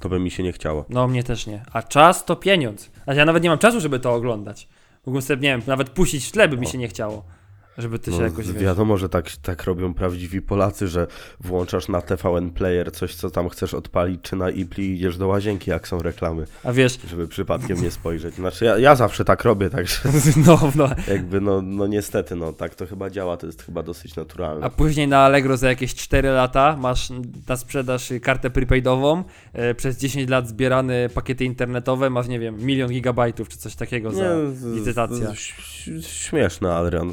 to 0.00 0.08
by 0.08 0.20
mi 0.20 0.30
się 0.30 0.42
nie 0.42 0.52
chciało. 0.52 0.84
No 0.88 1.08
mnie 1.08 1.24
też 1.24 1.46
nie. 1.46 1.62
A 1.72 1.82
czas 1.82 2.24
to 2.24 2.36
pieniądz. 2.36 2.90
A 3.06 3.14
ja 3.14 3.24
nawet 3.24 3.42
nie 3.42 3.48
mam 3.48 3.58
czasu, 3.58 3.80
żeby 3.80 4.00
to 4.00 4.14
oglądać. 4.14 4.68
Mógłbym 5.06 5.22
sobie, 5.22 5.42
nie 5.42 5.48
wiem, 5.48 5.62
nawet 5.66 5.90
puścić 5.90 6.26
w 6.26 6.32
tle, 6.32 6.48
by 6.48 6.56
mi 6.56 6.66
się 6.66 6.78
nie 6.78 6.88
chciało. 6.88 7.24
Żeby 7.78 7.98
ty 7.98 8.12
się 8.12 8.18
No, 8.18 8.24
jakoś, 8.24 8.46
wiesz... 8.46 8.62
wiadomo, 8.62 8.96
że 8.96 9.08
tak, 9.08 9.30
tak 9.42 9.64
robią 9.64 9.94
prawdziwi 9.94 10.42
Polacy, 10.42 10.88
że 10.88 11.06
włączasz 11.40 11.88
na 11.88 12.00
TVN 12.00 12.50
Player 12.50 12.92
coś, 12.92 13.14
co 13.14 13.30
tam 13.30 13.48
chcesz 13.48 13.74
odpalić, 13.74 14.20
czy 14.22 14.36
na 14.36 14.50
Ipli 14.50 14.84
i 14.84 14.94
idziesz 14.94 15.18
do 15.18 15.26
łazienki, 15.26 15.70
jak 15.70 15.88
są 15.88 15.98
reklamy, 15.98 16.46
A 16.64 16.72
wiesz, 16.72 16.98
żeby 17.10 17.28
przypadkiem 17.28 17.82
nie 17.82 17.90
spojrzeć. 17.90 18.34
Znaczy, 18.34 18.64
ja, 18.64 18.78
ja 18.78 18.94
zawsze 18.94 19.24
tak 19.24 19.44
robię, 19.44 19.70
także 19.70 19.98
no, 20.46 20.72
no, 20.74 20.88
jakby, 21.08 21.40
no, 21.40 21.62
no 21.62 21.86
niestety, 21.86 22.36
no 22.36 22.52
tak 22.52 22.74
to 22.74 22.86
chyba 22.86 23.10
działa, 23.10 23.36
to 23.36 23.46
jest 23.46 23.62
chyba 23.62 23.82
dosyć 23.82 24.16
naturalne. 24.16 24.66
a 24.66 24.70
później 24.70 25.08
na 25.08 25.18
Allegro 25.18 25.56
za 25.56 25.68
jakieś 25.68 25.94
4 25.94 26.28
lata 26.28 26.76
masz 26.76 27.08
na 27.48 27.56
sprzedaż 27.56 28.12
kartę 28.22 28.50
prepaidową, 28.50 29.24
e, 29.52 29.74
przez 29.74 29.98
10 29.98 30.30
lat 30.30 30.48
zbierane 30.48 31.08
pakiety 31.14 31.44
internetowe, 31.44 32.10
masz, 32.10 32.28
nie 32.28 32.40
wiem, 32.40 32.58
milion 32.58 32.90
gigabajtów 32.90 33.48
czy 33.48 33.58
coś 33.58 33.74
takiego 33.74 34.12
za 34.12 34.36
licytacja. 34.74 35.32
Śmieszne, 36.00 36.74
Adrian, 36.74 37.12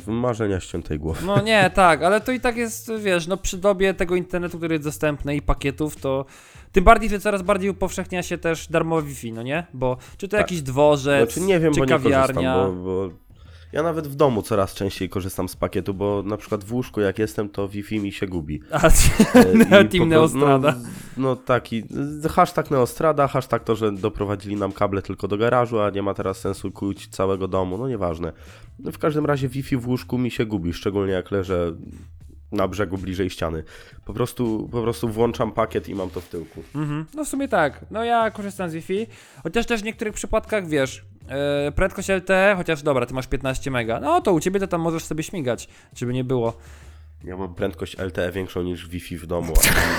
ściętej 0.60 1.00
głowy. 1.00 1.26
No 1.26 1.42
nie, 1.42 1.70
tak, 1.74 2.04
ale 2.04 2.22
to 2.22 2.32
i 2.32 2.40
tak 2.40 2.58
jest, 2.58 2.92
wiesz, 3.00 3.28
no 3.28 3.38
przy 3.38 3.58
dobie 3.58 3.94
tego 3.94 4.16
internetu, 4.16 4.58
który 4.58 4.76
jest 4.76 4.86
dostępny 4.86 5.36
i 5.36 5.42
pakietów, 5.42 5.96
to 5.96 6.26
tym 6.72 6.84
bardziej, 6.84 7.10
że 7.10 7.20
coraz 7.20 7.42
bardziej 7.42 7.70
upowszechnia 7.70 8.24
się 8.24 8.38
też 8.38 8.68
darmowe 8.68 9.08
Wi-Fi, 9.08 9.32
no 9.34 9.44
nie? 9.44 9.66
Bo 9.74 9.98
czy 10.18 10.28
to 10.28 10.32
Tak. 10.38 10.40
jakiś 10.42 10.62
dworzec, 10.62 11.34
Znaczy 11.34 11.48
nie 11.48 11.60
wiem, 11.60 11.74
czy 11.74 11.80
bo 11.80 11.86
nie 11.86 11.90
kawiarnia. 11.90 12.54
korzystam, 12.54 12.84
bo, 12.84 12.84
bo 12.84 13.10
ja 13.74 13.84
nawet 13.84 14.08
w 14.08 14.16
domu 14.16 14.42
coraz 14.42 14.74
częściej 14.74 15.10
korzystam 15.10 15.50
z 15.50 15.56
pakietu, 15.56 15.94
bo 15.94 16.24
na 16.26 16.38
przykład 16.38 16.64
w 16.64 16.74
łóżku 16.74 17.02
jak 17.02 17.20
jestem, 17.20 17.50
to 17.50 17.68
Wi-Fi 17.68 18.00
mi 18.00 18.12
się 18.12 18.28
gubi. 18.28 18.62
A, 18.72 18.88
E, 18.88 19.86
Team 19.86 19.90
pro- 19.90 20.06
Neostrada. 20.06 20.72
No, 20.72 20.84
no 21.18 21.36
taki, 21.36 21.84
hashtag 22.30 22.72
Neostrada, 22.72 23.28
hashtag 23.28 23.64
to, 23.64 23.76
że 23.76 23.92
doprowadzili 23.92 24.56
nam 24.56 24.72
kable 24.72 25.02
tylko 25.02 25.28
do 25.28 25.38
garażu, 25.38 25.80
a 25.80 25.90
nie 25.90 26.02
ma 26.02 26.14
teraz 26.14 26.38
sensu 26.38 26.72
kuć 26.72 27.08
całego 27.08 27.48
domu, 27.48 27.78
no 27.78 27.88
nieważne. 27.88 28.34
No, 28.80 28.92
w 28.92 28.98
każdym 28.98 29.26
razie 29.26 29.48
Wi-Fi 29.50 29.78
w 29.78 29.88
łóżku 29.88 30.18
mi 30.18 30.32
się 30.32 30.46
gubi, 30.46 30.74
szczególnie 30.74 31.14
jak 31.14 31.32
leżę 31.32 31.74
na 32.52 32.68
brzegu 32.68 32.98
bliżej 32.98 33.30
ściany. 33.30 33.64
Po 34.06 34.14
prostu, 34.14 34.70
po 34.72 34.82
prostu 34.82 35.10
włączam 35.10 35.52
pakiet 35.52 35.90
i 35.90 35.96
mam 35.96 36.10
to 36.10 36.22
w 36.22 36.30
tyłku. 36.30 36.64
Mhm. 36.76 37.06
No 37.16 37.26
w 37.26 37.28
sumie 37.28 37.48
tak. 37.48 37.86
No 37.92 38.04
ja 38.04 38.32
korzystam 38.32 38.70
z 38.70 38.74
Wi-Fi, 38.74 39.08
chociaż 39.44 39.66
też 39.66 39.82
w 39.82 39.86
niektórych 39.86 40.14
przypadkach, 40.14 40.68
wiesz, 40.68 41.06
e, 41.28 41.72
prędkość 41.72 42.10
LTE, 42.10 42.54
chociaż 42.58 42.84
dobra, 42.84 43.06
ty 43.06 43.14
masz 43.14 43.28
15 43.28 43.72
mega, 43.72 44.00
no 44.00 44.22
to 44.22 44.34
u 44.34 44.40
ciebie 44.40 44.60
to 44.60 44.68
tam 44.68 44.82
możesz 44.82 45.04
sobie 45.06 45.24
śmigać, 45.24 45.68
żeby 45.96 46.14
nie 46.14 46.24
było. 46.24 46.54
Ja 47.24 47.38
mam 47.38 47.56
prędkość 47.56 47.98
LTE 47.98 48.32
większą 48.32 48.64
niż 48.64 48.88
Wi-Fi 48.88 49.18
w 49.18 49.26
domu, 49.26 49.54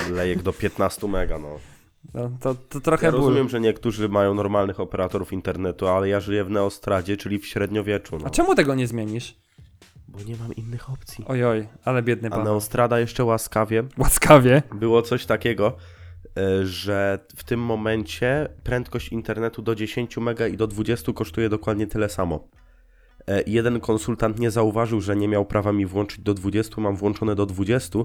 a 0.08 0.10
lejek 0.16 0.42
do 0.42 0.52
15 0.52 1.08
mega, 1.08 1.38
no. 1.38 1.58
No, 2.14 2.30
to, 2.40 2.54
to 2.54 2.80
trochę 2.80 3.06
Ja 3.06 3.12
ból. 3.12 3.20
rozumiem, 3.20 3.48
że 3.48 3.60
niektórzy 3.60 4.08
mają 4.08 4.34
normalnych 4.34 4.80
operatorów 4.80 5.32
internetu, 5.32 5.88
ale 5.88 6.08
ja 6.08 6.20
żyję 6.20 6.44
w 6.44 6.50
Neostradzie, 6.50 7.16
czyli 7.16 7.38
w 7.38 7.46
średniowieczu, 7.46 8.18
no. 8.18 8.26
A 8.26 8.30
czemu 8.30 8.54
tego 8.54 8.74
nie 8.74 8.86
zmienisz? 8.86 9.36
Bo 10.08 10.18
nie 10.22 10.36
mam 10.36 10.52
innych 10.54 10.90
opcji. 10.90 11.24
Ojoj, 11.28 11.68
ale 11.84 12.02
biedny 12.02 12.28
A 12.28 12.30
pan. 12.30 12.44
Neostrada 12.44 13.00
jeszcze 13.00 13.24
łaskawie 13.24 13.84
Łaskawie. 13.98 14.62
było 14.74 15.02
coś 15.02 15.26
takiego, 15.26 15.76
że 16.64 17.18
w 17.36 17.44
tym 17.44 17.60
momencie 17.60 18.48
prędkość 18.64 19.08
internetu 19.08 19.62
do 19.62 19.74
10 19.74 20.16
mega 20.16 20.46
i 20.46 20.56
do 20.56 20.66
20 20.66 21.12
kosztuje 21.12 21.48
dokładnie 21.48 21.86
tyle 21.86 22.08
samo. 22.08 22.48
E, 23.28 23.42
Jeden 23.46 23.80
konsultant 23.80 24.38
nie 24.38 24.50
zauważył, 24.50 25.00
że 25.00 25.16
nie 25.16 25.28
miał 25.28 25.44
prawa 25.44 25.72
mi 25.72 25.86
włączyć 25.86 26.20
do 26.20 26.34
20, 26.34 26.80
mam 26.80 26.96
włączone 26.96 27.34
do 27.34 27.46
20, 27.46 27.98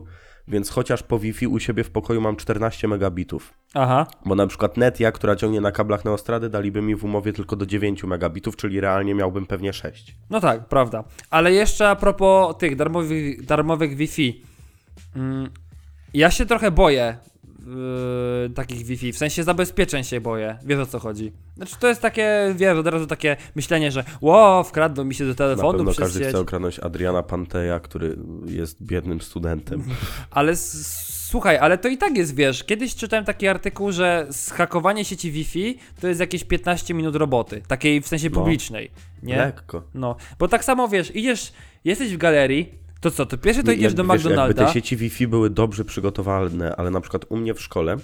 więc 0.47 0.69
chociaż 0.69 1.03
po 1.03 1.19
Wi-Fi 1.19 1.47
u 1.47 1.59
siebie 1.59 1.83
w 1.83 1.89
pokoju 1.89 2.21
mam 2.21 2.35
14 2.35 2.87
megabitów. 2.87 3.53
Aha. 3.73 4.07
Bo 4.25 4.35
na 4.35 4.47
przykład 4.47 4.77
Netia, 4.77 5.11
która 5.11 5.35
ciągnie 5.35 5.61
na 5.61 5.71
kablach 5.71 6.05
Neostrady, 6.05 6.49
daliby 6.49 6.81
mi 6.81 6.95
w 6.95 7.03
umowie 7.03 7.33
tylko 7.33 7.55
do 7.55 7.65
9 7.65 8.03
megabitów, 8.03 8.55
czyli 8.55 8.81
realnie 8.81 9.15
miałbym 9.15 9.45
pewnie 9.45 9.73
6. 9.73 10.15
No 10.29 10.39
tak, 10.39 10.67
prawda. 10.67 11.03
Ale 11.29 11.51
jeszcze 11.53 11.89
a 11.89 11.95
propos 11.95 12.57
tych 12.57 12.75
darmowych, 12.75 13.45
darmowych 13.45 13.95
Wi-Fi. 13.95 14.41
Mm, 15.15 15.49
ja 16.13 16.31
się 16.31 16.45
trochę 16.45 16.71
boję 16.71 17.17
yy, 17.69 18.49
takich 18.49 18.85
Wi-Fi, 18.85 19.13
w 19.13 19.17
sensie 19.17 19.43
zabezpieczeń 19.43 20.03
się 20.03 20.21
boję. 20.21 20.57
Wiesz 20.65 20.79
o 20.79 20.85
co 20.85 20.99
chodzi. 20.99 21.31
Znaczy 21.57 21.75
to 21.79 21.87
jest 21.87 22.01
takie, 22.01 22.53
wiesz, 22.55 22.77
od 22.77 22.87
razu 22.87 23.07
takie 23.07 23.37
myślenie, 23.55 23.91
że 23.91 24.03
ło, 24.21 24.63
wkradną 24.63 25.03
mi 25.05 25.15
się 25.15 25.23
do 25.23 25.29
Na 25.29 25.35
telefonu 25.35 25.77
pewno 25.77 25.91
przez 25.91 26.03
każdy 26.03 26.19
sieć. 26.19 26.27
chce 26.29 26.39
okradnąć 26.39 26.79
Adriana 26.79 27.23
Panteja, 27.23 27.79
który 27.79 28.17
jest 28.45 28.83
biednym 28.83 29.21
studentem. 29.21 29.83
Ale 30.31 30.55
słuchaj, 30.55 31.57
ale 31.57 31.77
to 31.77 31.87
i 31.87 31.97
tak 31.97 32.17
jest, 32.17 32.35
wiesz, 32.35 32.63
kiedyś 32.63 32.95
czytałem 32.95 33.25
taki 33.25 33.47
artykuł, 33.47 33.91
że 33.91 34.25
zhakowanie 34.29 35.05
sieci 35.05 35.31
Wi-Fi 35.31 35.77
to 36.01 36.07
jest 36.07 36.19
jakieś 36.19 36.43
15 36.43 36.93
minut 36.93 37.15
roboty, 37.15 37.61
takiej 37.67 38.01
w 38.01 38.07
sensie 38.07 38.29
No. 38.29 38.35
publicznej, 38.35 38.91
nie? 39.23 39.37
Lekko. 39.37 39.83
No, 39.93 40.15
bo 40.39 40.47
tak 40.47 40.63
samo, 40.65 40.87
wiesz, 40.87 41.15
idziesz, 41.15 41.53
jesteś 41.83 42.13
w 42.13 42.17
galerii, 42.17 42.73
to 42.99 43.11
co, 43.11 43.25
to 43.25 43.37
pierwsze 43.37 43.63
to 43.63 43.71
idziesz 43.71 43.93
do 43.93 44.03
wiesz, 44.03 44.09
Jakby 44.09 44.29
McDonalda, 44.29 44.65
te 44.65 44.73
sieci 44.73 44.97
Wi-Fi 44.97 45.27
były 45.27 45.49
dobrze 45.49 45.85
przygotowane, 45.85 46.75
ale 46.75 46.91
na 46.91 47.01
przykład 47.01 47.25
u 47.29 47.37
mnie 47.37 47.53
w 47.53 47.61
szkole, 47.61 47.97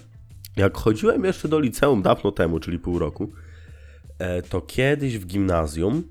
jak 0.55 0.77
chodziłem 0.77 1.25
jeszcze 1.25 1.47
do 1.47 1.59
liceum 1.59 2.01
dawno 2.01 2.31
temu, 2.31 2.59
czyli 2.59 2.79
pół 2.79 2.99
roku, 2.99 3.31
e, 4.19 4.41
to 4.41 4.61
kiedyś 4.61 5.17
w 5.17 5.25
gimnazjum 5.25 6.03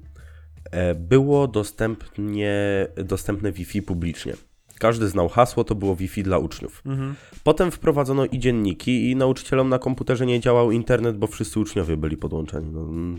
e, 0.70 0.94
było 0.94 1.48
dostępnie, 1.48 2.86
dostępne 3.04 3.52
Wi-Fi 3.52 3.82
publicznie. 3.82 4.34
Każdy 4.78 5.08
znał 5.08 5.28
hasło, 5.28 5.64
to 5.64 5.74
było 5.74 5.96
Wi-Fi 5.96 6.22
dla 6.22 6.38
uczniów. 6.38 6.82
Mhm. 6.86 7.14
Potem 7.44 7.70
wprowadzono 7.70 8.24
i 8.24 8.38
dzienniki, 8.38 9.10
i 9.10 9.16
nauczycielom 9.16 9.68
na 9.68 9.78
komputerze 9.78 10.26
nie 10.26 10.40
działał 10.40 10.70
internet, 10.70 11.16
bo 11.16 11.26
wszyscy 11.26 11.60
uczniowie 11.60 11.96
byli 11.96 12.16
podłączeni. 12.16 12.70
No, 12.72 12.80
mm, 12.80 13.18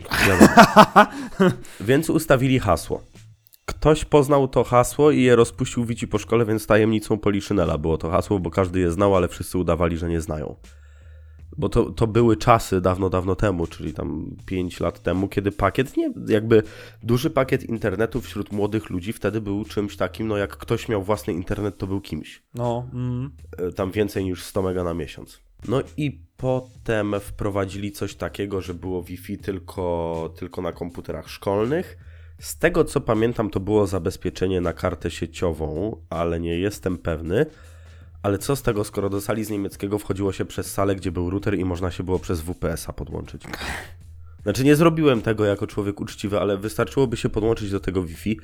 więc 1.88 2.10
ustawili 2.10 2.58
hasło. 2.58 3.02
Ktoś 3.66 4.04
poznał 4.04 4.48
to 4.48 4.64
hasło 4.64 5.10
i 5.10 5.22
je 5.22 5.36
rozpuścił 5.36 5.84
wici 5.84 6.08
po 6.08 6.18
szkole, 6.18 6.44
więc 6.46 6.66
tajemnicą 6.66 7.18
Poliszynela 7.18 7.78
było 7.78 7.98
to 7.98 8.10
hasło, 8.10 8.38
bo 8.38 8.50
każdy 8.50 8.80
je 8.80 8.92
znał, 8.92 9.16
ale 9.16 9.28
wszyscy 9.28 9.58
udawali, 9.58 9.96
że 9.96 10.08
nie 10.08 10.20
znają. 10.20 10.56
Bo 11.58 11.68
to, 11.68 11.90
to 11.90 12.06
były 12.06 12.36
czasy 12.36 12.80
dawno, 12.80 13.10
dawno 13.10 13.36
temu, 13.36 13.66
czyli 13.66 13.94
tam 13.94 14.36
5 14.46 14.80
lat 14.80 15.02
temu, 15.02 15.28
kiedy 15.28 15.52
pakiet, 15.52 15.96
nie, 15.96 16.12
jakby 16.28 16.62
duży 17.02 17.30
pakiet 17.30 17.64
internetu 17.64 18.20
wśród 18.20 18.52
młodych 18.52 18.90
ludzi 18.90 19.12
wtedy 19.12 19.40
był 19.40 19.64
czymś 19.64 19.96
takim, 19.96 20.28
no 20.28 20.36
jak 20.36 20.56
ktoś 20.56 20.88
miał 20.88 21.02
własny 21.02 21.32
internet, 21.32 21.78
to 21.78 21.86
był 21.86 22.00
kimś 22.00 22.42
no, 22.54 22.88
mm. 22.92 23.30
e, 23.58 23.72
tam 23.72 23.90
więcej 23.90 24.24
niż 24.24 24.44
100 24.44 24.62
mega 24.62 24.84
na 24.84 24.94
miesiąc. 24.94 25.40
No 25.68 25.82
i 25.96 26.20
potem 26.36 27.14
wprowadzili 27.20 27.92
coś 27.92 28.14
takiego, 28.14 28.60
że 28.60 28.74
było 28.74 29.02
Wi-Fi 29.02 29.38
tylko, 29.38 30.34
tylko 30.38 30.62
na 30.62 30.72
komputerach 30.72 31.28
szkolnych. 31.28 32.05
Z 32.38 32.58
tego 32.58 32.84
co 32.84 33.00
pamiętam, 33.00 33.50
to 33.50 33.60
było 33.60 33.86
zabezpieczenie 33.86 34.60
na 34.60 34.72
kartę 34.72 35.10
sieciową, 35.10 35.96
ale 36.10 36.40
nie 36.40 36.58
jestem 36.58 36.98
pewny. 36.98 37.46
Ale 38.22 38.38
co 38.38 38.56
z 38.56 38.62
tego, 38.62 38.84
skoro 38.84 39.08
do 39.10 39.20
sali 39.20 39.44
z 39.44 39.50
niemieckiego 39.50 39.98
wchodziło 39.98 40.32
się 40.32 40.44
przez 40.44 40.72
salę, 40.72 40.96
gdzie 40.96 41.12
był 41.12 41.30
router 41.30 41.58
i 41.58 41.64
można 41.64 41.90
się 41.90 42.02
było 42.02 42.18
przez 42.18 42.40
WPS-a 42.40 42.92
podłączyć? 42.92 43.42
Znaczy 44.42 44.64
nie 44.64 44.76
zrobiłem 44.76 45.22
tego 45.22 45.44
jako 45.44 45.66
człowiek 45.66 46.00
uczciwy, 46.00 46.40
ale 46.40 46.56
wystarczyłoby 46.56 47.16
się 47.16 47.28
podłączyć 47.28 47.70
do 47.70 47.80
tego 47.80 48.02
Wi-Fi 48.02 48.40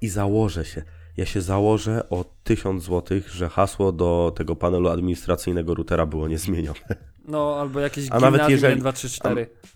i 0.00 0.08
założę 0.08 0.64
się. 0.64 0.82
Ja 1.16 1.26
się 1.26 1.40
założę 1.40 2.08
o 2.10 2.24
1000 2.44 2.84
zł, 2.84 3.20
że 3.30 3.48
hasło 3.48 3.92
do 3.92 4.32
tego 4.36 4.56
panelu 4.56 4.88
administracyjnego 4.88 5.74
routera 5.74 6.06
było 6.06 6.28
niezmienione. 6.28 6.80
no 7.28 7.56
albo 7.60 7.80
jakieś 7.80 8.06
A 8.10 8.14
nawet 8.14 8.30
gimnazjum 8.30 8.50
jeżeli- 8.50 8.70
1, 8.70 8.80
2, 8.80 8.92
3, 8.92 9.08
4. 9.10 9.46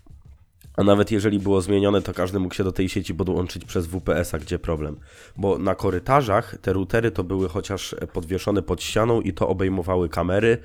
nawet 0.77 1.11
jeżeli 1.11 1.39
było 1.39 1.61
zmienione, 1.61 2.01
to 2.01 2.13
każdy 2.13 2.39
mógł 2.39 2.55
się 2.55 2.63
do 2.63 2.71
tej 2.71 2.89
sieci 2.89 3.15
podłączyć 3.15 3.65
przez 3.65 3.87
WPS-a, 3.87 4.39
gdzie 4.39 4.59
problem. 4.59 4.99
Bo 5.37 5.57
na 5.57 5.75
korytarzach 5.75 6.55
te 6.61 6.73
routery 6.73 7.11
to 7.11 7.23
były 7.23 7.49
chociaż 7.49 7.95
podwieszone 8.13 8.61
pod 8.61 8.83
ścianą 8.83 9.21
i 9.21 9.33
to 9.33 9.47
obejmowały 9.47 10.09
kamery, 10.09 10.57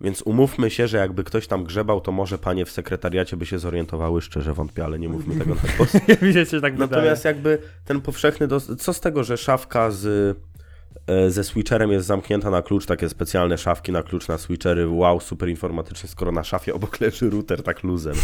więc 0.00 0.22
umówmy 0.22 0.70
się, 0.70 0.88
że 0.88 0.96
jakby 0.98 1.24
ktoś 1.24 1.46
tam 1.46 1.64
grzebał, 1.64 2.00
to 2.00 2.12
może 2.12 2.38
panie 2.38 2.64
w 2.64 2.70
sekretariacie 2.70 3.36
by 3.36 3.46
się 3.46 3.58
zorientowały, 3.58 4.20
szczerze 4.22 4.54
wątpię, 4.54 4.84
ale 4.84 4.98
nie 4.98 5.08
mówmy 5.08 5.34
tego 5.36 5.54
na 5.54 5.60
głos. 5.76 5.92
Tak 6.60 6.72
wydaje. 6.78 7.02
Natomiast 7.02 7.24
jakby 7.24 7.58
ten 7.84 8.00
powszechny, 8.00 8.48
dos- 8.48 8.70
co 8.78 8.92
z 8.92 9.00
tego, 9.00 9.24
że 9.24 9.36
szafka 9.36 9.90
z, 9.90 10.36
e, 11.06 11.30
ze 11.30 11.44
switcherem 11.44 11.92
jest 11.92 12.06
zamknięta 12.06 12.50
na 12.50 12.62
klucz, 12.62 12.86
takie 12.86 13.08
specjalne 13.08 13.58
szafki 13.58 13.92
na 13.92 14.02
klucz 14.02 14.28
na 14.28 14.38
switchery, 14.38 14.88
wow, 14.88 15.20
super 15.20 15.48
informatyczne, 15.48 16.08
skoro 16.08 16.32
na 16.32 16.44
szafie 16.44 16.74
obok 16.74 17.00
leży 17.00 17.30
router 17.30 17.62
tak 17.62 17.82
luzem. 17.82 18.14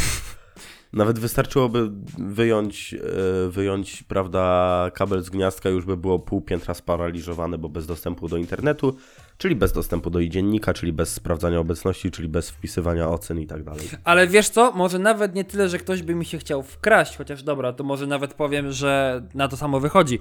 Nawet 0.92 1.18
wystarczyłoby 1.18 1.90
wyjąć, 2.18 2.94
e, 2.94 3.48
wyjąć, 3.48 4.02
prawda, 4.02 4.90
kabel 4.94 5.22
z 5.22 5.30
gniazdka, 5.30 5.68
już 5.68 5.84
by 5.84 5.96
było 5.96 6.18
pół 6.18 6.40
piętra 6.40 6.74
sparaliżowane, 6.74 7.58
bo 7.58 7.68
bez 7.68 7.86
dostępu 7.86 8.28
do 8.28 8.36
internetu, 8.36 8.96
czyli 9.38 9.56
bez 9.56 9.72
dostępu 9.72 10.10
do 10.10 10.26
dziennika, 10.26 10.74
czyli 10.74 10.92
bez 10.92 11.14
sprawdzania 11.14 11.58
obecności, 11.58 12.10
czyli 12.10 12.28
bez 12.28 12.50
wpisywania 12.50 13.08
ocen 13.08 13.40
i 13.40 13.46
tak 13.46 13.64
dalej. 13.64 13.88
Ale 14.04 14.26
wiesz 14.26 14.48
co, 14.48 14.72
może 14.72 14.98
nawet 14.98 15.34
nie 15.34 15.44
tyle, 15.44 15.68
że 15.68 15.78
ktoś 15.78 16.02
by 16.02 16.14
mi 16.14 16.24
się 16.24 16.38
chciał 16.38 16.62
wkraść, 16.62 17.16
chociaż 17.16 17.42
dobra, 17.42 17.72
to 17.72 17.84
może 17.84 18.06
nawet 18.06 18.34
powiem, 18.34 18.72
że 18.72 19.22
na 19.34 19.48
to 19.48 19.56
samo 19.56 19.80
wychodzi, 19.80 20.18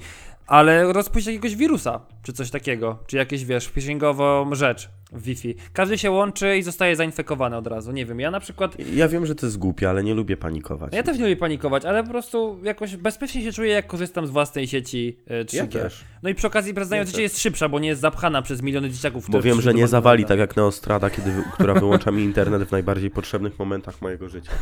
ale 0.48 0.94
rozpuścić 0.94 1.28
jakiegoś 1.28 1.56
wirusa, 1.56 2.02
czy 2.24 2.34
coś 2.34 2.52
takiego, 2.52 3.00
czy 3.08 3.18
jakieś, 3.18 3.46
wiesz, 3.46 3.68
phishingową 3.68 4.56
rzecz. 4.56 4.90
w 5.12 5.22
Wi-Fi. 5.22 5.56
Każdy 5.74 5.98
się 5.98 6.12
łączy 6.12 6.58
i 6.58 6.64
zostaje 6.64 6.96
zainfekowany 6.96 7.58
od 7.58 7.68
razu. 7.68 7.92
Nie 7.92 8.06
wiem, 8.06 8.20
ja 8.20 8.32
na 8.32 8.40
przykład. 8.40 8.78
Ja 8.94 9.08
wiem, 9.08 9.26
że 9.26 9.36
to 9.36 9.46
jest 9.46 9.58
głupie, 9.58 9.90
ale 9.90 10.04
nie 10.04 10.14
lubię 10.14 10.38
panikować. 10.38 10.94
Ja 10.96 11.04
też 11.04 11.18
nie 11.18 11.24
lubię 11.24 11.36
panikować, 11.36 11.86
ale 11.86 12.04
po 12.04 12.10
prostu 12.10 12.60
jakoś 12.64 12.96
bezpiecznie 12.96 13.42
się 13.42 13.52
czuję, 13.52 13.72
jak 13.72 13.88
korzystam 13.88 14.28
z 14.28 14.30
własnej 14.30 14.68
sieci 14.68 15.18
e, 15.28 15.46
3G. 15.46 15.56
Ja 15.56 15.68
też. 15.68 16.04
No 16.24 16.30
i 16.30 16.36
przy 16.36 16.48
okazji 16.48 16.74
znając 16.82 17.14
Ja 17.14 17.22
jest 17.22 17.40
szybsza, 17.40 17.70
bo 17.70 17.80
nie 17.80 17.88
jest 17.88 18.02
zapchana 18.02 18.42
przez 18.42 18.62
miliony 18.62 18.90
dzieciaków. 18.90 19.07
Bo 19.30 19.42
wiem, 19.42 19.62
że 19.62 19.74
nie 19.74 19.88
zawali 19.88 20.26
tak 20.26 20.40
jak 20.40 20.56
Neostrada, 20.56 21.10
kiedy, 21.10 21.44
która 21.54 21.74
wyłącza 21.74 22.12
mi 22.12 22.24
internet 22.24 22.64
w 22.64 22.72
najbardziej 22.72 23.10
potrzebnych 23.12 23.60
momentach 23.60 24.02
mojego 24.02 24.30
życia. 24.30 24.52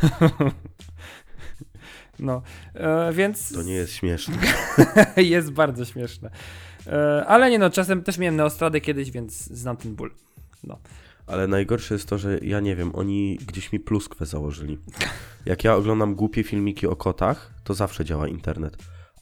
No, 2.18 2.42
e, 2.74 3.12
więc 3.12 3.52
To 3.52 3.62
nie 3.62 3.74
jest 3.74 3.92
śmieszne. 3.92 4.36
jest 5.16 5.52
bardzo 5.52 5.84
śmieszne. 5.84 6.30
E, 6.86 7.24
ale 7.26 7.50
nie 7.50 7.58
no, 7.58 7.70
czasem 7.70 8.02
też 8.02 8.18
miałem 8.18 8.36
neostradę 8.36 8.80
kiedyś, 8.80 9.10
więc 9.10 9.46
znam 9.46 9.76
ten 9.76 9.94
ból. 9.94 10.10
No. 10.64 10.78
Ale 11.26 11.46
najgorsze 11.46 11.94
jest 11.94 12.08
to, 12.08 12.18
że 12.18 12.38
ja 12.38 12.60
nie 12.60 12.76
wiem, 12.76 12.94
oni 12.94 13.38
gdzieś 13.46 13.72
mi 13.72 13.80
pluskwę 13.80 14.26
założyli. 14.26 14.78
Jak 15.46 15.64
ja 15.64 15.74
oglądam 15.74 16.14
głupie 16.14 16.44
filmiki 16.44 16.86
o 16.86 16.96
kotach, 16.96 17.54
to 17.64 17.74
zawsze 17.74 18.04
działa 18.04 18.28
internet. 18.28 18.76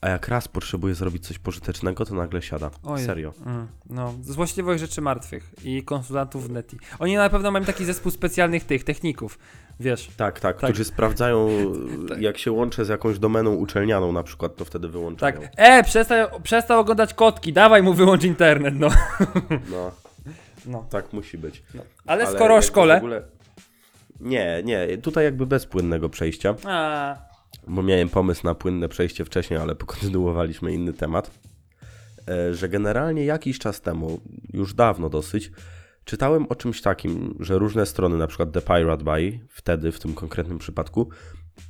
A 0.05 0.09
jak 0.09 0.29
raz 0.29 0.49
potrzebuję 0.49 0.95
zrobić 0.95 1.27
coś 1.27 1.39
pożytecznego, 1.39 2.05
to 2.05 2.15
nagle 2.15 2.43
siada. 2.43 2.71
Oj. 2.83 3.05
Serio. 3.05 3.33
Mm, 3.47 3.69
no, 3.91 4.15
złośliwość 4.23 4.81
rzeczy 4.81 5.01
martwych 5.01 5.51
i 5.65 5.83
konsultantów 5.83 6.49
w 6.49 6.51
neti. 6.51 6.79
Oni 6.99 7.17
na 7.17 7.31
pewno 7.31 7.51
mają 7.51 7.65
taki 7.65 7.85
zespół 7.85 8.13
specjalnych 8.13 8.65
tych 8.65 8.85
techników, 8.85 9.39
wiesz. 9.81 10.11
Tak, 10.17 10.41
tak, 10.41 10.61
Tak. 10.61 10.71
którzy 10.71 10.85
sprawdzają, 10.85 11.49
jak 12.21 12.39
się 12.39 12.53
łączę 12.53 12.85
z 12.85 12.89
jakąś 12.89 13.19
domeną 13.19 13.55
uczelnianą 13.55 14.13
na 14.13 14.23
przykład, 14.23 14.57
to 14.57 14.65
wtedy 14.65 14.89
wyłączają. 14.89 15.41
Tak, 15.41 15.51
e, 15.57 15.85
przestań, 15.85 16.27
przestał 16.43 16.81
oglądać 16.81 17.15
kotki, 17.15 17.53
dawaj 17.53 17.83
mu 17.83 17.95
wyłącz 17.95 18.25
internet, 18.25 18.75
no. 18.79 18.89
No, 19.71 19.91
no. 20.67 20.87
tak 20.91 21.13
musi 21.13 21.39
być. 21.39 21.63
Ale, 22.07 22.27
skoro 22.27 22.57
o 22.57 22.63
szkole... 22.63 22.97
Ogóle... 22.97 23.23
Nie, 24.21 24.63
nie, 24.65 24.99
tutaj 24.99 25.25
jakby 25.25 25.47
bez 25.47 25.67
płynnego 25.67 26.09
przejścia. 26.09 26.55
A, 26.65 27.34
bo 27.69 27.83
miałem 27.83 28.09
pomysł 28.09 28.47
na 28.47 28.55
płynne 28.55 28.89
przejście 28.89 29.25
wcześniej, 29.25 29.61
ale 29.61 29.75
pokontynuowaliśmy 29.85 30.73
inny 30.73 30.93
temat, 30.93 31.31
e, 32.29 32.55
że 32.55 32.69
generalnie 32.69 33.25
jakiś 33.25 33.59
czas 33.59 33.81
temu, 33.81 34.21
już 34.53 34.75
dawno 34.75 35.09
dosyć, 35.09 35.51
czytałem 36.05 36.47
o 36.49 36.55
czymś 36.55 36.83
takim, 36.83 37.37
że 37.41 37.59
różne 37.59 37.87
strony, 37.87 38.17
na 38.17 38.27
przykład 38.27 38.53
The 38.53 38.63
Pirate 38.63 39.05
Bay, 39.05 39.41
wtedy 39.49 39.93
w 39.93 40.01
tym 40.01 40.15
konkretnym 40.15 40.59
przypadku, 40.59 41.09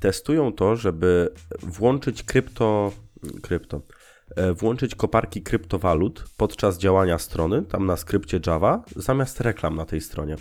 testują 0.01 0.53
to, 0.53 0.77
żeby 0.77 1.29
włączyć 1.63 2.23
krypto, 2.23 2.93
krypto, 3.43 3.81
e, 4.37 4.53
włączyć 4.53 4.95
koparki 4.95 5.43
kryptowalut 5.43 6.25
podczas 6.37 6.79
działania 6.79 7.19
strony, 7.19 7.63
tam 7.63 7.87
na 7.87 7.97
skrypcie 7.97 8.41
Java, 8.47 8.85
zamiast 8.97 9.41
reklam 9.41 9.77
na 9.77 9.85
tej 9.85 10.01
stronie. 10.01 10.37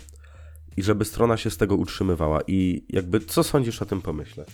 I 0.76 0.82
żeby 0.82 1.04
strona 1.04 1.36
się 1.36 1.50
z 1.50 1.56
tego 1.56 1.74
utrzymywała. 1.76 2.40
I 2.46 2.84
jakby, 2.90 3.20
co 3.20 3.42
sądzisz 3.42 3.82
o 3.82 3.86
tym 3.86 4.02
pomyśle? 4.02 4.44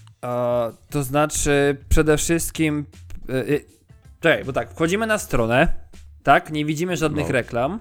to 0.91 1.03
znaczy 1.03 1.77
przede 1.89 2.17
wszystkim... 2.17 2.87
Y, 3.31 3.33
y, 3.35 3.65
czekaj, 4.21 4.45
bo 4.45 4.53
tak, 4.53 4.71
wchodzimy 4.75 5.07
na 5.07 5.19
stronę, 5.19 5.69
tak, 6.23 6.53
nie 6.53 6.65
widzimy 6.65 6.97
żadnych 6.97 7.27
No. 7.27 7.33
reklam. 7.33 7.81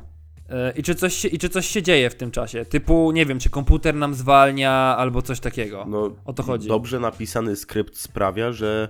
y, 0.50 0.80
I 0.80 0.84
czy, 0.84 0.96
coś 0.96 1.14
się, 1.14 1.28
I 1.28 1.38
czy 1.40 1.50
coś 1.50 1.68
się 1.68 1.82
dzieje 1.84 2.10
w 2.10 2.16
tym 2.16 2.32
czasie? 2.32 2.66
Typu, 2.66 3.12
nie 3.12 3.26
wiem, 3.26 3.40
czy 3.40 3.50
komputer 3.50 3.96
nam 3.96 4.14
zwalnia 4.14 4.72
albo 4.98 5.22
coś 5.22 5.40
takiego. 5.40 5.86
No, 5.88 6.12
O 6.26 6.34
to 6.34 6.44
chodzi. 6.44 6.68
Dobrze 6.68 7.00
napisany 7.00 7.56
skrypt 7.56 7.98
sprawia, 7.98 8.52
że 8.52 8.90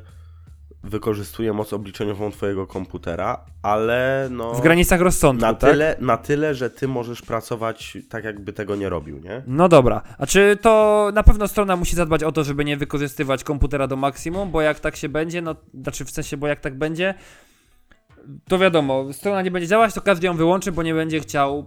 wykorzystuje 0.83 1.53
moc 1.53 1.73
obliczeniową 1.73 2.31
twojego 2.31 2.67
komputera, 2.67 3.45
ale 3.61 4.27
no... 4.31 4.53
W 4.53 4.61
granicach 4.61 5.01
rozsądku, 5.01 5.45
na 5.45 5.53
tak? 5.53 5.71
tyle, 5.71 5.95
na 5.99 6.17
tyle, 6.17 6.55
że 6.55 6.69
ty 6.69 6.87
możesz 6.87 7.21
pracować 7.21 7.97
tak, 8.09 8.23
jakby 8.23 8.53
tego 8.53 8.75
nie 8.75 8.89
robił, 8.89 9.19
nie? 9.19 9.43
No 9.47 9.69
dobra, 9.69 10.01
a 10.17 10.25
czy 10.25 10.57
to 10.61 11.11
na 11.13 11.23
pewno 11.23 11.47
strona 11.47 11.75
musi 11.75 11.95
zadbać 11.95 12.23
o 12.23 12.31
to, 12.31 12.43
żeby 12.43 12.65
nie 12.65 12.77
wykorzystywać 12.77 13.43
komputera 13.43 13.87
do 13.87 13.95
maksimum, 13.95 14.51
bo 14.51 14.61
jak 14.61 14.79
tak 14.79 14.95
się 14.95 15.09
będzie, 15.09 15.41
no 15.41 15.55
znaczy 15.81 16.05
w 16.05 16.11
sensie, 16.11 16.37
bo 16.37 16.47
jak 16.47 16.59
tak 16.59 16.77
będzie, 16.77 17.13
to 18.47 18.59
wiadomo, 18.59 19.13
strona 19.13 19.41
nie 19.41 19.51
będzie 19.51 19.67
działać, 19.67 19.93
to 19.93 20.01
każdy 20.01 20.27
ją 20.27 20.37
wyłączy, 20.37 20.71
bo 20.71 20.83
nie 20.83 20.93
będzie 20.93 21.19
chciał 21.19 21.65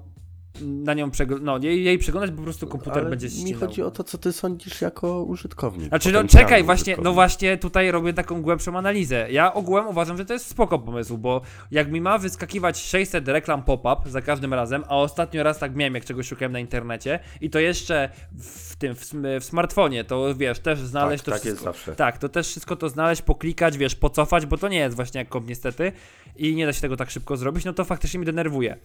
na 0.61 0.95
nią 0.95 1.11
przeglądać, 1.11 1.47
no 1.47 1.59
jej, 1.69 1.85
jej 1.85 1.99
przeglądać, 1.99 2.31
bo 2.31 2.37
po 2.37 2.43
prostu 2.43 2.67
komputer 2.67 2.99
ale 2.99 3.11
będzie 3.11 3.27
mi 3.27 3.33
ścinał. 3.33 3.61
chodzi 3.61 3.83
o 3.83 3.91
to, 3.91 4.05
co 4.05 4.19
ty 4.19 4.33
sądzisz 4.33 4.81
jako 4.81 5.23
użytkownik. 5.23 5.89
Znaczy, 5.89 6.13
no 6.13 6.25
czekaj, 6.25 6.65
właśnie, 6.65 6.97
no 7.03 7.13
właśnie 7.13 7.59
tutaj 7.59 7.91
robię 7.91 8.13
taką 8.13 8.43
głębszą 8.43 8.79
analizę. 8.79 9.27
Ja 9.31 9.55
ogółem 9.55 9.89
uważam, 9.89 10.17
że 10.17 10.25
to 10.25 10.33
jest 10.33 10.47
spoko 10.47 10.79
pomysł, 10.79 11.19
bo 11.19 11.41
jak 11.71 11.93
mi 11.93 12.01
ma 12.01 12.19
wyskakiwać 12.19 12.83
600 12.83 13.29
reklam 13.29 13.63
pop-up 13.63 14.11
za 14.11 14.21
każdym 14.21 14.55
razem, 14.55 14.85
a 14.89 14.97
ostatnio 14.97 15.43
raz 15.43 15.59
tak 15.59 15.75
miałem, 15.75 15.95
jak 15.95 16.05
czegoś 16.05 16.29
szukałem 16.29 16.53
na 16.53 16.59
internecie 16.59 17.19
i 17.41 17.51
to 17.51 17.59
jeszcze 17.59 18.09
w 18.39 18.77
tym, 18.77 18.95
w, 18.95 19.13
w 19.41 19.45
smartfonie, 19.45 20.05
to 20.05 20.35
wiesz, 20.35 20.59
też 20.59 20.81
znaleźć 20.81 21.25
tak, 21.25 21.35
to 21.35 21.39
tak 21.41 21.45
jest 21.45 21.57
wszystko. 21.57 21.73
zawsze. 21.73 21.97
Tak, 21.97 22.19
to 22.19 22.29
też 22.29 22.49
wszystko 22.49 22.77
to 22.77 22.89
znaleźć, 22.89 23.23
poklikać, 23.23 23.79
wiesz, 23.79 23.95
pocofać, 23.95 24.47
bo 24.47 24.59
to 24.59 24.69
nie 24.69 24.79
jest 24.79 24.97
właśnie 24.97 25.19
jak 25.19 25.29
komp 25.29 25.49
niestety 25.49 25.93
i 26.37 26.55
nie 26.55 26.67
da 26.67 26.73
się 26.73 26.81
tego 26.81 26.97
tak 26.97 27.11
szybko 27.11 27.37
zrobić, 27.37 27.65
no 27.65 27.73
to 27.73 27.85
faktycznie 27.85 28.19
mnie 28.19 28.27
denerwuje. 28.27 28.77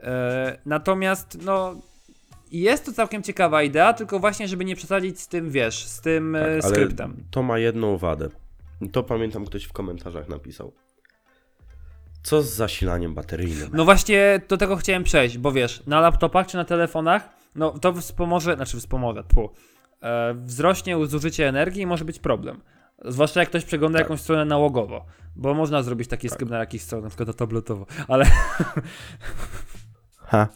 E, 0.00 0.58
natomiast, 0.66 1.05
no... 1.44 1.74
Jest 2.52 2.86
to 2.86 2.92
całkiem 2.92 3.22
ciekawa 3.22 3.62
idea, 3.62 3.92
tylko 3.92 4.18
właśnie, 4.18 4.48
żeby 4.48 4.64
nie 4.64 4.76
przesadzić 4.76 5.20
z 5.20 5.28
tym, 5.28 5.50
wiesz, 5.50 5.84
z 5.86 6.00
tym 6.00 6.32
Tak, 6.32 6.42
e, 6.42 6.50
ale 6.52 6.62
skryptem. 6.62 7.24
to 7.30 7.42
ma 7.42 7.58
jedną 7.58 7.98
wadę. 7.98 8.28
To 8.92 9.02
pamiętam, 9.02 9.44
ktoś 9.44 9.64
w 9.64 9.72
komentarzach 9.72 10.28
napisał. 10.28 10.72
Co 12.22 12.42
z 12.42 12.52
zasilaniem 12.52 13.14
bateryjnym? 13.14 13.70
No 13.72 13.84
właśnie 13.84 14.40
do 14.48 14.56
tego 14.56 14.76
chciałem 14.76 15.04
przejść, 15.04 15.38
bo 15.38 15.52
wiesz, 15.52 15.82
na 15.86 16.00
laptopach 16.00 16.46
czy 16.46 16.56
na 16.56 16.64
telefonach, 16.64 17.28
no 17.54 17.70
to 17.78 17.92
wspomoże, 17.92 18.56
znaczy 18.56 18.76
wspomoże, 18.78 19.24
tfu, 19.24 19.50
e, 20.02 20.34
wzrośnie 20.34 21.06
zużycie 21.06 21.48
energii 21.48 21.82
i 21.82 21.86
może 21.86 22.04
być 22.04 22.18
problem. 22.18 22.60
Zwłaszcza 23.04 23.40
jak 23.40 23.48
ktoś 23.48 23.64
przegląda 23.64 23.98
Tak. 23.98 24.04
jakąś 24.04 24.20
stronę 24.20 24.44
nałogowo, 24.44 25.04
bo 25.36 25.54
można 25.54 25.82
zrobić 25.82 26.08
taki 26.08 26.28
skrypt 26.28 26.50
na 26.52 26.58
jakichś 26.58 26.84
stronach, 26.84 27.04
na 27.04 27.08
przykład 27.10 27.28
na 27.28 27.34
tabletowo, 27.34 27.86
ale 28.08 28.26
Ha. 30.30 30.48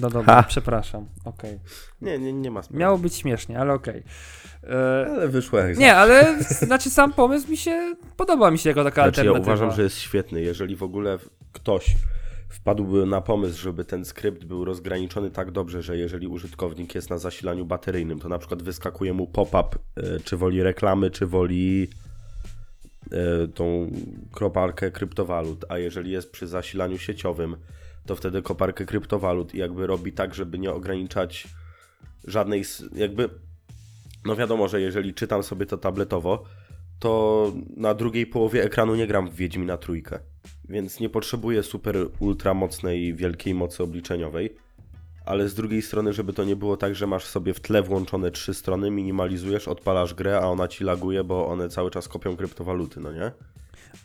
No 0.00 0.10
dobra, 0.10 0.34
Ha. 0.34 0.42
przepraszam, 0.42 1.06
okej. 1.24 1.58
Nie, 2.00 2.18
nie, 2.18 2.32
nie 2.32 2.50
ma 2.50 2.62
sprawy. 2.62 2.80
Miało 2.80 2.98
być 2.98 3.14
śmiesznie, 3.14 3.58
ale 3.60 3.72
okej. 3.74 4.02
E, 4.64 5.06
Ale 5.10 5.28
wyszło 5.28 5.58
jak 5.58 5.78
Nie, 5.78 5.96
ale 5.96 6.42
znaczy 6.42 6.90
sam 6.90 7.12
pomysł 7.12 7.50
mi 7.50 7.56
się, 7.56 7.94
podoba 8.16 8.50
mi 8.50 8.58
się 8.58 8.68
jako 8.70 8.84
taka 8.84 9.02
Znaczy 9.02 9.20
ja 9.20 9.30
alternatywa. 9.30 9.54
uważam, 9.54 9.76
że 9.76 9.82
jest 9.82 9.98
świetny. 9.98 10.42
Jeżeli 10.42 10.76
w 10.76 10.82
ogóle 10.82 11.18
ktoś 11.52 11.96
wpadłby 12.48 13.06
na 13.06 13.20
pomysł, 13.20 13.60
żeby 13.62 13.84
ten 13.84 14.04
skrypt 14.04 14.44
był 14.44 14.64
rozgraniczony 14.64 15.30
tak 15.30 15.50
dobrze, 15.50 15.82
że 15.82 15.96
jeżeli 15.96 16.26
użytkownik 16.26 16.94
jest 16.94 17.10
na 17.10 17.18
zasilaniu 17.18 17.64
bateryjnym, 17.66 18.18
to 18.20 18.28
na 18.28 18.38
przykład 18.38 18.62
wyskakuje 18.62 19.12
mu 19.12 19.26
pop-up, 19.26 19.68
y, 19.98 20.20
czy 20.24 20.36
woli 20.36 20.62
reklamy, 20.62 21.10
czy 21.10 21.26
woli 21.26 21.88
y, 23.44 23.48
tą 23.48 23.90
koparkę 24.30 24.90
kryptowalut, 24.90 25.64
a 25.68 25.78
jeżeli 25.78 26.10
jest 26.10 26.30
przy 26.32 26.46
zasilaniu 26.46 26.98
sieciowym, 26.98 27.56
to 28.06 28.16
wtedy 28.16 28.42
koparkę 28.42 28.86
kryptowalut 28.86 29.54
i 29.54 29.58
jakby 29.58 29.86
robi 29.86 30.12
tak, 30.12 30.34
żeby 30.34 30.58
nie 30.58 30.72
ograniczać 30.72 31.48
żadnej, 32.24 32.64
jakby, 32.94 33.28
no 34.24 34.36
wiadomo, 34.36 34.68
że 34.68 34.80
jeżeli 34.80 35.14
czytam 35.14 35.42
sobie 35.42 35.66
to 35.66 35.76
tabletowo, 35.76 36.44
to 36.98 37.52
na 37.76 37.94
drugiej 37.94 38.26
połowie 38.26 38.64
ekranu 38.64 38.94
nie 38.94 39.06
gram 39.06 39.30
w 39.30 39.34
Wiedźmina 39.34 39.76
trójkę. 39.76 40.18
Więc 40.68 41.00
nie 41.00 41.08
potrzebuję 41.08 41.62
super 41.62 41.96
ultra 42.18 42.54
mocnej, 42.54 43.14
wielkiej 43.14 43.54
mocy 43.54 43.82
obliczeniowej. 43.82 44.56
Ale 45.24 45.48
z 45.48 45.54
drugiej 45.54 45.82
strony, 45.82 46.12
żeby 46.12 46.32
to 46.32 46.44
nie 46.44 46.56
było 46.56 46.76
tak, 46.76 46.94
że 46.94 47.06
masz 47.06 47.24
sobie 47.24 47.54
w 47.54 47.60
tle 47.60 47.82
włączone 47.82 48.30
trzy 48.30 48.54
strony, 48.54 48.90
minimalizujesz, 48.90 49.68
odpalasz 49.68 50.14
grę, 50.14 50.40
a 50.40 50.46
ona 50.46 50.68
ci 50.68 50.84
laguje, 50.84 51.24
bo 51.24 51.48
one 51.48 51.68
cały 51.68 51.90
czas 51.90 52.08
kopią 52.08 52.36
kryptowaluty, 52.36 53.00
no 53.00 53.12
nie? 53.12 53.32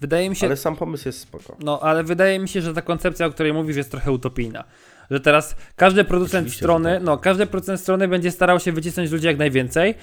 Wydaje 0.01 0.29
mi 0.29 0.35
się, 0.35 0.45
Ale 0.47 0.57
sam 0.57 0.75
pomysł 0.75 1.07
jest 1.07 1.19
spoko. 1.19 1.57
No, 1.63 1.79
ale 1.79 2.03
wydaje 2.03 2.39
mi 2.39 2.47
się, 2.49 2.61
że 2.61 2.73
ta 2.73 2.81
koncepcja, 2.81 3.25
o 3.25 3.29
której 3.31 3.53
mówisz, 3.53 3.77
jest 3.77 3.91
trochę 3.91 4.11
utopijna. 4.11 4.63
Że 5.11 5.19
teraz 5.19 5.55
każdy 5.75 6.03
producent 6.03 6.41
Oczywiście, 6.41 6.59
strony, 6.65 6.93
tak. 6.93 7.03
no, 7.03 7.17
każdy 7.17 7.45
producent 7.45 7.79
strony 7.81 8.07
będzie 8.07 8.31
starał 8.31 8.59
się 8.59 8.71
wycisnąć 8.71 9.11
ludzi 9.11 9.27
jak 9.27 9.37
najwięcej, 9.37 9.95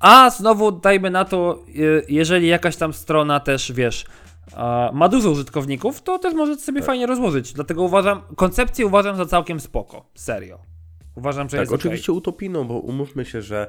a 0.00 0.30
znowu 0.30 0.72
dajmy 0.72 1.10
na 1.10 1.24
to, 1.24 1.64
jeżeli 2.08 2.48
jakaś 2.48 2.76
tam 2.76 2.92
strona 2.92 3.40
też, 3.40 3.72
wiesz, 3.72 4.04
ma 4.92 5.08
dużo 5.08 5.30
użytkowników, 5.30 6.02
to 6.02 6.18
też 6.18 6.34
może 6.34 6.56
sobie 6.56 6.80
Tak. 6.80 6.86
fajnie 6.86 7.06
rozłożyć. 7.06 7.52
Dlatego 7.52 7.82
uważam, 7.82 8.22
koncepcję 8.36 8.86
uważam 8.86 9.16
za 9.16 9.26
całkiem 9.26 9.60
spoko. 9.60 10.10
Serio. 10.14 10.58
Uważam, 11.14 11.48
że 11.48 11.56
Tak, 11.56 11.60
jest 11.60 11.72
oczywiście 11.72 12.12
utopijną, 12.12 12.64
bo 12.64 12.74
umówmy 12.74 13.24
się, 13.24 13.42
że 13.42 13.68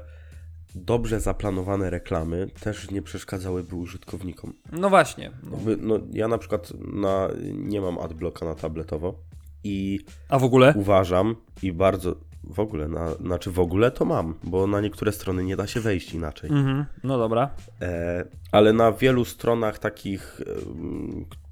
dobrze 0.76 1.20
zaplanowane 1.20 1.90
reklamy 1.90 2.48
też 2.62 2.92
nie 2.92 3.02
przeszkadzałyby 3.02 3.76
użytkownikom. 3.76 4.54
No 4.72 4.90
właśnie. 4.90 5.32
No. 5.44 5.52
Jakby, 5.52 5.78
no, 5.78 6.00
ja 6.14 6.28
na 6.28 6.38
przykład 6.38 6.72
na, 6.94 7.30
nie 7.54 7.82
mam 7.82 8.00
adblocka 8.00 8.46
na 8.46 8.56
tabletowo 8.56 9.16
i 9.64 10.00
A 10.30 10.40
w 10.40 10.44
ogóle? 10.44 10.74
uważam 10.78 11.36
i 11.64 11.72
bardzo 11.72 12.16
w 12.44 12.60
ogóle, 12.60 12.88
na, 12.88 13.14
znaczy 13.14 13.52
w 13.52 13.60
ogóle 13.60 13.92
to 13.92 14.06
mam, 14.06 14.36
bo 14.44 14.68
na 14.68 14.82
niektóre 14.82 15.12
strony 15.12 15.44
nie 15.44 15.56
da 15.56 15.68
się 15.68 15.80
wejść 15.80 16.14
inaczej. 16.14 16.50
Mhm, 16.50 16.86
no 17.04 17.18
dobra. 17.18 17.50
E, 17.82 18.26
ale 18.52 18.74
na 18.74 18.92
wielu 18.92 19.26
stronach 19.26 19.80
takich 19.80 20.42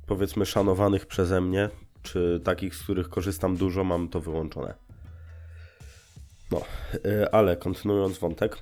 powiedzmy 0.08 0.46
szanowanych 0.46 1.06
przeze 1.06 1.42
mnie, 1.42 1.70
czy 2.04 2.42
takich, 2.44 2.76
z 2.76 2.84
których 2.84 3.10
korzystam 3.10 3.58
dużo, 3.58 3.84
mam 3.84 4.10
to 4.10 4.20
wyłączone. 4.22 4.74
No, 6.52 6.62
y, 7.06 7.32
ale 7.32 7.56
kontynuując 7.56 8.18
wątek, 8.18 8.58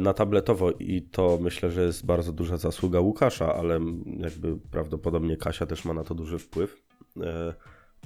na 0.00 0.14
tabletowo 0.14 0.70
i 0.70 1.02
to 1.02 1.38
myślę, 1.40 1.70
że 1.70 1.82
jest 1.82 2.06
bardzo 2.06 2.32
duża 2.32 2.56
zasługa 2.56 3.00
Łukasza, 3.00 3.54
ale 3.54 3.80
jakby 4.06 4.56
prawdopodobnie 4.70 5.36
Kasia 5.36 5.66
też 5.66 5.84
ma 5.84 5.94
na 5.94 6.04
to 6.04 6.14
duży 6.14 6.38
wpływ. 6.38 6.82
Y, 7.16 7.20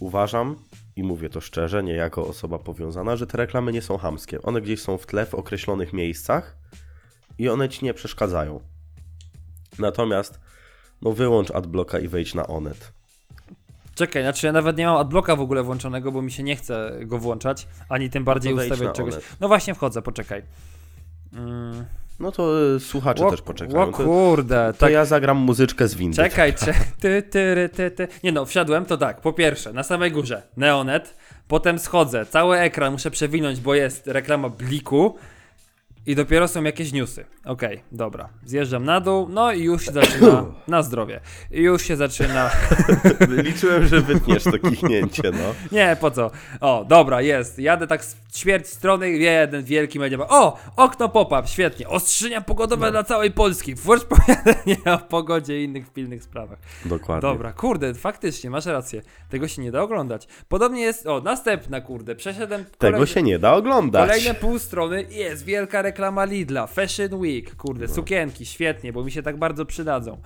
Uważam 0.00 0.56
i 0.96 1.02
mówię 1.02 1.28
to 1.30 1.40
szczerze, 1.40 1.82
nie 1.82 1.92
jako 1.92 2.26
osoba 2.26 2.58
powiązana, 2.58 3.16
że 3.16 3.26
te 3.26 3.38
reklamy 3.38 3.72
nie 3.72 3.82
są 3.82 3.98
hamskie. 3.98 4.42
One 4.42 4.60
gdzieś 4.60 4.80
są 4.80 4.98
w 4.98 5.06
tle 5.06 5.26
w 5.26 5.34
określonych 5.34 5.92
miejscach 5.92 6.56
i 7.38 7.48
one 7.48 7.68
ci 7.68 7.84
nie 7.84 7.94
przeszkadzają. 7.94 8.60
Natomiast 9.78 10.40
no 11.02 11.12
wyłącz 11.12 11.50
adblocka 11.50 11.98
i 11.98 12.08
wejdź 12.08 12.34
na 12.34 12.46
Onet. 12.46 12.92
Czekaj, 13.94 14.22
znaczy 14.22 14.46
ja 14.46 14.52
nawet 14.52 14.76
nie 14.76 14.86
mam 14.86 14.96
adblocka 14.96 15.36
w 15.36 15.40
ogóle 15.40 15.62
włączonego, 15.62 16.12
bo 16.12 16.22
mi 16.22 16.32
się 16.32 16.42
nie 16.42 16.56
chce 16.56 16.98
go 17.02 17.18
włączać, 17.18 17.68
ani 17.88 18.10
tym 18.10 18.24
bardziej 18.24 18.54
No 18.54 18.62
ustawiać 18.62 18.96
czegoś. 18.96 19.14
Onet. 19.14 19.36
No 19.40 19.48
właśnie 19.48 19.74
wchodzę, 19.74 20.02
poczekaj. 20.02 20.42
Mm. 21.34 21.84
No 22.20 22.32
to 22.32 22.74
y, 22.76 22.80
słuchacze 22.80 23.26
O, 23.26 23.30
też 23.30 23.42
poczekają. 23.42 23.82
o 23.82 23.92
kurde, 23.92 24.72
to 24.72 24.78
tak. 24.78 24.92
ja 24.92 25.04
zagram 25.04 25.36
muzyczkę 25.36 25.88
z 25.88 25.94
windy. 25.94 26.16
Czekaj, 26.16 26.54
cze- 26.64 26.74
ty, 27.00 27.22
ty, 27.22 27.70
ty, 27.74 27.90
ty. 27.90 28.08
Nie 28.24 28.32
no, 28.32 28.44
wsiadłem, 28.46 28.84
to 28.86 28.96
tak, 28.96 29.20
po 29.20 29.32
pierwsze, 29.32 29.72
na 29.72 29.82
samej 29.82 30.12
górze 30.12 30.42
Neonet, 30.56 31.16
potem 31.48 31.78
schodzę, 31.78 32.26
cały 32.26 32.58
ekran 32.58 32.92
muszę 32.92 33.10
przewinąć, 33.10 33.60
bo 33.60 33.74
jest 33.74 34.06
reklama 34.06 34.48
Bliku 34.48 35.16
i 36.06 36.14
dopiero 36.14 36.48
są 36.48 36.62
jakieś 36.62 36.92
newsy. 36.92 37.24
Okej, 37.44 37.82
dobra, 37.92 38.28
zjeżdżam 38.44 38.84
na 38.84 39.00
dół, 39.00 39.28
no 39.30 39.52
i 39.52 39.62
już 39.62 39.84
się 39.84 39.92
zaczyna, 39.92 40.44
na 40.68 40.82
zdrowie, 40.82 41.20
I 41.50 41.60
już 41.62 41.82
się 41.82 41.96
zaczyna, 41.96 42.50
Liczyłem, 43.44 43.86
że 43.86 44.00
wytniesz 44.00 44.44
to 44.44 44.58
kichnięcie, 44.58 45.22
no. 45.32 45.54
nie, 45.78 45.96
po 46.00 46.10
co, 46.10 46.30
o, 46.60 46.84
dobra, 46.88 47.22
jest, 47.22 47.58
jadę 47.58 47.86
tak 47.86 48.04
z 48.04 48.16
ćwierć 48.34 48.66
strony, 48.66 49.10
jeden 49.10 49.64
wielki 49.64 49.98
media, 49.98 50.18
o, 50.28 50.58
okno 50.76 51.08
pop-up, 51.08 51.48
świetnie, 51.48 51.88
ostrzeżenia 51.88 52.40
pogodowe 52.40 52.90
dla 52.90 53.04
całej 53.04 53.30
Polski, 53.30 53.74
włącz 53.74 54.04
powiadomienie 54.04 54.94
o 54.94 54.98
pogodzie 54.98 55.60
i 55.60 55.64
innych 55.64 55.92
pilnych 55.92 56.22
sprawach. 56.22 56.58
Dokładnie. 56.84 57.30
Dobra, 57.30 57.52
kurde, 57.52 57.94
faktycznie, 57.94 58.50
masz 58.50 58.66
rację. 58.66 59.02
Tego 59.30 59.48
się 59.48 59.62
nie 59.62 59.72
da 59.72 59.82
oglądać. 59.82 60.28
Podobnie 60.48 60.82
jest, 60.82 61.06
o, 61.06 61.20
następna, 61.20 61.80
kurde, 61.80 62.14
przeszedłem 62.14 62.64
Tego 62.78 63.06
się 63.06 63.22
nie 63.22 63.38
da 63.38 63.54
oglądać. 63.54 64.08
kolejne 64.08 64.34
pół 64.34 64.58
strony 64.58 65.06
jest 65.10 65.44
wielka 65.44 65.82
reklama 65.82 65.93
Lidla, 66.24 66.66
Fashion 66.66 67.14
Week, 67.14 67.56
kurde, 67.56 67.86
No. 67.86 67.94
sukienki, 67.94 68.46
świetnie, 68.46 68.92
bo 68.92 69.04
mi 69.04 69.10
się 69.12 69.22
tak 69.22 69.36
bardzo 69.36 69.64
przydadzą. 69.66 70.18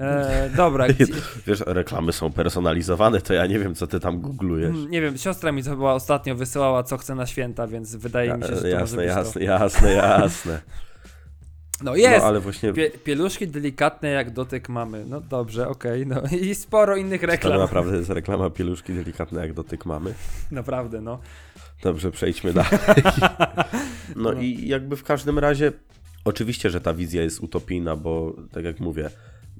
E, 0.00 0.50
dobra, 0.56 0.88
gdzie, 0.88 1.06
Wiesz, 1.46 1.62
reklamy 1.66 2.12
są 2.12 2.32
personalizowane, 2.32 3.20
to 3.20 3.34
ja 3.34 3.46
nie 3.46 3.58
wiem, 3.58 3.74
co 3.74 3.86
ty 3.86 4.00
tam 4.00 4.20
googlujesz. 4.20 4.70
mm, 4.76 4.90
nie 4.90 5.00
wiem, 5.00 5.18
siostra 5.18 5.52
mi 5.52 5.62
to 5.62 5.76
była 5.76 5.94
ostatnio 5.94 6.34
wysyłała, 6.34 6.82
co 6.82 6.98
chce 6.98 7.14
na 7.14 7.26
święta, 7.26 7.66
więc 7.66 7.96
wydaje 7.96 8.34
mi 8.34 8.42
się, 8.42 8.48
że 8.48 8.54
to 8.56 8.62
może 8.62 8.68
jasne, 8.70 8.96
być 8.96 9.06
jasne, 9.06 9.42
jasne, 9.42 9.92
jasne. 9.92 10.58
to. 10.58 10.72
No 11.84 11.96
jest! 11.96 12.18
No 12.22 12.28
ale 12.28 12.40
właśnie 12.40 12.72
Pie, 12.72 12.90
pieluszki 12.90 13.48
delikatne 13.48 14.08
jak 14.10 14.30
dotyk 14.30 14.68
mamy. 14.68 15.04
No 15.08 15.20
dobrze, 15.20 15.68
okej, 15.68 16.06
no 16.06 16.22
i 16.50 16.54
sporo 16.54 16.96
innych 16.96 17.20
to 17.20 17.26
reklam. 17.26 17.58
naprawdę 17.58 17.96
jest 17.96 18.10
reklama 18.10 18.50
pieluszki 18.50 18.92
delikatne, 18.92 19.40
jak 19.40 19.52
dotyk 19.52 19.86
mamy. 19.86 20.14
Naprawdę, 20.50 21.00
no. 21.00 21.18
Dobrze, 21.82 22.10
przejdźmy 22.10 22.52
dalej. 22.52 22.70
No 24.16 24.32
i 24.32 24.68
jakby 24.68 24.96
w 24.96 25.04
każdym 25.04 25.38
razie, 25.38 25.72
oczywiście, 26.24 26.70
że 26.70 26.80
ta 26.80 26.94
wizja 26.94 27.22
jest 27.22 27.40
utopijna, 27.40 27.96
bo 27.96 28.36
tak 28.52 28.64
jak 28.64 28.80
mówię, 28.80 29.10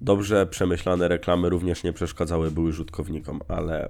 dobrze 0.01 0.47
przemyślane 0.47 1.09
reklamy 1.09 1.49
również 1.49 1.83
nie 1.85 1.93
przeszkadzały 1.93 2.51
były 2.51 2.69
użytkownikom, 2.69 3.41
ale 3.49 3.89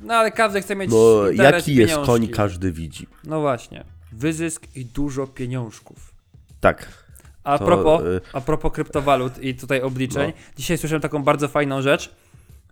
No 0.00 0.14
ale 0.14 0.30
każdy 0.30 0.62
chce 0.62 0.76
mieć 0.76 0.90
no, 0.90 1.30
jaki 1.42 1.74
jest 1.74 1.90
pieniążki. 1.92 2.06
koń, 2.12 2.28
każdy 2.28 2.72
widzi. 2.72 3.06
No 3.24 3.40
właśnie. 3.40 3.84
Wyzysk 4.12 4.66
i 4.76 4.84
dużo 4.84 5.26
pieniążków. 5.26 6.14
Tak, 6.60 7.04
A 7.44 7.58
To, 7.58 7.64
propos, 7.64 8.02
y- 8.02 8.20
a 8.32 8.40
propos 8.40 8.72
kryptowalut 8.72 9.38
i 9.42 9.54
tutaj 9.54 9.80
obliczeń, 9.82 10.26
No. 10.36 10.42
dzisiaj 10.56 10.78
słyszałem 10.78 11.02
taką 11.02 11.22
bardzo 11.22 11.48
fajną 11.48 11.82
rzecz, 11.82 12.14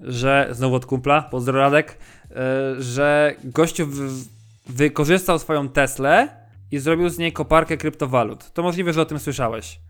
że 0.01 0.49
znowu 0.51 0.75
od 0.75 0.87
kumpla, 0.87 1.23
pozdro 1.23 1.59
Radek, 1.59 1.99
y, 2.31 2.83
że 2.83 3.35
gościu 3.45 3.89
wykorzystał 4.67 5.39
swoją 5.39 5.69
Teslę 5.69 6.29
i 6.73 6.79
zrobił 6.79 7.09
z 7.09 7.19
niej 7.19 7.33
koparkę 7.33 7.77
kryptowalut. 7.77 8.53
To 8.53 8.63
możliwe, 8.63 8.93
że 8.93 9.03
o 9.03 9.05
tym 9.05 9.19
słyszałeś. 9.19 9.81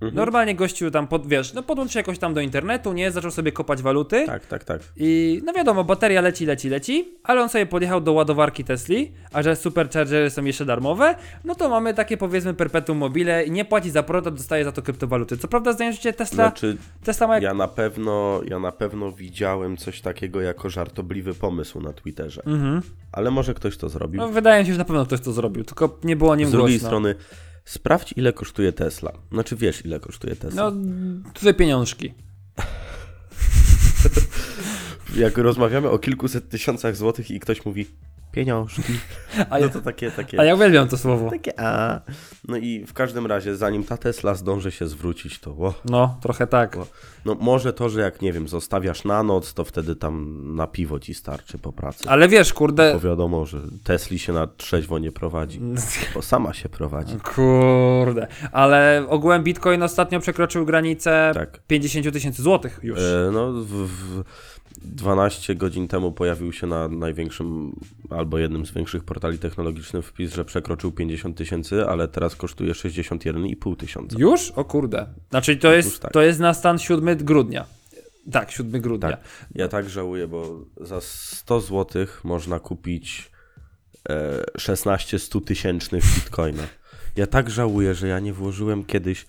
Mhm. 0.00 0.14
Normalnie 0.14 0.54
gościu 0.54 0.90
tam, 0.90 1.08
pod, 1.08 1.26
wiesz, 1.26 1.52
no 1.54 1.62
podłączył 1.62 1.92
się 1.92 1.98
jakoś 1.98 2.18
tam 2.18 2.34
do 2.34 2.40
internetu, 2.40 2.92
nie, 2.92 3.10
zaczął 3.10 3.30
sobie 3.30 3.52
kopać 3.52 3.82
waluty. 3.82 4.26
tak, 4.26 4.46
tak, 4.46 4.64
tak. 4.64 4.82
I 4.96 5.42
no 5.44 5.52
wiadomo, 5.52 5.84
bateria 5.84 6.20
leci, 6.20 6.46
leci, 6.46 6.68
leci, 6.68 7.14
ale 7.22 7.42
on 7.42 7.48
sobie 7.48 7.66
podjechał 7.66 8.00
do 8.00 8.12
ładowarki 8.12 8.64
Tesli, 8.64 9.12
a 9.32 9.42
że 9.42 9.56
superchargery 9.56 10.30
są 10.30 10.44
jeszcze 10.44 10.64
darmowe, 10.64 11.14
no 11.44 11.54
to 11.54 11.68
mamy 11.68 11.94
takie 11.94 12.16
powiedzmy 12.16 12.54
perpetuum 12.54 12.98
mobile 12.98 13.44
i 13.44 13.50
nie 13.50 13.64
płaci 13.64 13.90
za 13.90 14.04
a 14.08 14.30
dostaje 14.30 14.64
za 14.64 14.72
to 14.72 14.82
kryptowaluty. 14.82 15.36
Co 15.38 15.48
prawda 15.48 15.72
zdają 15.72 15.92
się 15.92 16.12
Tesla, 16.12 16.44
Znaczy, 16.44 16.76
Tesla 17.04 17.26
ma 17.26 17.34
jak... 17.34 17.42
ja 17.42 17.54
na 17.54 17.68
pewno, 17.68 18.40
ja 18.48 18.58
na 18.58 18.72
pewno 18.72 19.12
widziałem 19.12 19.76
coś 19.76 20.00
takiego 20.00 20.40
jako 20.40 20.70
żartobliwy 20.70 21.34
pomysł 21.34 21.80
na 21.80 21.92
Twitterze. 21.92 22.42
Mhm. 22.46 22.82
Ale 23.12 23.30
może 23.30 23.54
ktoś 23.54 23.76
to 23.76 23.88
zrobił. 23.88 24.20
No 24.20 24.28
wydaje 24.28 24.60
mi 24.62 24.66
się, 24.66 24.72
że 24.72 24.78
na 24.78 24.84
pewno 24.84 25.06
ktoś 25.06 25.20
to 25.20 25.32
zrobił, 25.32 25.64
tylko 25.64 25.98
nie 26.04 26.16
było 26.16 26.30
o 26.30 26.36
nim 26.36 26.48
Z 26.48 26.52
drugiej 26.52 26.74
głośno. 26.74 26.88
strony, 26.88 27.14
sprawdź 27.68 28.14
ile 28.16 28.32
kosztuje 28.32 28.72
Tesla. 28.72 29.12
Znaczy 29.32 29.56
wiesz 29.56 29.84
ile 29.84 30.00
kosztuje 30.00 30.36
Tesla. 30.36 30.70
No, 30.70 30.76
tutaj 31.32 31.54
pieniążki. 31.54 32.14
Jak 35.16 35.38
rozmawiamy 35.38 35.90
o 35.90 35.98
kilkuset 35.98 36.48
tysiącach 36.48 36.96
złotych 36.96 37.30
i 37.30 37.40
ktoś 37.40 37.64
mówi 37.64 37.86
pieniążki, 38.38 38.82
A 39.50 39.58
no 39.58 39.64
ja, 39.66 39.68
to 39.68 39.80
takie, 39.80 40.10
takie, 40.10 40.40
a 40.40 40.44
ja 40.44 40.54
uwielbiam 40.54 40.88
to 40.88 40.96
słowo. 40.98 41.30
takie 41.30 41.60
a. 41.60 42.00
No 42.48 42.56
i 42.56 42.84
w 42.86 42.92
każdym 42.92 43.26
razie, 43.26 43.56
zanim 43.56 43.84
ta 43.84 43.96
Tesla 43.96 44.34
zdąży 44.34 44.70
się 44.70 44.88
zwrócić, 44.88 45.38
to 45.40 45.50
o, 45.50 45.74
No, 45.84 46.18
trochę 46.22 46.46
tak. 46.46 46.76
no 47.24 47.34
może 47.40 47.72
to, 47.72 47.88
że 47.88 48.00
jak 48.00 48.22
nie 48.22 48.32
wiem, 48.32 48.48
zostawiasz 48.48 49.04
na 49.04 49.22
noc, 49.22 49.54
to 49.54 49.64
wtedy 49.64 49.96
tam 49.96 50.42
na 50.56 50.66
piwo 50.66 50.98
ci 51.00 51.14
starczy 51.14 51.58
po 51.58 51.72
pracy. 51.72 52.04
Ale 52.08 52.28
wiesz, 52.28 52.52
Bo 52.52 52.58
kurde... 52.58 52.98
wiadomo, 53.04 53.46
że 53.46 53.58
Tesli 53.84 54.18
się 54.18 54.32
na 54.32 54.46
trzeźwo 54.46 54.98
nie 54.98 55.12
prowadzi, 55.12 55.60
bo 56.14 56.22
sama 56.22 56.54
się 56.54 56.68
prowadzi. 56.68 57.16
Kurde. 57.34 58.26
Ale 58.52 59.04
ogółem 59.08 59.42
Bitcoin 59.42 59.82
ostatnio 59.82 60.20
przekroczył 60.20 60.66
granicę 60.66 61.30
Tak. 61.34 61.60
50 61.66 62.12
tysięcy 62.12 62.42
złotych 62.42 62.80
już. 62.82 62.98
E, 62.98 63.30
no, 63.32 63.52
w, 63.52 63.66
w 63.66 64.22
12 64.84 65.54
godzin 65.54 65.88
temu 65.88 66.12
pojawił 66.12 66.52
się 66.52 66.66
na 66.66 66.88
największym 66.88 67.72
albo 68.10 68.38
jednym 68.38 68.66
z 68.66 68.70
większych 68.70 69.04
portali 69.04 69.38
technologicznych 69.38 70.06
wpis, 70.06 70.34
że 70.34 70.44
przekroczył 70.44 70.92
50 70.92 71.36
tysięcy, 71.36 71.86
ale 71.86 72.08
teraz 72.08 72.36
kosztuje 72.36 72.72
61,5 72.72 73.76
tysiąca. 73.76 74.16
Już? 74.18 74.50
O 74.50 74.64
kurde. 74.64 75.06
Znaczy 75.30 75.56
to 75.56 75.72
jest, 75.72 76.00
tak. 76.00 76.12
to 76.12 76.22
jest 76.22 76.40
na 76.40 76.54
stan 76.54 76.78
7 76.78 77.16
grudnia. 77.16 77.64
Tak, 78.32 78.50
7 78.50 78.80
grudnia. 78.80 79.10
Tak. 79.10 79.20
Ja 79.54 79.68
tak 79.68 79.88
żałuję, 79.88 80.28
bo 80.28 80.60
za 80.80 81.00
100 81.00 81.60
zł 81.60 82.06
można 82.24 82.58
kupić 82.58 83.30
e, 84.08 84.44
16 84.58 85.18
100 85.18 85.40
tysięcznych 85.40 86.04
bitcoina. 86.14 86.62
Ja 87.16 87.26
tak 87.26 87.50
żałuję, 87.50 87.94
że 87.94 88.08
ja 88.08 88.20
nie 88.20 88.32
włożyłem 88.32 88.84
kiedyś 88.84 89.26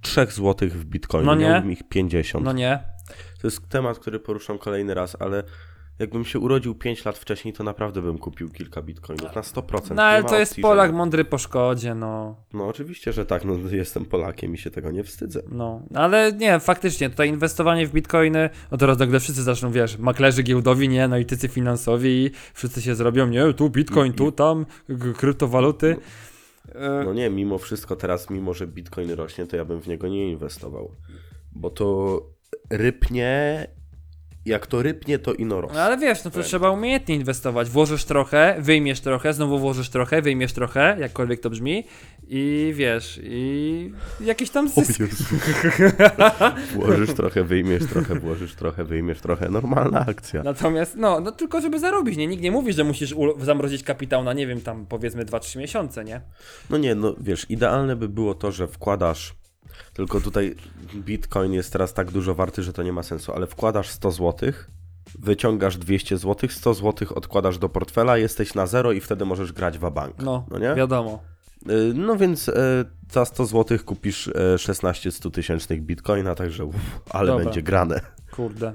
3 0.00 0.26
zł 0.26 0.68
w 0.68 0.84
bitcoin. 0.84 1.26
No 1.26 1.34
nie. 1.34 1.48
Miałbym 1.48 1.72
ich 1.72 1.88
50. 1.88 2.44
No 2.44 2.52
nie. 2.52 2.97
To 3.40 3.46
jest 3.46 3.68
temat, 3.68 3.98
który 3.98 4.20
poruszam 4.20 4.58
kolejny 4.58 4.94
raz, 4.94 5.16
ale 5.20 5.42
jakbym 5.98 6.24
się 6.24 6.38
urodził 6.38 6.74
5 6.74 7.04
lat 7.04 7.18
wcześniej, 7.18 7.54
to 7.54 7.64
naprawdę 7.64 8.02
bym 8.02 8.18
kupił 8.18 8.50
kilka 8.50 8.82
bitcoinów 8.82 9.34
na 9.34 9.42
100%. 9.42 9.94
No 9.94 10.02
ale 10.02 10.24
to 10.24 10.38
jest 10.38 10.52
opcji, 10.52 10.62
Polak 10.62 10.90
że... 10.90 10.96
mądry 10.96 11.24
po 11.24 11.38
szkodzie, 11.38 11.94
no. 11.94 12.36
No 12.52 12.66
oczywiście, 12.66 13.12
że 13.12 13.26
tak, 13.26 13.44
no 13.44 13.54
jestem 13.70 14.04
Polakiem 14.04 14.54
i 14.54 14.58
się 14.58 14.70
tego 14.70 14.90
nie 14.90 15.04
wstydzę. 15.04 15.42
No, 15.50 15.82
ale 15.94 16.32
nie, 16.32 16.60
faktycznie, 16.60 17.10
tutaj 17.10 17.28
inwestowanie 17.28 17.86
w 17.86 17.92
bitcoiny, 17.92 18.50
no 18.70 18.78
teraz 18.78 18.98
nagle 18.98 19.20
wszyscy 19.20 19.42
zaczną, 19.42 19.72
wiesz, 19.72 19.98
maklerzy 19.98 20.42
giełdowi, 20.42 20.88
nie, 20.88 21.04
analitycy 21.04 21.48
finansowi 21.48 22.08
i 22.08 22.30
wszyscy 22.54 22.82
się 22.82 22.94
zrobią, 22.94 23.26
nie, 23.26 23.54
tu 23.54 23.70
bitcoin, 23.70 24.12
tu, 24.12 24.32
tam, 24.32 24.66
kryptowaluty. 25.16 25.96
E, 26.74 27.02
No 27.04 27.14
nie, 27.14 27.30
mimo 27.30 27.58
wszystko 27.58 27.96
teraz, 27.96 28.30
mimo 28.30 28.54
że 28.54 28.66
bitcoin 28.66 29.10
rośnie, 29.10 29.46
to 29.46 29.56
ja 29.56 29.64
bym 29.64 29.80
w 29.80 29.88
niego 29.88 30.08
nie 30.08 30.30
inwestował. 30.30 30.90
Bo 31.52 31.70
to 31.70 32.37
rypnie, 32.70 33.66
jak 34.44 34.66
to 34.66 34.82
rypnie, 34.82 35.18
to 35.18 35.34
ino 35.34 35.60
No 35.74 35.80
ale 35.80 35.98
wiesz, 35.98 36.24
no 36.24 36.30
to 36.30 36.42
trzeba 36.42 36.70
umiejętnie 36.70 37.14
inwestować. 37.14 37.68
Włożysz 37.68 38.04
trochę, 38.04 38.56
wyjmiesz 38.58 39.00
trochę, 39.00 39.32
znowu 39.32 39.58
włożysz 39.58 39.88
trochę, 39.88 40.22
wyjmiesz 40.22 40.52
trochę, 40.52 40.96
jakkolwiek 41.00 41.40
to 41.40 41.50
brzmi 41.50 41.84
i 42.28 42.72
wiesz, 42.76 43.20
i 43.22 43.92
jakiś 44.20 44.50
tam 44.50 44.68
zysk. 44.68 45.00
Włożysz 46.74 47.14
trochę, 47.14 47.44
wyjmiesz 47.44 47.86
trochę, 47.86 48.14
włożysz 48.14 48.54
trochę, 48.54 48.84
wyjmiesz 48.84 49.20
trochę. 49.20 49.48
Normalna 49.48 50.06
akcja. 50.06 50.42
Natomiast, 50.42 50.96
no, 50.96 51.20
no 51.20 51.32
tylko 51.32 51.60
żeby 51.60 51.78
zarobić, 51.78 52.16
nie? 52.16 52.26
Nikt 52.26 52.42
nie 52.42 52.52
mówi, 52.52 52.72
że 52.72 52.84
musisz 52.84 53.14
zamrozić 53.40 53.82
kapitał 53.82 54.24
na, 54.24 54.32
nie 54.32 54.46
wiem, 54.46 54.60
tam 54.60 54.86
powiedzmy 54.86 55.24
2-3 55.24 55.58
miesiące, 55.58 56.04
nie? 56.04 56.20
No 56.70 56.78
nie, 56.78 56.94
no 56.94 57.14
wiesz, 57.20 57.46
idealne 57.50 57.96
by 57.96 58.08
było 58.08 58.34
to, 58.34 58.52
że 58.52 58.68
wkładasz, 58.68 59.34
tylko 59.92 60.20
tutaj 60.20 60.54
bitcoin 60.94 61.52
jest 61.52 61.72
teraz 61.72 61.94
tak 61.94 62.10
dużo 62.10 62.34
warty, 62.34 62.62
że 62.62 62.72
to 62.72 62.82
nie 62.82 62.92
ma 62.92 63.02
sensu, 63.02 63.32
ale 63.32 63.46
wkładasz 63.46 63.90
100 63.90 64.10
zł 64.10 64.52
wyciągasz 65.18 65.76
200 65.76 66.18
zł, 66.18 66.50
100 66.50 66.74
zł 66.74 67.08
odkładasz 67.14 67.58
do 67.58 67.68
portfela, 67.68 68.18
jesteś 68.18 68.54
na 68.54 68.66
zero 68.66 68.92
i 68.92 69.00
wtedy 69.00 69.24
możesz 69.24 69.52
grać 69.52 69.78
w 69.78 69.90
bank. 69.90 70.14
No, 70.22 70.46
no 70.50 70.58
nie? 70.58 70.74
wiadomo. 70.74 71.22
Y, 71.70 71.94
No 71.94 72.16
więc 72.16 72.48
e, 72.48 72.84
za 73.10 73.24
100 73.24 73.46
zł 73.46 73.78
kupisz 73.84 74.28
e, 74.28 74.58
16 74.58 75.12
100 75.12 75.30
tysięcznych 75.30 75.82
bitcoina, 75.82 76.34
także 76.34 76.64
uff, 76.64 77.00
ale 77.10 77.26
Dobra. 77.26 77.44
będzie 77.44 77.62
grane. 77.62 78.00
Kurde. 78.30 78.72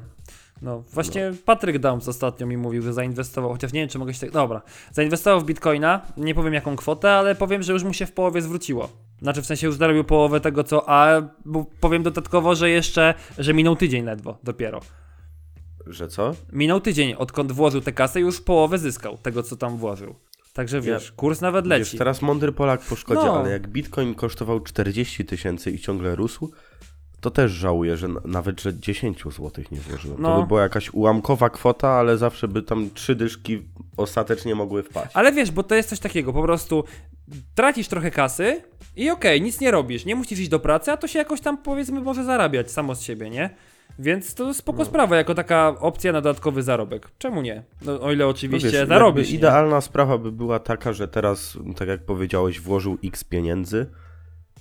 No, 0.62 0.84
właśnie 0.94 1.32
Patryk 1.46 1.80
Downs 1.80 2.08
ostatnio 2.08 2.48
mi 2.48 2.58
mówił, 2.58 2.82
że 2.82 2.94
zainwestował, 2.94 3.52
chociaż 3.52 3.74
nie 3.74 3.80
wiem, 3.80 3.90
czy 3.90 4.00
mogę 4.00 4.14
się 4.14 4.20
tak... 4.20 4.32
Dobra, 4.32 4.62
zainwestował 4.92 5.42
w 5.42 5.46
Bitcoina, 5.46 6.02
nie 6.18 6.36
powiem 6.36 6.54
jaką 6.54 6.76
kwotę, 6.76 7.12
ale 7.12 7.36
powiem, 7.36 7.64
że 7.64 7.74
już 7.74 7.84
mu 7.84 7.94
się 7.94 8.06
w 8.06 8.12
połowie 8.12 8.42
zwróciło. 8.42 8.90
Znaczy 9.22 9.42
w 9.42 9.46
sensie 9.46 9.68
już 9.68 9.76
zarobił 9.76 10.04
połowę 10.04 10.40
tego, 10.42 10.64
co... 10.64 10.90
A 10.90 11.22
powiem 11.80 12.04
dodatkowo, 12.04 12.56
że 12.56 12.70
jeszcze, 12.70 13.14
że 13.38 13.54
minął 13.54 13.76
tydzień 13.76 14.06
ledwo, 14.06 14.38
dopiero. 14.44 14.80
Że 15.88 16.08
co? 16.08 16.32
Minął 16.52 16.82
tydzień, 16.82 17.14
odkąd 17.14 17.52
włożył 17.52 17.82
tę 17.82 17.92
kasę 17.92 18.20
już 18.20 18.42
połowę 18.42 18.78
zyskał 18.78 19.18
tego, 19.18 19.44
co 19.44 19.56
tam 19.56 19.78
włożył. 19.78 20.16
Także 20.54 20.82
wiesz, 20.82 21.12
kurs 21.12 21.42
nawet 21.42 21.66
Wiesz, 21.66 21.70
leci. 21.80 21.98
teraz 21.98 22.22
mądry 22.22 22.52
Polak 22.52 22.82
po 22.82 22.96
szkodzie, 22.96 23.22
No. 23.26 23.40
ale 23.40 23.50
jak 23.52 23.68
bitcoin 23.68 24.16
kosztował 24.16 24.60
40 24.60 25.26
tysięcy 25.26 25.72
i 25.72 25.80
ciągle 25.80 26.16
rósł, 26.16 26.52
to 27.24 27.32
też 27.32 27.52
żałuję, 27.52 27.98
że 27.98 28.08
nawet, 28.26 28.62
że 28.62 28.80
10 28.80 29.24
zł 29.24 29.52
nie 29.72 29.80
włożyłem. 29.80 30.18
No. 30.22 30.36
To 30.36 30.42
by 30.42 30.48
była 30.48 30.62
jakaś 30.62 30.94
ułamkowa 30.94 31.50
kwota, 31.50 31.90
ale 31.90 32.18
zawsze 32.18 32.48
by 32.48 32.62
tam 32.62 32.90
trzy 32.94 33.16
dyszki 33.16 33.62
ostatecznie 33.98 34.56
mogły 34.56 34.84
wpaść. 34.84 35.12
Ale 35.14 35.32
wiesz, 35.32 35.52
bo 35.52 35.64
to 35.64 35.76
jest 35.76 35.90
coś 35.90 36.00
takiego, 36.00 36.34
po 36.34 36.42
prostu 36.42 36.84
tracisz 37.56 37.88
trochę 37.88 38.12
kasy 38.12 38.62
i 38.96 39.10
okej, 39.10 39.42
nic 39.42 39.60
nie 39.62 39.72
robisz, 39.72 40.06
nie 40.06 40.16
musisz 40.16 40.40
iść 40.40 40.50
do 40.50 40.60
pracy, 40.60 40.92
a 40.92 40.98
to 40.98 41.08
się 41.08 41.20
jakoś 41.20 41.42
tam 41.42 41.58
powiedzmy 41.58 42.02
może 42.02 42.24
zarabiać 42.24 42.72
samo 42.72 42.96
z 42.96 43.02
siebie, 43.02 43.30
nie? 43.30 43.50
Więc 44.00 44.34
to 44.36 44.54
spoko 44.54 44.80
No. 44.80 44.86
sprawa, 44.86 45.16
jako 45.16 45.36
taka 45.36 45.76
opcja 45.80 46.12
na 46.12 46.22
dodatkowy 46.22 46.64
zarobek. 46.64 47.10
Czemu 47.18 47.42
nie? 47.42 47.64
No, 47.82 48.02
o 48.02 48.12
ile 48.12 48.24
No 48.26 48.30
oczywiście 48.30 48.70
wiesz, 48.72 48.88
zarobisz. 48.88 49.20
jakby 49.26 49.32
nie? 49.32 49.38
Idealna 49.38 49.82
sprawa 49.82 50.18
by 50.18 50.32
była 50.32 50.60
taka, 50.60 50.94
że 50.94 51.08
teraz, 51.08 51.58
tak 51.78 51.88
jak 51.88 52.06
powiedziałeś, 52.06 52.60
włożył 52.60 52.98
x 53.04 53.24
pieniędzy, 53.24 53.86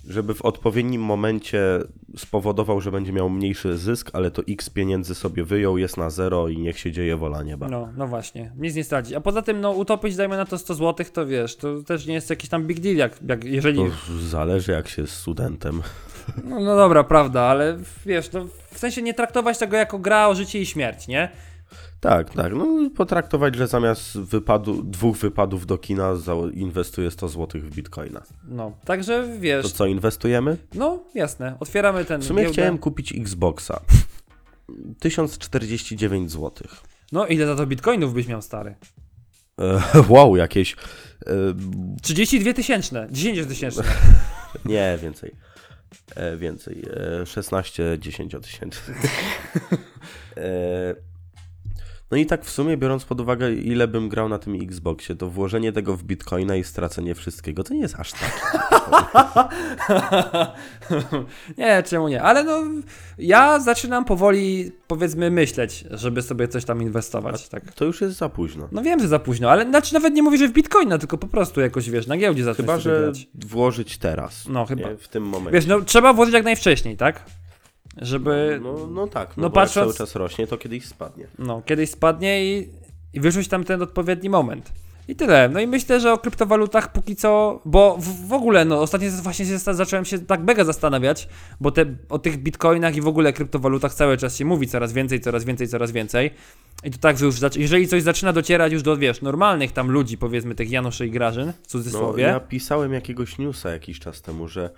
żeby 0.07 0.33
w 0.33 0.41
odpowiednim 0.41 1.01
momencie 1.01 1.79
spowodował, 2.17 2.81
że 2.81 2.91
będzie 2.91 3.13
miał 3.13 3.29
mniejszy 3.29 3.77
zysk, 3.77 4.09
ale 4.13 4.31
to 4.31 4.41
x 4.49 4.69
pieniędzy 4.69 5.15
sobie 5.15 5.43
wyjął, 5.43 5.77
jest 5.77 5.97
na 5.97 6.09
zero 6.09 6.47
i 6.47 6.57
niech 6.57 6.79
się 6.79 6.91
dzieje 6.91 7.17
wola 7.17 7.43
nieba. 7.43 7.69
No, 7.69 7.89
no 7.97 8.07
właśnie, 8.07 8.51
nic 8.57 8.75
nie 8.75 8.83
straci. 8.83 9.15
A 9.15 9.21
poza 9.21 9.41
tym, 9.41 9.61
no 9.61 9.71
utopić 9.71 10.15
dajmy 10.15 10.37
na 10.37 10.45
to 10.45 10.57
100 10.57 10.73
zł, 10.73 11.05
to 11.13 11.25
wiesz, 11.25 11.55
to 11.55 11.83
też 11.83 12.05
nie 12.05 12.13
jest 12.13 12.29
jakiś 12.29 12.49
tam 12.49 12.67
big 12.67 12.79
deal, 12.79 12.95
jak, 12.95 13.19
jak 13.27 13.43
jeżeli... 13.43 13.77
To 13.77 14.19
zależy 14.19 14.71
jak 14.71 14.87
się 14.87 15.01
jest 15.01 15.13
studentem. 15.13 15.81
No, 16.43 16.59
no 16.59 16.75
dobra, 16.75 17.03
prawda, 17.03 17.41
ale 17.41 17.77
wiesz, 18.05 18.31
no 18.31 18.47
w 18.71 18.79
sensie 18.79 19.01
nie 19.01 19.13
traktować 19.13 19.57
tego 19.57 19.77
jako 19.77 19.99
gra 19.99 20.27
o 20.27 20.35
życie 20.35 20.61
i 20.61 20.65
śmierć, 20.65 21.07
nie? 21.07 21.29
Tak, 22.03 22.33
tak. 22.33 22.53
No 22.53 22.89
potraktować, 22.95 23.55
że 23.55 23.67
zamiast 23.67 24.19
wypadu, 24.19 24.83
dwóch 24.83 25.17
wypadów 25.17 25.65
do 25.65 25.77
kina 25.77 26.13
inwestuję 26.53 27.11
100 27.11 27.29
zł 27.29 27.61
w 27.61 27.75
bitcoina. 27.75 28.21
No, 28.47 28.71
także 28.85 29.27
wiesz, 29.39 29.63
To 29.63 29.69
co, 29.69 29.85
inwestujemy? 29.85 30.57
no 30.73 31.03
jasne, 31.15 31.57
otwieramy 31.59 32.05
ten 32.05 32.21
W 32.21 32.25
sumie 32.25 32.41
giełdę. 32.41 32.53
chciałem 32.53 32.77
kupić 32.77 33.15
Xboxa. 33.15 33.79
1049 34.99 36.31
zł. 36.31 36.51
No 37.11 37.27
ile 37.27 37.45
za 37.45 37.55
to 37.55 37.67
bitcoinów 37.67 38.13
byś 38.13 38.27
miał, 38.27 38.41
stary? 38.41 38.75
E, 39.61 39.81
wow, 40.09 40.35
jakieś. 40.35 40.73
E, 40.73 40.75
32 42.01 42.53
tysięczne, 42.53 43.07
10 43.11 43.47
tysięczne. 43.47 43.83
nie, 44.65 44.97
więcej. 45.01 45.35
E, 46.15 46.37
więcej. 46.37 46.83
E, 47.21 47.25
16 47.25 47.97
10 47.99 48.35
tysięcy. 48.41 48.79
e, 50.37 51.12
no 52.13 52.17
i 52.17 52.25
tak 52.25 52.45
w 52.45 52.49
sumie, 52.49 52.77
biorąc 52.77 53.05
pod 53.05 53.21
uwagę, 53.21 53.53
ile 53.53 53.87
bym 53.87 54.09
grał 54.09 54.29
na 54.29 54.39
tym 54.39 54.55
Xboxie, 54.61 55.15
to 55.15 55.29
włożenie 55.29 55.71
tego 55.71 55.97
w 55.97 56.03
bitcoina 56.03 56.55
i 56.55 56.63
stracenie 56.63 57.15
wszystkiego, 57.15 57.63
to 57.63 57.73
nie 57.73 57.79
jest 57.79 57.95
aż 57.99 58.11
tak. 58.11 58.61
nie, 61.57 61.83
czemu 61.83 62.07
nie? 62.07 62.21
Ale 62.21 62.43
no, 62.43 62.63
ja 63.17 63.59
zaczynam 63.59 64.05
powoli, 64.05 64.71
powiedzmy, 64.87 65.31
myśleć, 65.31 65.85
żeby 65.91 66.21
sobie 66.21 66.47
coś 66.47 66.65
tam 66.65 66.81
inwestować, 66.81 67.49
tak. 67.49 67.71
To 67.73 67.85
już 67.85 68.01
jest 68.01 68.17
za 68.17 68.29
późno. 68.29 68.67
No 68.71 68.81
wiem, 68.81 68.99
że 68.99 69.07
za 69.07 69.19
późno, 69.19 69.49
ale 69.51 69.65
znaczy 69.65 69.93
nawet 69.93 70.13
nie 70.13 70.23
mówię, 70.23 70.37
że 70.37 70.47
w 70.47 70.51
bitcoina, 70.53 70.97
tylko 70.97 71.17
po 71.17 71.27
prostu 71.27 71.61
jakoś, 71.61 71.89
wiesz, 71.89 72.07
na 72.07 72.17
giełdzie 72.17 72.43
zacząć 72.43 72.57
Chyba, 72.57 72.79
że 72.79 73.01
grać. 73.03 73.27
włożyć 73.45 73.97
teraz. 73.97 74.47
No 74.47 74.65
chyba. 74.65 74.89
Nie, 74.89 74.97
w 74.97 75.07
tym 75.07 75.23
momencie. 75.23 75.51
Wiesz, 75.51 75.65
no 75.65 75.81
trzeba 75.81 76.13
włożyć 76.13 76.33
jak 76.33 76.43
najwcześniej, 76.43 76.97
tak? 76.97 77.25
Żeby, 77.97 78.59
No, 78.63 78.87
no 78.87 79.07
tak, 79.07 79.37
no, 79.37 79.43
no 79.43 79.49
patrząc- 79.49 79.73
cały 79.73 79.93
czas 80.07 80.15
rośnie, 80.15 80.47
to 80.47 80.57
kiedyś 80.57 80.85
spadnie. 80.85 81.25
no, 81.39 81.61
kiedyś 81.65 81.89
spadnie 81.89 82.45
i, 82.45 82.69
i 83.13 83.19
wyrzuć 83.19 83.47
tam 83.47 83.63
ten 83.63 83.81
odpowiedni 83.81 84.29
moment. 84.29 84.71
I 85.07 85.15
tyle. 85.15 85.49
No 85.49 85.59
i 85.59 85.67
myślę, 85.67 85.99
że 85.99 86.13
o 86.13 86.17
kryptowalutach 86.17 86.91
póki 86.91 87.15
co, 87.15 87.61
bo 87.65 87.97
w, 87.99 88.27
w 88.27 88.33
ogóle, 88.33 88.65
no 88.65 88.81
ostatnio 88.81 89.09
właśnie 89.11 89.45
się, 89.45 89.57
zacząłem 89.57 90.05
się 90.05 90.19
tak 90.19 90.43
mega 90.43 90.63
zastanawiać, 90.63 91.29
bo 91.61 91.71
te, 91.71 91.85
o 92.09 92.19
tych 92.19 92.37
bitcoinach 92.37 92.95
i 92.95 93.01
w 93.01 93.07
ogóle 93.07 93.33
kryptowalutach 93.33 93.93
cały 93.93 94.17
czas 94.17 94.35
się 94.37 94.45
mówi 94.45 94.67
coraz 94.67 94.93
więcej, 94.93 95.19
coraz 95.21 95.43
więcej, 95.43 95.67
coraz 95.67 95.91
więcej. 95.91 96.31
I 96.83 96.91
to 96.91 96.97
tak, 96.97 97.17
że 97.17 97.25
już 97.25 97.35
jeżeli 97.55 97.87
coś 97.87 98.03
zaczyna 98.03 98.33
docierać 98.33 98.73
już 98.73 98.83
do, 98.83 98.97
wiesz, 98.97 99.21
normalnych 99.21 99.71
tam 99.71 99.91
ludzi, 99.91 100.17
powiedzmy 100.17 100.55
tych 100.55 100.71
Januszy 100.71 101.07
i 101.07 101.11
Grażyn, 101.11 101.51
w 101.51 101.55
No, 101.55 101.65
cudzysłowie, 101.67 102.23
ja 102.23 102.39
pisałem 102.39 102.93
jakiegoś 102.93 103.37
newsa 103.37 103.69
jakiś 103.71 103.99
czas 103.99 104.21
temu, 104.21 104.47
że 104.47 104.69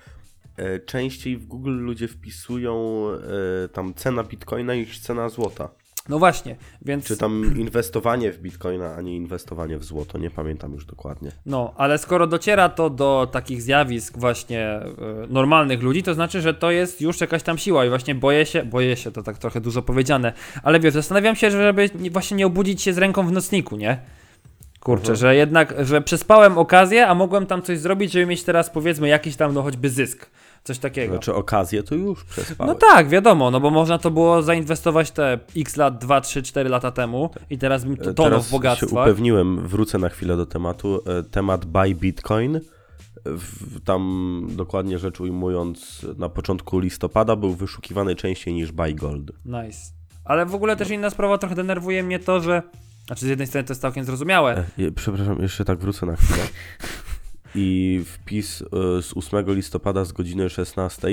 częściej 0.86 1.38
w 1.38 1.46
Google 1.46 1.72
ludzie 1.80 2.08
wpisują 2.08 3.06
e, 3.66 3.68
tam 3.70 3.94
cena 3.94 4.24
bitcoina 4.24 4.76
niż 4.76 5.00
cena 5.00 5.30
złota. 5.30 5.70
no 6.10 6.20
właśnie, 6.20 6.56
więc... 6.82 7.06
Czy 7.06 7.18
tam 7.18 7.54
inwestowanie 7.58 8.32
w 8.32 8.40
bitcoina, 8.40 8.96
a 8.96 9.02
nie 9.02 9.16
inwestowanie 9.16 9.78
w 9.78 9.84
złoto, 9.84 10.18
nie 10.18 10.32
pamiętam 10.32 10.74
już 10.74 10.86
dokładnie. 10.86 11.32
No, 11.46 11.74
ale 11.78 11.98
skoro 11.98 12.28
dociera 12.28 12.70
to 12.70 12.90
do 12.90 13.28
takich 13.32 13.62
zjawisk 13.62 14.18
właśnie 14.18 14.80
y, 15.26 15.28
normalnych 15.30 15.82
ludzi, 15.84 16.04
to 16.04 16.14
znaczy, 16.14 16.42
że 16.42 16.54
to 16.54 16.72
jest 16.72 17.02
już 17.02 17.22
jakaś 17.22 17.44
tam 17.44 17.58
siła 17.58 17.86
i 17.86 17.90
właśnie 17.90 18.16
boję 18.16 18.46
się, 18.46 18.64
boję 18.64 18.96
się, 18.96 19.12
to 19.12 19.24
tak 19.24 19.38
trochę 19.38 19.62
dużo 19.62 19.82
powiedziane, 19.82 20.34
ale 20.64 20.80
wiesz, 20.80 20.94
zastanawiam 20.94 21.36
się, 21.36 21.52
żeby 21.52 21.90
nie- 22.00 22.12
właśnie 22.12 22.38
nie 22.38 22.46
obudzić 22.46 22.82
się 22.82 22.94
z 22.94 22.98
ręką 22.98 23.28
w 23.28 23.32
nocniku, 23.32 23.78
nie? 23.78 23.98
Kurczę, 24.86 25.02
Mhm. 25.02 25.16
że 25.18 25.36
jednak, 25.36 25.74
że 25.86 26.02
przespałem 26.02 26.58
okazję, 26.58 27.08
a 27.08 27.16
mogłem 27.16 27.46
tam 27.46 27.62
coś 27.62 27.80
zrobić, 27.80 28.12
żeby 28.12 28.26
mieć 28.26 28.44
teraz 28.44 28.70
powiedzmy 28.70 29.08
jakiś 29.08 29.36
tam 29.36 29.54
no 29.54 29.62
choćby 29.62 29.90
zysk, 29.90 30.30
coś 30.64 30.80
takiego. 30.80 31.14
Znaczy 31.14 31.34
okazję 31.34 31.84
to 31.84 31.96
już 31.96 32.24
przespałem. 32.24 32.74
No 32.74 32.80
tak, 32.92 33.10
wiadomo, 33.10 33.52
no 33.52 33.60
bo 33.60 33.70
można 33.70 33.98
to 33.98 34.12
było 34.12 34.42
zainwestować 34.42 35.12
te 35.12 35.40
x 35.58 35.76
lat, 35.78 35.98
2, 35.98 36.22
3, 36.22 36.44
4 36.44 36.70
lata 36.70 36.92
temu 36.92 37.30
i 37.50 37.58
teraz 37.58 37.86
bym 37.86 37.98
to 37.98 38.14
tonął 38.14 38.40
E, 38.40 38.44
Teraz 38.62 38.78
w 38.78 38.80
się 38.80 38.86
upewniłem, 38.88 39.68
wrócę 39.68 39.98
na 39.98 40.10
chwilę 40.10 40.38
do 40.38 40.46
tematu. 40.46 41.02
E, 41.06 41.24
Temat 41.24 41.66
buy 41.66 41.96
bitcoin. 41.96 42.60
W, 43.26 43.82
tam 43.82 44.42
dokładnie 44.50 45.00
rzecz 45.00 45.20
ujmując, 45.20 46.06
na 46.18 46.30
początku 46.30 46.80
listopada 46.80 47.36
był 47.36 47.54
wyszukiwany 47.54 48.16
częściej 48.16 48.54
niż 48.54 48.72
buy 48.72 48.94
gold. 48.94 49.32
Nice. 49.46 49.80
Ale 50.26 50.46
w 50.46 50.56
ogóle 50.56 50.76
też 50.76 50.90
inna 50.90 51.10
sprawa, 51.10 51.38
trochę 51.38 51.56
denerwuje 51.56 52.04
mnie 52.04 52.20
to, 52.20 52.40
że. 52.42 52.62
Znaczy, 53.08 53.26
z 53.26 53.30
jednej 53.30 53.48
strony 53.48 53.68
to 53.68 53.72
jest 53.72 53.82
całkiem 53.82 54.04
zrozumiałe. 54.06 54.64
E, 54.78 54.92
Przepraszam, 54.92 55.42
jeszcze 55.42 55.66
tak 55.66 55.80
wrócę 55.80 56.06
na 56.06 56.16
chwilę. 56.16 56.44
I 57.56 58.02
wpis 58.06 58.62
e, 58.62 58.66
z 59.02 59.18
8 59.18 59.56
listopada 59.56 60.06
z 60.06 60.12
godziny 60.12 60.50
16. 60.50 61.08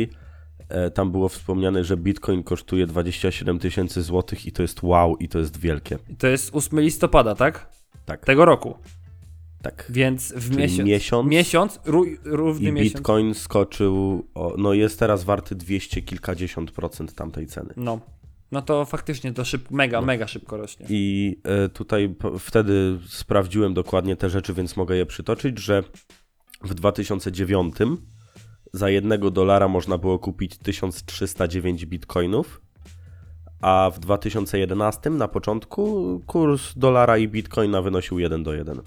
e, 0.69 0.91
Tam 0.91 1.11
było 1.13 1.29
wspomniane, 1.29 1.85
że 1.85 1.97
bitcoin 1.97 2.43
kosztuje 2.43 2.87
27 2.87 3.59
tysięcy 3.59 4.03
złotych 4.03 4.47
i 4.47 4.53
to 4.53 4.63
jest 4.63 4.83
wow 4.83 5.17
i 5.17 5.29
to 5.29 5.39
jest 5.39 5.57
wielkie. 5.57 5.99
To 6.19 6.27
jest 6.27 6.51
8 6.55 6.81
listopada, 6.81 7.35
tak? 7.35 7.69
Tak, 8.07 8.25
Tego 8.27 8.45
roku. 8.45 8.75
tak. 9.63 9.87
Więc 9.91 10.33
w 10.33 10.57
miesiąc. 10.57 10.89
miesiąc 10.89 11.31
Miesiąc, 11.31 11.81
ró, 11.85 12.03
równy 12.25 12.69
I 12.69 12.73
miesiąc. 12.73 12.93
bitcoin 12.95 13.35
skoczył, 13.35 14.27
o, 14.35 14.55
no 14.59 14.73
jest 14.73 14.99
teraz 14.99 15.25
warty 15.25 15.55
200 15.55 16.03
kilkadziesiąt 16.03 16.71
procent 16.71 17.15
tamtej 17.15 17.47
ceny. 17.47 17.75
No. 17.77 18.01
No 18.53 18.63
to 18.63 18.85
faktycznie 18.85 19.33
to 19.33 19.45
szyb, 19.45 19.71
mega, 19.71 20.01
mega 20.01 20.27
szybko 20.27 20.57
rośnie. 20.57 20.87
I 20.89 21.37
e, 21.45 21.69
tutaj 21.69 22.15
wtedy 22.39 22.99
sprawdziłem 23.09 23.75
dokładnie 23.75 24.17
te 24.17 24.31
rzeczy, 24.31 24.55
więc 24.55 24.77
mogę 24.77 24.97
je 24.97 25.07
przytoczyć, 25.07 25.59
że 25.59 25.83
w 26.63 26.75
2009 26.75 27.75
za 28.73 28.91
jednego 28.91 29.31
dolara 29.31 29.69
można 29.69 29.99
było 29.99 30.19
kupić 30.19 30.59
1309 30.59 31.87
bitcoinów, 31.87 32.61
a 33.61 33.91
w 33.95 33.99
2011 33.99 35.11
na 35.11 35.29
początku 35.29 36.21
kurs 36.27 36.73
dolara 36.77 37.19
i 37.19 37.29
bitcoina 37.29 37.83
wynosił 37.83 38.19
1 38.19 38.43
do 38.43 38.55
1. 38.55 38.81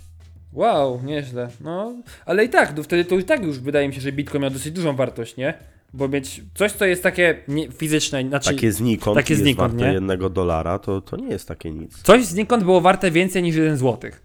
Wow, 0.54 1.02
nieźle. 1.04 1.50
No, 1.62 1.94
ale 2.26 2.46
i 2.46 2.50
tak, 2.50 2.78
no 2.78 2.84
wtedy 2.84 3.06
to 3.06 3.16
i 3.16 3.24
tak 3.24 3.44
już 3.44 3.60
wydaje 3.60 3.88
mi 3.88 3.94
się, 3.94 4.02
że 4.02 4.12
Bitcoin 4.12 4.42
miał 4.42 4.52
dosyć 4.52 4.72
dużą 4.72 4.96
wartość, 4.96 5.38
nie? 5.38 5.54
Bo 5.94 6.08
mieć 6.08 6.42
coś, 6.56 6.72
co 6.72 6.86
jest 6.86 7.04
takie 7.04 7.44
nie, 7.48 7.72
fizyczne, 7.72 8.24
znaczy 8.28 8.56
Takie 8.56 8.72
znikąd, 8.72 9.18
takie 9.18 9.34
jest 9.34 9.44
znikąd, 9.44 9.74
warte 9.74 9.88
nie? 9.88 9.94
jednego 9.94 10.30
dolara, 10.30 10.80
to, 10.80 11.02
to 11.02 11.18
nie 11.18 11.28
jest 11.28 11.48
takie 11.48 11.72
nic. 11.72 12.02
coś 12.02 12.26
znikąd 12.26 12.64
było 12.64 12.82
warte 12.82 13.12
więcej 13.12 13.44
niż 13.44 13.56
1 13.56 13.78
złotych. 13.78 14.22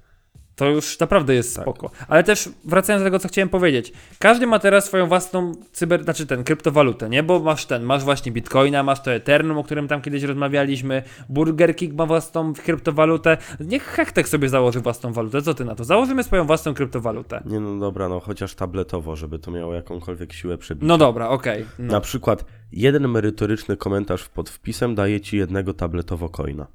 To 0.60 0.68
już 0.68 0.98
naprawdę 0.98 1.34
jest 1.34 1.56
Tak. 1.56 1.64
spoko. 1.64 1.90
Ale 2.08 2.24
też 2.24 2.48
wracając 2.64 3.02
do 3.02 3.06
tego, 3.06 3.18
co 3.18 3.28
chciałem 3.28 3.48
powiedzieć. 3.48 3.92
Każdy 4.18 4.46
ma 4.46 4.58
teraz 4.58 4.84
swoją 4.84 5.06
własną 5.06 5.52
cyber, 5.72 6.04
znaczy 6.04 6.26
ten, 6.26 6.44
kryptowalutę, 6.44 7.08
nie? 7.08 7.22
Bo 7.22 7.40
masz 7.40 7.66
ten, 7.66 7.82
masz 7.82 8.04
właśnie 8.04 8.32
Bitcoina, 8.32 8.82
masz 8.82 9.02
to 9.02 9.12
Ethereum, 9.12 9.58
o 9.58 9.64
którym 9.64 9.88
tam 9.88 10.02
kiedyś 10.02 10.22
rozmawialiśmy, 10.22 11.02
Burger 11.28 11.76
King 11.76 11.94
ma 11.94 12.06
własną 12.06 12.52
kryptowalutę. 12.54 13.36
Niech 13.60 13.82
Hektek 13.84 14.28
sobie 14.28 14.48
założy 14.48 14.80
własną 14.80 15.12
walutę. 15.12 15.42
Co 15.42 15.54
ty 15.54 15.64
na 15.64 15.74
to? 15.74 15.84
Założymy 15.84 16.24
swoją 16.24 16.44
własną 16.44 16.74
kryptowalutę. 16.74 17.42
Nie 17.46 17.60
no 17.60 17.78
dobra, 17.78 18.08
no 18.08 18.20
chociaż 18.20 18.54
tabletowo, 18.54 19.16
żeby 19.16 19.38
to 19.38 19.50
miało 19.50 19.74
jakąkolwiek 19.74 20.32
siłę 20.32 20.58
przebicia. 20.58 20.86
No 20.86 20.98
dobra, 20.98 21.28
okej. 21.28 21.64
No. 21.78 21.92
Na 21.92 22.00
przykład 22.00 22.44
jeden 22.72 23.08
merytoryczny 23.08 23.76
komentarz 23.76 24.28
pod 24.28 24.50
wpisem 24.50 24.94
daje 24.94 25.20
ci 25.20 25.36
jednego 25.36 25.74
tabletowo 25.74 26.28
coina. 26.28 26.66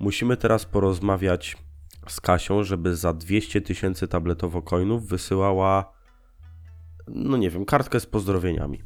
Musimy 0.00 0.36
teraz 0.36 0.64
porozmawiać 0.64 1.56
z 2.08 2.20
Kasią, 2.20 2.64
żeby 2.64 2.96
za 2.96 3.12
200 3.12 3.60
tysięcy 3.60 4.08
tabletowo 4.08 4.62
coinów 4.62 5.06
wysyłała 5.08 6.00
no 7.14 7.36
nie 7.36 7.50
wiem, 7.50 7.64
kartkę 7.64 8.00
z 8.00 8.06
pozdrowieniami. 8.06 8.82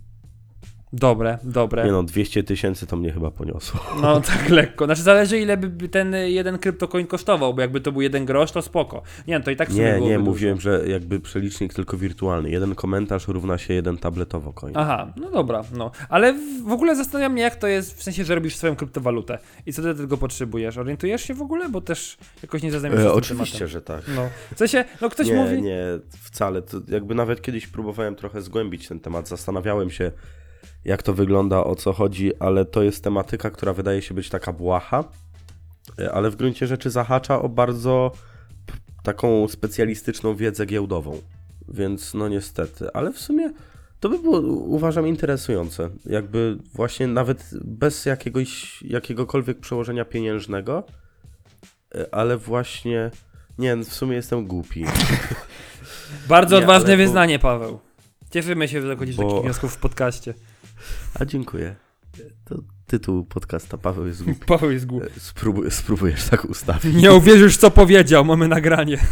Dobre, 0.99 1.39
dobre. 1.45 1.85
Nie 1.85 1.93
no, 1.93 2.03
200 2.03 2.43
tysięcy 2.43 2.87
to 2.87 2.97
mnie 2.97 3.13
chyba 3.13 3.31
poniosło. 3.31 3.81
No 4.03 4.21
tak 4.21 4.49
lekko. 4.49 4.85
Znaczy 4.85 5.03
zależy 5.03 5.39
ile 5.39 5.57
by- 5.57 5.89
ten 5.89 6.15
jeden 6.15 6.59
kryptocoin 6.59 7.07
kosztował, 7.07 7.55
bo 7.55 7.61
jakby 7.61 7.81
to 7.81 7.93
był 7.93 8.01
jeden 8.03 8.25
grosz, 8.25 8.53
to 8.53 8.63
spoko. 8.63 9.03
Nie, 9.29 9.39
no 9.39 9.45
to 9.45 9.51
i 9.51 9.57
tak 9.57 9.69
w 9.69 9.73
sumie 9.73 9.85
Nie, 9.85 10.01
nie, 10.01 10.15
dużo. 10.19 10.21
mówiłem, 10.31 10.61
że 10.61 10.83
jakby 10.89 11.21
przelicznik 11.21 11.75
tylko 11.75 11.97
wirtualny. 11.97 12.51
Jeden 12.51 12.75
komentarz 12.75 13.29
równa 13.29 13.59
się 13.59 13.75
jeden 13.75 13.97
tabletowo 13.99 14.53
coin. 14.53 14.77
Aha, 14.77 15.13
no 15.17 15.31
dobra, 15.31 15.63
no. 15.77 15.91
Ale 16.09 16.33
w- 16.67 16.73
ogóle 16.73 16.97
zastanawia 16.97 17.29
mnie, 17.29 17.43
jak 17.43 17.57
to 17.57 17.67
jest, 17.67 17.99
w 17.99 18.03
sensie, 18.03 18.25
że 18.25 18.35
robisz 18.35 18.57
swoją 18.57 18.77
kryptowalutę. 18.77 19.39
I 19.67 19.73
co 19.73 19.83
ty 19.83 19.95
do 19.95 20.03
tego 20.03 20.17
potrzebujesz? 20.17 20.79
Orientujesz 20.79 21.23
się 21.23 21.35
w 21.35 21.43
ogóle? 21.43 21.69
Bo 21.69 21.81
też 21.81 22.17
jakoś 22.43 22.63
nie 22.63 22.71
się 22.71 22.77
E, 22.77 22.81
z 22.81 22.83
tym 22.83 22.93
oczywiście, 23.13 23.59
tematem. 23.59 23.69
że 23.69 23.83
tak. 23.83 24.03
No. 24.17 24.29
W 24.55 24.59
sensie, 24.59 24.85
no 25.01 25.11
ktoś 25.11 25.27
nie, 25.27 25.35
mówi... 25.35 25.63
nie, 25.63 25.83
wcale. 26.23 26.63
To 26.63 26.81
jakby 26.89 27.15
nawet 27.15 27.43
kiedyś 27.43 27.67
próbowałem 27.67 28.15
trochę 28.17 28.43
zgłębić 28.43 28.89
ten 28.89 29.01
temat, 29.01 29.29
zastanawiałem 29.29 29.91
się, 29.91 30.13
jak 30.85 31.03
to 31.03 31.15
wygląda, 31.15 31.65
o 31.65 31.75
co 31.77 31.93
chodzi, 31.93 32.37
ale 32.39 32.65
to 32.65 32.83
jest 32.83 33.05
tematyka, 33.05 33.51
która 33.51 33.73
wydaje 33.73 34.03
się 34.03 34.15
być 34.15 34.29
taka 34.29 34.53
błaha, 34.53 35.05
e, 35.99 36.13
ale 36.13 36.31
w 36.31 36.37
gruncie 36.37 36.67
rzeczy 36.67 36.91
zahacza 36.91 37.43
o 37.43 37.49
bardzo 37.49 38.13
taką 39.03 39.49
specjalistyczną 39.49 40.37
wiedzę 40.37 40.67
giełdową. 40.67 41.21
Więc 41.69 42.15
no 42.15 42.29
niestety, 42.29 42.93
ale 42.93 43.13
w 43.13 43.19
sumie 43.19 43.53
to 44.01 44.09
by 44.09 44.19
było, 44.19 44.41
uważam, 44.51 45.07
interesujące. 45.09 45.91
Jakby 46.07 46.59
właśnie 46.75 47.07
nawet 47.07 47.51
bez 47.65 48.07
jakiegoś, 48.07 48.83
jakiegokolwiek 48.83 49.59
przełożenia 49.61 50.05
pieniężnego, 50.05 50.85
e, 51.95 52.15
ale 52.15 52.37
właśnie. 52.37 53.11
Nie, 53.59 53.77
w 53.77 53.95
sumie 53.95 54.17
jestem 54.17 54.47
głupi. 54.47 54.85
Bardzo 56.29 56.57
Nie, 56.57 56.63
odważne 56.63 56.91
bo- 56.91 56.97
wyznanie, 56.97 57.39
Paweł. 57.39 57.79
Cieszymy 58.31 58.69
się, 58.69 58.83
że 58.83 58.89
dochodzisz 58.89 59.17
do 59.17 59.23
Bo- 59.23 59.29
takich 59.29 59.45
wniosków 59.45 59.75
w 59.75 59.79
podcaście. 59.79 60.35
A 61.15 61.25
dziękuję. 61.25 61.77
To 62.45 62.63
tytuł 62.87 63.25
podcasta 63.25 63.79
Paweł 63.79 64.07
jest 64.07 64.25
głupi. 64.25 64.47
Paweł 64.55 64.71
jest 64.71 64.87
głupi. 64.87 65.07
E, 65.17 65.21
Spróbuj, 65.21 65.71
spróbujesz 65.71 66.29
tak 66.29 66.45
ustawić. 66.45 66.95
Nie 66.95 67.13
uwierzysz, 67.13 67.57
co 67.57 67.71
powiedział, 67.71 68.25
mamy 68.25 68.49
nagranie. 68.49 68.99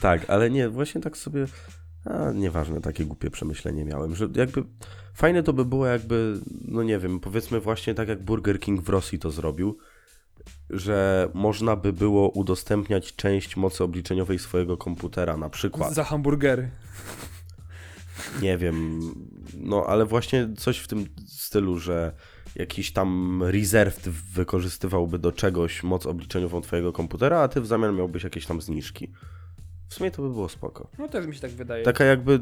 Tak, 0.00 0.30
ale 0.30 0.50
nie, 0.50 0.68
właśnie 0.68 1.00
tak 1.00 1.16
sobie. 1.16 1.46
A, 2.04 2.32
nieważne, 2.32 2.80
takie 2.80 3.04
głupie 3.04 3.30
przemyślenie 3.30 3.84
miałem, 3.84 4.14
że 4.14 4.28
jakby 4.34 4.64
fajne 5.14 5.42
to 5.42 5.52
by 5.52 5.64
było, 5.64 5.86
jakby, 5.86 6.40
no 6.64 6.82
nie 6.82 6.98
wiem, 6.98 7.20
powiedzmy 7.20 7.60
właśnie 7.60 7.94
tak 7.94 8.08
jak 8.08 8.24
Burger 8.24 8.60
King 8.60 8.82
w 8.82 8.88
Rosji 8.88 9.18
to 9.18 9.30
zrobił, 9.30 9.78
że 10.70 11.28
można 11.34 11.76
by 11.76 11.92
było 11.92 12.28
udostępniać 12.28 13.16
część 13.16 13.56
mocy 13.56 13.84
obliczeniowej 13.84 14.38
swojego 14.38 14.76
komputera, 14.76 15.36
na 15.36 15.50
przykład. 15.50 15.94
Za 15.94 16.04
hamburgery. 16.04 16.70
Nie 18.42 18.58
wiem, 18.58 19.00
no 19.54 19.84
ale 19.86 20.04
właśnie 20.06 20.48
coś 20.56 20.78
w 20.78 20.88
tym 20.88 21.06
stylu, 21.26 21.78
że 21.78 22.12
jakiś 22.54 22.92
tam 22.92 23.42
reserved 23.42 24.08
wykorzystywałby 24.08 25.18
do 25.18 25.32
czegoś 25.32 25.82
moc 25.82 26.06
obliczeniową 26.06 26.60
twojego 26.60 26.92
komputera, 26.92 27.40
a 27.40 27.48
ty 27.48 27.60
w 27.60 27.66
zamian 27.66 27.96
miałbyś 27.96 28.24
jakieś 28.24 28.46
tam 28.46 28.60
zniżki. 28.60 29.12
W 29.88 29.94
sumie 29.94 30.10
to 30.10 30.22
by 30.22 30.30
było 30.30 30.48
spoko. 30.48 30.88
No 30.98 31.08
też 31.08 31.26
mi 31.26 31.34
się 31.34 31.40
tak 31.40 31.50
wydaje. 31.50 31.84
Taka 31.84 32.04
jakby 32.04 32.40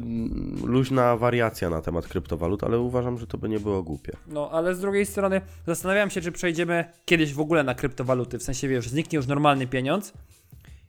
luźna 0.63 1.17
wariacja 1.17 1.69
na 1.69 1.81
temat 1.81 2.07
kryptowalut, 2.07 2.63
ale 2.63 2.79
uważam, 2.79 3.17
że 3.17 3.27
to 3.27 3.37
by 3.37 3.49
nie 3.49 3.59
było 3.59 3.83
głupie. 3.83 4.13
No, 4.27 4.49
ale 4.51 4.75
z 4.75 4.79
drugiej 4.79 5.05
strony 5.05 5.41
zastanawiam 5.67 6.09
się, 6.09 6.21
czy 6.21 6.31
przejdziemy 6.31 6.85
kiedyś 7.05 7.33
w 7.33 7.39
ogóle 7.39 7.63
na 7.63 7.75
kryptowaluty. 7.75 8.39
W 8.39 8.43
sensie, 8.43 8.67
wiesz, 8.67 8.89
zniknie 8.89 9.17
już 9.17 9.27
normalny 9.27 9.67
pieniądz 9.67 10.13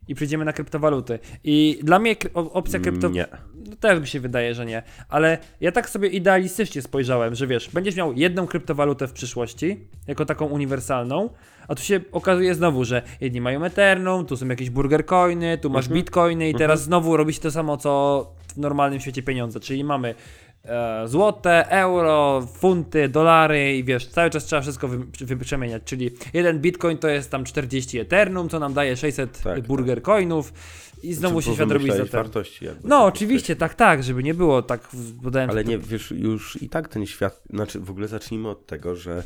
i 0.09 0.15
przejdziemy 0.15 0.45
na 0.45 0.53
kryptowaluty. 0.53 1.19
I 1.43 1.79
dla 1.83 1.99
mnie 1.99 2.15
opcja 2.33 2.79
krypto... 2.79 3.07
Mm, 3.07 3.13
Nie. 3.15 3.27
No, 3.69 3.75
też 3.75 3.99
mi 3.99 4.07
się 4.07 4.19
wydaje, 4.19 4.55
że 4.55 4.65
nie. 4.65 4.83
Ale 5.09 5.37
ja 5.61 5.71
tak 5.71 5.89
sobie 5.89 6.07
idealistycznie 6.09 6.81
spojrzałem, 6.81 7.35
że 7.35 7.47
wiesz, 7.47 7.69
będziesz 7.73 7.95
miał 7.95 8.13
jedną 8.13 8.47
kryptowalutę 8.47 9.07
w 9.07 9.13
przyszłości, 9.13 9.79
jako 10.07 10.25
taką 10.25 10.45
uniwersalną, 10.45 11.29
a 11.67 11.75
tu 11.75 11.83
się 11.83 11.99
okazuje 12.11 12.55
znowu, 12.55 12.85
że 12.85 13.01
jedni 13.21 13.41
mają 13.41 13.63
Ethereum, 13.63 14.25
tu 14.25 14.37
są 14.37 14.47
jakieś 14.47 14.69
burger 14.69 15.05
coiny, 15.05 15.57
tu 15.57 15.69
masz 15.69 15.85
Mhm. 15.85 16.01
bitcoiny 16.01 16.49
i 16.49 16.55
teraz 16.55 16.83
znowu 16.83 17.17
robi 17.17 17.33
się 17.33 17.41
to 17.41 17.51
samo, 17.51 17.77
co 17.77 18.33
w 18.47 18.57
normalnym 18.57 18.99
świecie 18.99 19.23
pieniądze, 19.23 19.59
czyli 19.59 19.83
mamy 19.83 20.15
e, 20.65 21.07
złote, 21.07 21.69
euro, 21.69 22.47
funty, 22.53 23.09
dolary 23.09 23.77
i 23.77 23.83
wiesz, 23.83 24.07
cały 24.07 24.29
czas 24.29 24.45
trzeba 24.45 24.61
wszystko 24.61 24.87
wy, 25.21 25.37
przemieniać, 25.37 25.83
czyli 25.85 26.11
jeden 26.33 26.59
bitcoin 26.59 26.97
to 26.97 27.07
jest 27.07 27.31
tam 27.31 27.43
40 27.43 27.99
Ethereum, 27.99 28.49
co 28.49 28.59
nam 28.59 28.73
daje 28.73 28.97
600 28.97 29.41
Tak, 29.41 29.61
burger 29.67 30.01
coinów 30.01 30.53
i 31.03 31.13
znowu 31.13 31.41
Czy 31.41 31.47
się 31.47 31.53
świat 31.55 31.71
robi 31.71 31.87
za 31.91 31.97
ten. 31.97 32.05
wartości 32.07 32.65
jakby. 32.65 32.87
No, 32.89 33.05
oczywiście, 33.05 33.55
tak, 33.55 33.73
tak, 33.73 34.03
żeby 34.03 34.23
nie 34.23 34.33
było 34.33 34.61
tak, 34.61 34.81
w- 34.93 35.21
podałem 35.23 35.49
Ale 35.49 35.63
nie, 35.63 35.77
wiesz, 35.77 36.11
już 36.11 36.61
i 36.61 36.69
tak 36.69 36.87
ten 36.87 37.05
świat, 37.05 37.41
znaczy 37.49 37.79
w 37.79 37.89
ogóle 37.91 38.07
zacznijmy 38.07 38.49
od 38.49 38.65
tego, 38.65 38.95
że 38.95 39.23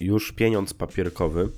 już 0.00 0.32
pieniądz 0.32 0.74
papierkowy 0.74 1.48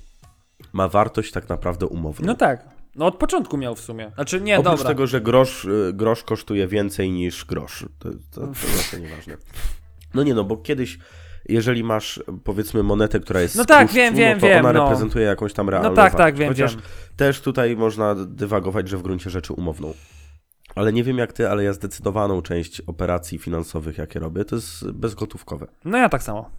ma 0.73 0.89
wartość 0.89 1.33
tak 1.33 1.49
naprawdę 1.49 1.87
umowną. 1.87 2.27
No 2.27 2.35
tak. 2.35 2.69
No 2.97 3.07
od 3.07 3.16
początku 3.16 3.57
miał 3.57 3.74
w 3.74 3.80
sumie. 3.80 4.11
Znaczy 4.14 4.40
nie, 4.40 4.59
Oprócz 4.59 4.72
dobra. 4.72 4.88
tego, 4.88 5.07
że 5.07 5.20
grosz, 5.20 5.64
y, 5.64 5.90
grosz 5.95 6.22
kosztuje 6.22 6.66
więcej 6.66 7.11
niż 7.11 7.45
grosz. 7.45 7.86
To, 7.99 8.11
to, 8.30 8.40
to, 8.90 8.99
nieważne. 8.99 9.36
No 10.14 10.22
nie 10.22 10.34
no, 10.34 10.45
bo 10.45 10.57
kiedyś, 10.57 10.99
jeżeli 11.49 11.84
masz 11.84 12.22
powiedzmy 12.45 12.82
monetę, 12.82 13.20
która 13.20 13.40
jest 13.40 13.57
No 13.57 13.64
tak, 13.64 13.93
wiem, 13.93 14.14
wiem, 14.14 14.34
no 14.36 14.40
to 14.40 14.47
wiem, 14.47 14.64
ona 14.66 14.72
no. 14.72 14.84
reprezentuje 14.84 15.24
jakąś 15.24 15.53
tam 15.53 15.68
realną 15.68 15.90
No 15.90 15.97
tak, 15.97 16.12
tak, 16.12 16.18
wartość. 16.18 16.38
wiem, 16.38 16.49
Chociaż 16.49 16.74
wiem. 16.76 16.84
też 17.16 17.40
tutaj 17.40 17.76
można 17.76 18.14
dywagować, 18.14 18.88
że 18.88 18.97
w 18.97 19.03
gruncie 19.03 19.30
rzeczy 19.30 19.53
umowną. 19.53 19.95
Ale 20.74 20.93
nie 20.93 21.05
wiem 21.05 21.18
jak 21.18 21.32
ty, 21.32 21.49
ale 21.51 21.64
ja 21.64 21.72
zdecydowaną 21.72 22.43
część 22.43 22.80
operacji 22.80 23.38
finansowych, 23.38 23.99
jakie 23.99 24.18
robię, 24.20 24.45
to 24.45 24.57
jest 24.57 24.90
bezgotówkowe. 24.90 25.66
No 25.84 25.99
ja 25.99 26.09
tak 26.09 26.22
samo. 26.22 26.51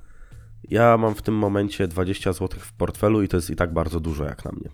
Ja 0.70 0.98
mam 0.98 1.16
w 1.16 1.22
tym 1.22 1.36
momencie 1.36 1.88
20 1.88 2.34
zł 2.34 2.60
w 2.60 2.74
portfelu 2.74 3.22
i 3.22 3.28
to 3.28 3.38
jest 3.38 3.50
i 3.50 3.56
tak 3.56 3.74
bardzo 3.74 4.00
dużo 4.00 4.24
jak 4.26 4.46
na 4.46 4.52
mnie. 4.52 4.70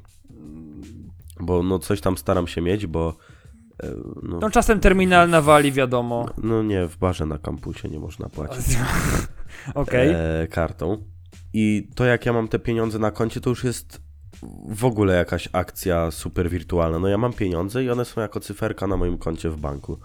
Bo 1.40 1.64
no 1.64 1.80
coś 1.80 2.02
tam 2.02 2.18
staram 2.18 2.48
się 2.48 2.62
mieć, 2.62 2.88
bo 2.88 3.14
e, 3.84 3.88
no, 4.24 4.40
No 4.40 4.50
czasem 4.50 4.80
terminal 4.80 5.30
nawali, 5.30 5.72
wiadomo. 5.72 6.30
no 6.44 6.64
nie, 6.64 6.88
w 6.88 6.98
barze 6.98 7.26
na 7.26 7.38
kampusie 7.38 7.90
nie 7.90 8.00
można 8.00 8.30
płacić 8.30 8.66
Okej. 9.76 10.10
e, 10.44 10.48
kartą. 10.48 11.04
I 11.54 11.88
to 11.96 12.06
jak 12.06 12.26
ja 12.26 12.34
mam 12.34 12.48
te 12.48 12.60
pieniądze 12.60 13.00
na 13.00 13.12
koncie, 13.12 13.42
to 13.42 13.50
już 13.50 13.64
jest 13.64 14.02
w 14.70 14.86
ogóle 14.86 15.16
jakaś 15.16 15.50
akcja 15.52 16.12
super 16.12 16.50
wirtualna. 16.50 17.00
No 17.00 17.08
ja 17.08 17.18
mam 17.18 17.34
pieniądze 17.34 17.84
i 17.84 17.90
one 17.90 18.06
są 18.06 18.22
jako 18.22 18.40
cyferka 18.40 18.88
na 18.88 18.98
moim 18.98 19.18
koncie 19.18 19.50
w 19.50 19.58
banku. 19.58 20.00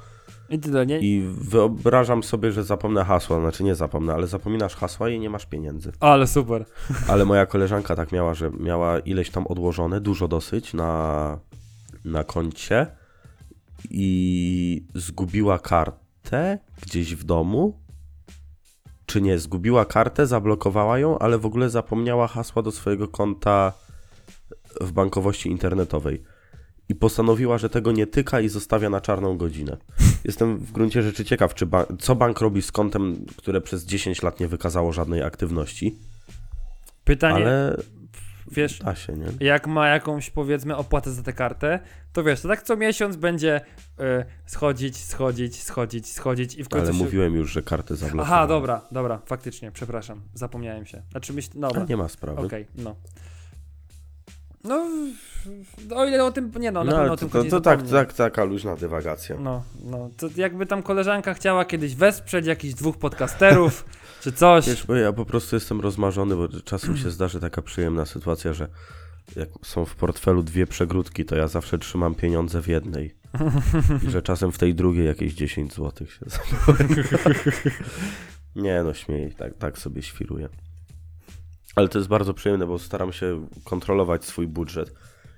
I 0.50 0.58
tyle, 0.58 0.86
nie? 0.86 0.98
I 1.00 1.22
wyobrażam 1.38 2.22
sobie, 2.22 2.52
że 2.52 2.64
zapomnę 2.64 3.04
hasła, 3.04 3.40
znaczy 3.40 3.64
nie 3.64 3.74
zapomnę, 3.74 4.14
ale 4.14 4.26
zapominasz 4.26 4.76
hasła 4.76 5.08
i 5.10 5.20
nie 5.20 5.30
masz 5.30 5.46
pieniędzy. 5.46 5.92
Ale 6.00 6.26
super. 6.26 6.64
Ale 7.08 7.24
moja 7.24 7.46
koleżanka 7.46 7.96
tak 7.96 8.12
miała, 8.12 8.34
że 8.34 8.50
miała 8.50 8.98
ileś 8.98 9.30
tam 9.30 9.46
odłożone, 9.46 10.00
dużo 10.00 10.28
dosyć 10.28 10.74
na, 10.74 11.38
na 12.04 12.24
koncie 12.24 12.86
i 13.90 14.86
zgubiła 14.94 15.58
kartę 15.58 16.58
gdzieś 16.82 17.14
w 17.14 17.24
domu. 17.24 17.80
Czy 19.06 19.20
nie, 19.20 19.38
zgubiła 19.38 19.84
kartę, 19.84 20.26
zablokowała 20.26 20.98
ją, 20.98 21.18
ale 21.18 21.38
w 21.38 21.46
ogóle 21.46 21.70
zapomniała 21.70 22.28
hasła 22.28 22.62
do 22.62 22.72
swojego 22.72 23.08
konta 23.08 23.72
w 24.80 24.92
bankowości 24.92 25.50
internetowej. 25.50 26.22
I 26.88 26.94
postanowiła, 26.94 27.58
że 27.58 27.70
tego 27.70 27.92
nie 27.92 28.06
tyka 28.06 28.40
i 28.40 28.48
zostawia 28.48 28.90
na 28.90 29.00
czarną 29.00 29.36
godzinę. 29.36 29.76
Jestem 30.24 30.58
w 30.58 30.72
gruncie 30.72 31.02
rzeczy 31.02 31.24
ciekaw, 31.24 31.54
czy 31.54 31.66
ba- 31.66 31.86
co 31.98 32.14
bank 32.14 32.40
robi 32.40 32.62
z 32.62 32.72
kontem, 32.72 33.26
które 33.36 33.60
przez 33.60 33.84
10 33.84 34.22
lat 34.22 34.40
nie 34.40 34.48
wykazało 34.48 34.92
żadnej 34.92 35.22
aktywności. 35.22 35.98
Pytanie, 37.04 37.34
Ale 37.36 37.76
wiesz, 38.50 38.78
się, 38.94 39.14
jak 39.40 39.66
ma 39.66 39.88
jakąś 39.88 40.30
powiedzmy 40.30 40.76
opłatę 40.76 41.12
za 41.12 41.22
tę 41.22 41.32
kartę, 41.32 41.80
to 42.12 42.24
wiesz, 42.24 42.40
to 42.40 42.48
tak 42.48 42.62
co 42.62 42.76
miesiąc 42.76 43.16
będzie 43.16 43.60
e, 43.98 44.24
schodzić, 44.46 44.96
schodzić, 44.96 45.62
schodzić, 45.62 46.12
schodzić 46.12 46.54
i 46.54 46.64
w 46.64 46.68
końcu 46.68 46.86
Ale 46.86 46.98
się... 46.98 47.04
mówiłem 47.04 47.34
już, 47.34 47.52
że 47.52 47.62
karty 47.62 47.96
zablokowałem. 47.96 48.32
Aha, 48.32 48.46
dobra, 48.46 48.80
dobra, 48.92 49.20
faktycznie, 49.26 49.72
przepraszam, 49.72 50.20
zapomniałem 50.34 50.86
się. 50.86 51.02
Znaczy 51.10 51.32
myśl... 51.32 51.50
A 51.56 51.60
Dobra, 51.60 51.84
nie 51.88 51.96
ma 51.96 52.08
sprawy. 52.08 52.46
okej, 52.46 52.66
no. 52.74 52.96
No, 54.64 54.86
o 55.96 56.06
ile 56.06 56.24
o 56.24 56.32
tym, 56.32 56.50
nie 56.60 56.70
no, 56.72 56.84
na 56.84 56.90
No, 56.92 56.96
pewno 56.98 57.12
o 57.12 57.16
to, 57.16 57.20
tym 57.20 57.30
to, 57.30 57.44
to 57.50 57.60
tak, 57.60 57.78
zapomni. 57.80 57.92
tak, 57.92 58.12
taka 58.12 58.44
luźna 58.44 58.76
dywagacja. 58.76 59.36
No, 59.38 59.62
no, 59.84 60.10
to 60.16 60.28
jakby 60.36 60.66
tam 60.66 60.82
koleżanka 60.82 61.34
chciała 61.34 61.64
kiedyś 61.64 61.94
wesprzeć 61.94 62.46
jakichś 62.46 62.74
dwóch 62.74 62.96
podcasterów, 62.98 63.84
czy 64.22 64.32
coś. 64.32 64.66
Wiesz, 64.68 64.86
bo 64.86 64.94
ja 64.94 65.12
po 65.12 65.24
prostu 65.24 65.56
jestem 65.56 65.80
rozmarzony, 65.80 66.36
bo 66.36 66.48
czasem 66.64 66.96
się 66.96 67.10
zdarzy 67.10 67.40
taka 67.40 67.62
przyjemna 67.62 68.04
sytuacja, 68.04 68.52
że 68.52 68.68
jak 69.36 69.48
są 69.62 69.84
w 69.84 69.94
portfelu 69.96 70.42
dwie 70.42 70.66
przegródki, 70.66 71.24
to 71.24 71.36
ja 71.36 71.48
zawsze 71.48 71.78
trzymam 71.78 72.14
pieniądze 72.14 72.62
w 72.62 72.68
jednej. 72.68 73.14
I 74.06 74.10
że 74.10 74.22
czasem 74.22 74.52
w 74.52 74.58
tej 74.58 74.74
drugiej 74.74 75.06
jakieś 75.06 75.34
10 75.34 75.74
zł 75.74 76.06
się 76.06 76.26
zabrałem. 76.30 76.88
Nie 78.56 78.82
no, 78.84 78.94
śmieję, 78.94 79.30
tak, 79.30 79.54
tak 79.58 79.78
sobie 79.78 80.02
świruję. 80.02 80.48
Ale 81.74 81.88
to 81.88 81.98
jest 81.98 82.08
bardzo 82.08 82.34
przyjemne, 82.34 82.66
bo 82.66 82.78
staram 82.78 83.12
się 83.12 83.48
kontrolować 83.64 84.24
swój 84.24 84.46
budżet. 84.46 84.92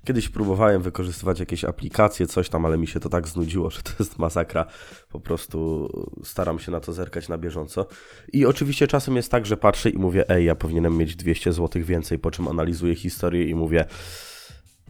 Kiedyś 0.05 0.29
próbowałem 0.29 0.81
wykorzystywać 0.81 1.39
jakieś 1.39 1.65
aplikacje, 1.65 2.27
coś 2.27 2.49
tam, 2.49 2.65
ale 2.65 2.77
mi 2.77 2.87
się 2.87 2.99
to 2.99 3.09
tak 3.09 3.27
znudziło, 3.27 3.69
że 3.69 3.81
to 3.81 3.91
jest 3.99 4.19
masakra. 4.19 4.65
Po 5.09 5.19
prostu 5.19 5.89
staram 6.23 6.59
się 6.59 6.71
na 6.71 6.79
to 6.79 6.93
zerkać 6.93 7.29
na 7.29 7.37
bieżąco. 7.37 7.87
I 8.33 8.45
oczywiście 8.45 8.87
czasem 8.87 9.15
jest 9.15 9.31
tak, 9.31 9.45
że 9.45 9.57
patrzę 9.57 9.89
i 9.89 9.97
mówię, 9.97 10.29
ej, 10.29 10.45
ja 10.45 10.55
powinienem 10.55 10.97
mieć 10.97 11.15
200 11.15 11.53
zł 11.53 11.83
więcej, 11.83 12.19
po 12.19 12.31
czym 12.31 12.47
analizuję 12.47 12.95
historię 12.95 13.49
i 13.49 13.55
mówię, 13.55 13.85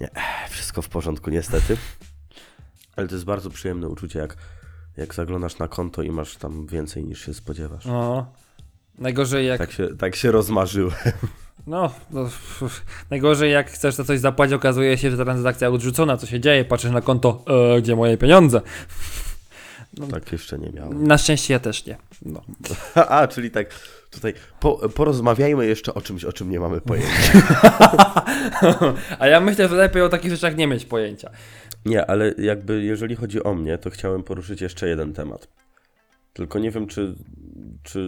nie, 0.02 0.10
wszystko 0.50 0.82
w 0.82 0.90
porządku 0.90 1.30
niestety. 1.30 1.78
Ale 2.96 3.08
to 3.08 3.16
jest 3.16 3.26
bardzo 3.26 3.50
przyjemne 3.50 3.90
uczucie, 3.90 4.20
jak, 4.20 4.38
jak 4.98 5.14
zaglądasz 5.14 5.58
na 5.58 5.68
konto 5.68 6.02
i 6.02 6.12
masz 6.12 6.36
tam 6.36 6.68
więcej 6.68 7.06
niż 7.06 7.26
się 7.26 7.34
spodziewasz. 7.34 7.86
No. 7.86 8.34
Najgorzej 8.98 9.48
jak. 9.48 9.58
Tak 9.58 9.72
się, 9.72 9.88
tak 9.98 10.16
się 10.16 10.32
rozmarzyłem. 10.32 10.94
No, 11.68 11.92
no 12.12 12.24
pff, 12.24 12.86
najgorzej 13.10 13.52
jak 13.52 13.72
chcesz 13.72 13.96
to 13.96 14.04
coś 14.04 14.20
zapłacić, 14.20 14.54
okazuje 14.54 14.98
się, 14.98 15.12
że 15.12 15.18
transakcja 15.18 15.70
odrzucona, 15.70 16.18
co 16.18 16.28
się 16.28 16.40
dzieje, 16.40 16.66
patrzysz 16.66 16.92
na 16.92 17.02
konto, 17.02 17.44
e, 17.76 17.82
gdzie 17.82 17.96
moje 17.96 18.18
pieniądze. 18.18 18.62
Tak 20.12 20.32
jeszcze 20.32 20.60
nie 20.60 20.70
miałem. 20.70 21.08
Na 21.08 21.18
szczęście 21.18 21.54
ja 21.54 21.60
też 21.60 21.86
nie. 21.86 21.98
No. 22.22 22.42
A, 23.10 23.28
czyli 23.28 23.52
tak, 23.52 23.70
tutaj 24.12 24.34
po, 24.60 24.90
porozmawiajmy 24.90 25.66
jeszcze 25.66 25.94
o 25.94 26.02
czymś, 26.02 26.26
o 26.26 26.34
czym 26.34 26.52
nie 26.52 26.60
mamy 26.60 26.82
pojęcia. 26.82 27.42
A 29.20 29.28
ja 29.28 29.40
myślę, 29.40 29.70
że 29.70 29.76
lepiej 29.76 30.02
o 30.02 30.10
takich 30.10 30.32
rzeczach 30.32 30.56
nie 30.56 30.68
mieć 30.68 30.86
pojęcia. 30.86 31.30
Nie, 31.86 32.06
ale 32.06 32.34
jakby 32.38 32.84
jeżeli 32.84 33.16
chodzi 33.16 33.44
o 33.44 33.54
mnie, 33.54 33.78
to 33.78 33.90
chciałem 33.90 34.24
poruszyć 34.24 34.62
jeszcze 34.62 34.88
jeden 34.88 35.14
temat. 35.14 35.48
Tylko 36.38 36.60
nie 36.60 36.72
wiem, 36.72 36.88
czy, 36.88 37.16
czy 37.84 38.00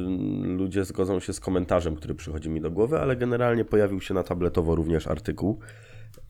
ludzie 0.42 0.86
zgodzą 0.86 1.20
się 1.20 1.34
z 1.34 1.40
komentarzem, 1.40 1.96
który 1.96 2.16
przychodzi 2.16 2.50
mi 2.50 2.62
do 2.62 2.72
głowy, 2.72 3.00
ale 3.00 3.16
generalnie 3.16 3.66
pojawił 3.66 4.02
się 4.02 4.14
na 4.14 4.24
tabletowo 4.24 4.76
również 4.76 5.08
artykuł 5.08 5.60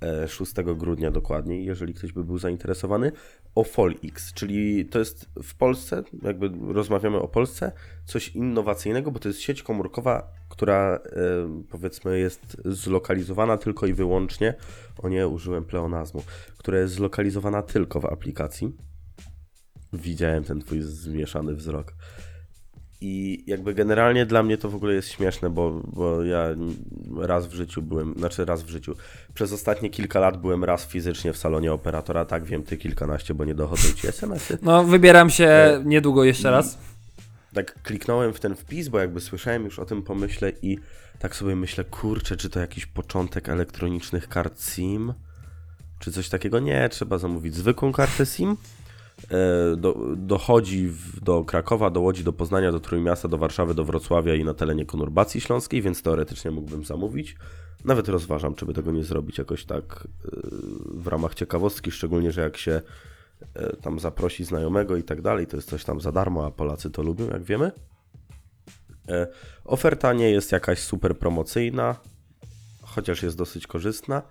e, 0.02 0.28
6 0.28 0.54
grudnia 0.76 1.12
dokładniej, 1.12 1.66
jeżeli 1.66 1.94
ktoś 1.94 2.12
by 2.14 2.24
był 2.24 2.38
zainteresowany, 2.38 3.12
o 3.56 3.64
FolX, 3.64 4.34
czyli 4.34 4.86
to 4.86 5.00
jest 5.00 5.30
w 5.44 5.56
Polsce, 5.56 6.04
jakby 6.22 6.74
rozmawiamy 6.74 7.18
o 7.18 7.28
Polsce, 7.28 7.72
coś 8.06 8.36
innowacyjnego, 8.36 9.12
bo 9.12 9.20
to 9.20 9.28
jest 9.28 9.42
sieć 9.42 9.64
komórkowa, 9.64 10.32
która 10.50 10.96
e, 10.96 11.00
powiedzmy 11.70 12.20
jest 12.20 12.58
zlokalizowana 12.66 13.58
tylko 13.58 13.88
i 13.88 13.94
wyłącznie, 13.94 14.54
o 14.98 15.10
nie, 15.10 15.28
użyłem 15.28 15.66
pleonazmu, 15.66 16.24
która 16.58 16.80
jest 16.80 16.94
zlokalizowana 16.94 17.62
tylko 17.62 18.00
w 18.00 18.06
aplikacji. 18.06 18.89
Widziałem 19.94 20.44
ten 20.44 20.62
twój 20.62 20.82
zmieszany 20.82 21.56
wzrok. 21.56 21.94
I 23.02 23.44
jakby 23.48 23.74
generalnie 23.74 24.26
dla 24.26 24.44
mnie 24.44 24.58
to 24.58 24.70
w 24.70 24.76
ogóle 24.76 24.94
jest 24.94 25.10
śmieszne, 25.10 25.50
bo, 25.50 25.82
bo 25.88 26.24
ja 26.24 26.48
raz 27.18 27.48
w 27.48 27.54
życiu 27.54 27.82
byłem, 27.82 28.14
znaczy 28.18 28.46
raz 28.46 28.64
w 28.64 28.70
życiu, 28.70 28.96
przez 29.34 29.54
ostatnie 29.54 29.90
kilka 29.90 30.20
lat 30.20 30.42
byłem 30.42 30.64
raz 30.64 30.88
fizycznie 30.88 31.34
w 31.34 31.38
salonie 31.38 31.74
operatora, 31.74 32.26
tak 32.26 32.46
wiem, 32.46 32.64
ty 32.64 32.78
kilkanaście, 32.78 33.34
bo 33.34 33.46
nie 33.46 33.56
dochodzą 33.56 33.94
ci 33.96 34.08
SMS-y. 34.08 34.58
No, 34.62 34.84
wybieram 34.84 35.30
się 35.30 35.46
E, 35.48 35.82
niedługo 35.86 36.24
jeszcze 36.24 36.52
raz. 36.52 36.78
Tak 37.54 37.82
kliknąłem 37.82 38.34
w 38.34 38.40
ten 38.40 38.56
wpis, 38.56 38.88
bo 38.88 39.00
jakby 39.00 39.22
słyszałem 39.22 39.66
już 39.66 39.80
o 39.80 39.86
tym 39.86 40.04
pomyśle 40.04 40.52
i 40.62 40.78
tak 41.20 41.36
sobie 41.36 41.56
myślę, 41.56 41.84
kurczę, 41.84 42.38
czy 42.38 42.50
to 42.50 42.60
jakiś 42.60 42.86
początek 42.86 43.50
elektronicznych 43.50 44.30
kart 44.30 44.64
SIM? 44.64 45.14
Czy 46.00 46.12
coś 46.12 46.30
takiego? 46.30 46.60
Nie, 46.60 46.90
trzeba 46.90 47.18
zamówić 47.18 47.56
zwykłą 47.56 47.92
kartę 47.92 48.26
SIM. 48.26 48.58
E, 49.32 49.76
Do, 49.76 49.96
dochodzi 50.16 50.88
w, 50.88 51.20
do 51.20 51.44
Krakowa, 51.44 51.90
do 51.90 52.02
Łodzi, 52.02 52.24
do 52.24 52.34
Poznania, 52.34 52.72
do 52.72 52.80
Trójmiasta, 52.80 53.28
do 53.28 53.38
Warszawy, 53.38 53.74
do 53.74 53.84
Wrocławia 53.84 54.36
i 54.36 54.44
na 54.44 54.54
terenie 54.54 54.86
konurbacji 54.86 55.42
śląskiej, 55.42 55.82
więc 55.82 56.02
teoretycznie 56.02 56.52
mógłbym 56.52 56.86
zamówić. 56.86 57.36
Nawet 57.86 58.10
rozważam, 58.10 58.56
czy 58.56 58.66
by 58.66 58.74
tego 58.74 58.92
nie 58.92 59.04
zrobić 59.04 59.38
jakoś 59.38 59.66
tak 59.66 60.08
e, 60.26 60.30
w 60.94 61.08
ramach 61.08 61.36
ciekawostki, 61.36 61.92
szczególnie, 61.92 62.32
że 62.32 62.42
jak 62.42 62.58
się 62.58 62.82
e, 63.54 63.76
tam 63.76 64.00
zaprosi 64.00 64.44
znajomego 64.44 64.98
i 64.98 65.04
tak 65.04 65.22
dalej, 65.22 65.48
to 65.48 65.56
jest 65.56 65.70
coś 65.70 65.84
tam 65.84 66.02
za 66.02 66.12
darmo, 66.12 66.46
a 66.46 66.52
Polacy 66.52 66.90
to 66.90 67.02
lubią, 67.02 67.28
jak 67.28 67.44
wiemy. 67.44 67.72
Oferta 69.66 70.14
nie 70.14 70.32
jest 70.32 70.52
jakaś 70.52 70.80
super 70.80 71.18
promocyjna, 71.18 71.96
chociaż 72.82 73.24
jest 73.24 73.38
dosyć 73.38 73.68
korzystna. 73.68 74.22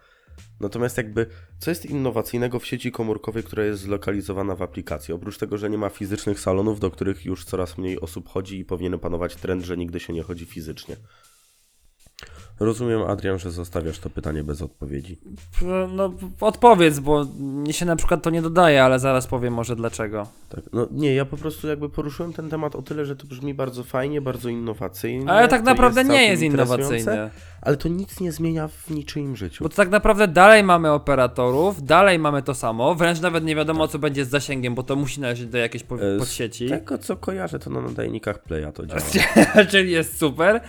Natomiast 0.61 0.97
jakby, 0.97 1.27
co 1.59 1.71
jest 1.71 1.87
innowacyjnego 1.87 2.59
w 2.59 2.67
sieci 2.67 2.93
komórkowej, 2.93 3.43
która 3.43 3.65
jest 3.65 3.83
zlokalizowana 3.83 4.57
w 4.57 4.63
aplikacji? 4.63 5.15
Oprócz 5.15 5.39
tego, 5.39 5.59
że 5.59 5.71
nie 5.71 5.79
ma 5.79 5.89
fizycznych 5.89 6.41
salonów, 6.41 6.81
do 6.81 6.91
których 6.91 7.25
już 7.25 7.45
coraz 7.45 7.79
mniej 7.79 8.01
osób 8.01 8.29
chodzi 8.29 8.59
i 8.59 8.65
powinien 8.65 8.99
panować 8.99 9.37
trend, 9.37 9.65
że 9.65 9.77
nigdy 9.77 10.01
się 10.01 10.13
nie 10.13 10.23
chodzi 10.23 10.47
fizycznie. 10.47 10.97
Rozumiem, 12.61 13.03
Adrian, 13.03 13.39
że 13.39 13.51
zostawiasz 13.51 13.99
to 13.99 14.11
pytanie 14.11 14.45
bez 14.45 14.63
odpowiedzi. 14.63 15.19
No, 15.89 16.13
odpowiedz, 16.41 16.99
bo 16.99 17.25
mnie 17.39 17.73
się 17.73 17.87
na 17.87 17.97
przykład 17.97 18.23
to 18.23 18.31
nie 18.31 18.43
dodaje, 18.43 18.85
ale 18.85 18.99
zaraz 18.99 19.27
powiem 19.27 19.55
może 19.55 19.77
dlaczego. 19.77 20.27
Tak. 20.49 20.61
No 20.73 20.87
nie, 20.91 21.15
ja 21.15 21.25
po 21.25 21.37
prostu 21.37 21.69
jakby 21.69 21.89
poruszyłem 21.89 22.33
ten 22.33 22.51
temat 22.51 22.77
o 22.77 22.83
tyle, 22.83 23.05
że 23.05 23.17
to 23.17 23.27
brzmi 23.27 23.55
bardzo 23.55 23.85
fajnie, 23.85 24.21
bardzo 24.21 24.49
innowacyjnie. 24.49 25.31
Ale 25.31 25.49
tak 25.49 25.63
naprawdę 25.63 26.05
nie 26.05 26.11
całkiem 26.11 26.31
jest 26.31 26.43
innowacyjne. 26.43 27.31
Ale 27.63 27.77
to 27.77 27.89
nic 27.89 28.21
nie 28.21 28.33
zmienia 28.33 28.69
w 28.69 28.91
niczyim 28.91 29.37
życiu. 29.37 29.65
Bo 29.65 29.69
to 29.71 29.77
tak 29.77 29.91
naprawdę 29.91 30.29
dalej 30.29 30.63
mamy 30.65 30.91
operatorów, 30.91 31.83
dalej 31.85 32.19
mamy 32.19 32.43
to 32.43 32.55
samo, 32.55 32.95
wręcz 32.95 33.21
nawet 33.21 33.45
nie 33.45 33.57
wiadomo 33.57 33.89
co 33.89 33.99
będzie 33.99 34.25
z 34.25 34.29
zasięgiem, 34.29 34.75
bo 34.75 34.83
to 34.83 34.97
musi 34.97 35.21
należeć 35.21 35.47
do 35.47 35.59
jakiejś 35.59 35.83
po- 35.83 36.03
E, 36.03 36.21
z. 36.21 36.59
Tego 36.71 36.99
co 36.99 37.17
kojarzę, 37.17 37.59
to 37.59 37.71
na 37.71 37.81
nadajnikach 37.81 38.43
Playa 38.43 38.73
to 38.75 38.87
działa. 38.87 39.01
Czyli 39.71 39.93
jest 39.93 40.19
super. 40.19 40.61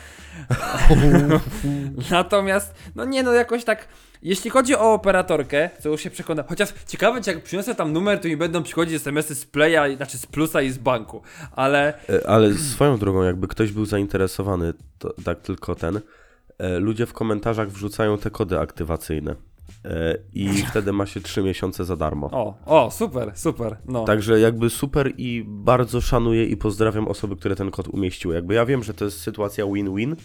Natomiast, 2.11 2.73
no 2.95 3.05
nie 3.05 3.23
no, 3.23 3.33
jakoś 3.33 3.63
tak. 3.63 3.87
Jeśli 4.21 4.49
chodzi 4.49 4.75
o 4.75 4.93
operatorkę, 4.93 5.69
co 5.79 5.89
już 5.89 6.01
się 6.01 6.09
przekonam, 6.09 6.45
chociaż 6.49 6.69
ciekawe, 6.87 7.21
czy 7.21 7.31
jak 7.31 7.43
przyniosę 7.43 7.75
tam 7.75 7.93
numer, 7.93 8.19
to 8.19 8.27
mi 8.27 8.37
będą 8.37 8.63
przychodzić 8.63 8.95
SMS-y 8.95 9.35
z 9.35 9.45
Playa, 9.45 9.95
znaczy 9.95 10.17
z 10.17 10.25
Plusa 10.25 10.61
i 10.61 10.71
z 10.71 10.77
banku, 10.77 11.21
ale 11.51 11.93
E, 12.09 12.29
Ale 12.29 12.53
swoją 12.53 12.97
drogą, 12.97 13.23
jakby 13.23 13.47
ktoś 13.47 13.71
był 13.71 13.85
zainteresowany, 13.85 14.73
to 14.99 15.13
tak 15.25 15.41
tylko 15.41 15.75
ten, 15.75 15.99
e, 16.57 16.79
ludzie 16.79 17.05
w 17.05 17.13
komentarzach 17.13 17.69
wrzucają 17.69 18.17
te 18.17 18.29
kody 18.29 18.59
aktywacyjne. 18.59 19.35
E, 19.86 20.17
I 20.34 20.49
wtedy 20.49 20.93
ma 20.93 21.05
się 21.05 21.22
3 21.22 21.43
miesiące 21.43 21.86
za 21.86 21.95
darmo. 21.95 22.30
o, 22.32 22.57
o, 22.65 22.91
super, 22.91 23.32
super, 23.36 23.78
no. 23.86 24.03
Także 24.03 24.39
jakby 24.39 24.70
super 24.70 25.13
i 25.17 25.43
bardzo 25.47 26.01
szanuję 26.01 26.45
i 26.45 26.57
pozdrawiam 26.57 27.07
osoby, 27.07 27.36
które 27.36 27.55
ten 27.55 27.72
kod 27.72 27.88
umieściły. 27.88 28.36
Jakby 28.36 28.53
ja 28.53 28.65
wiem, 28.65 28.84
że 28.84 28.93
to 28.93 29.05
jest 29.05 29.22
sytuacja 29.22 29.65
win-win, 29.65 30.15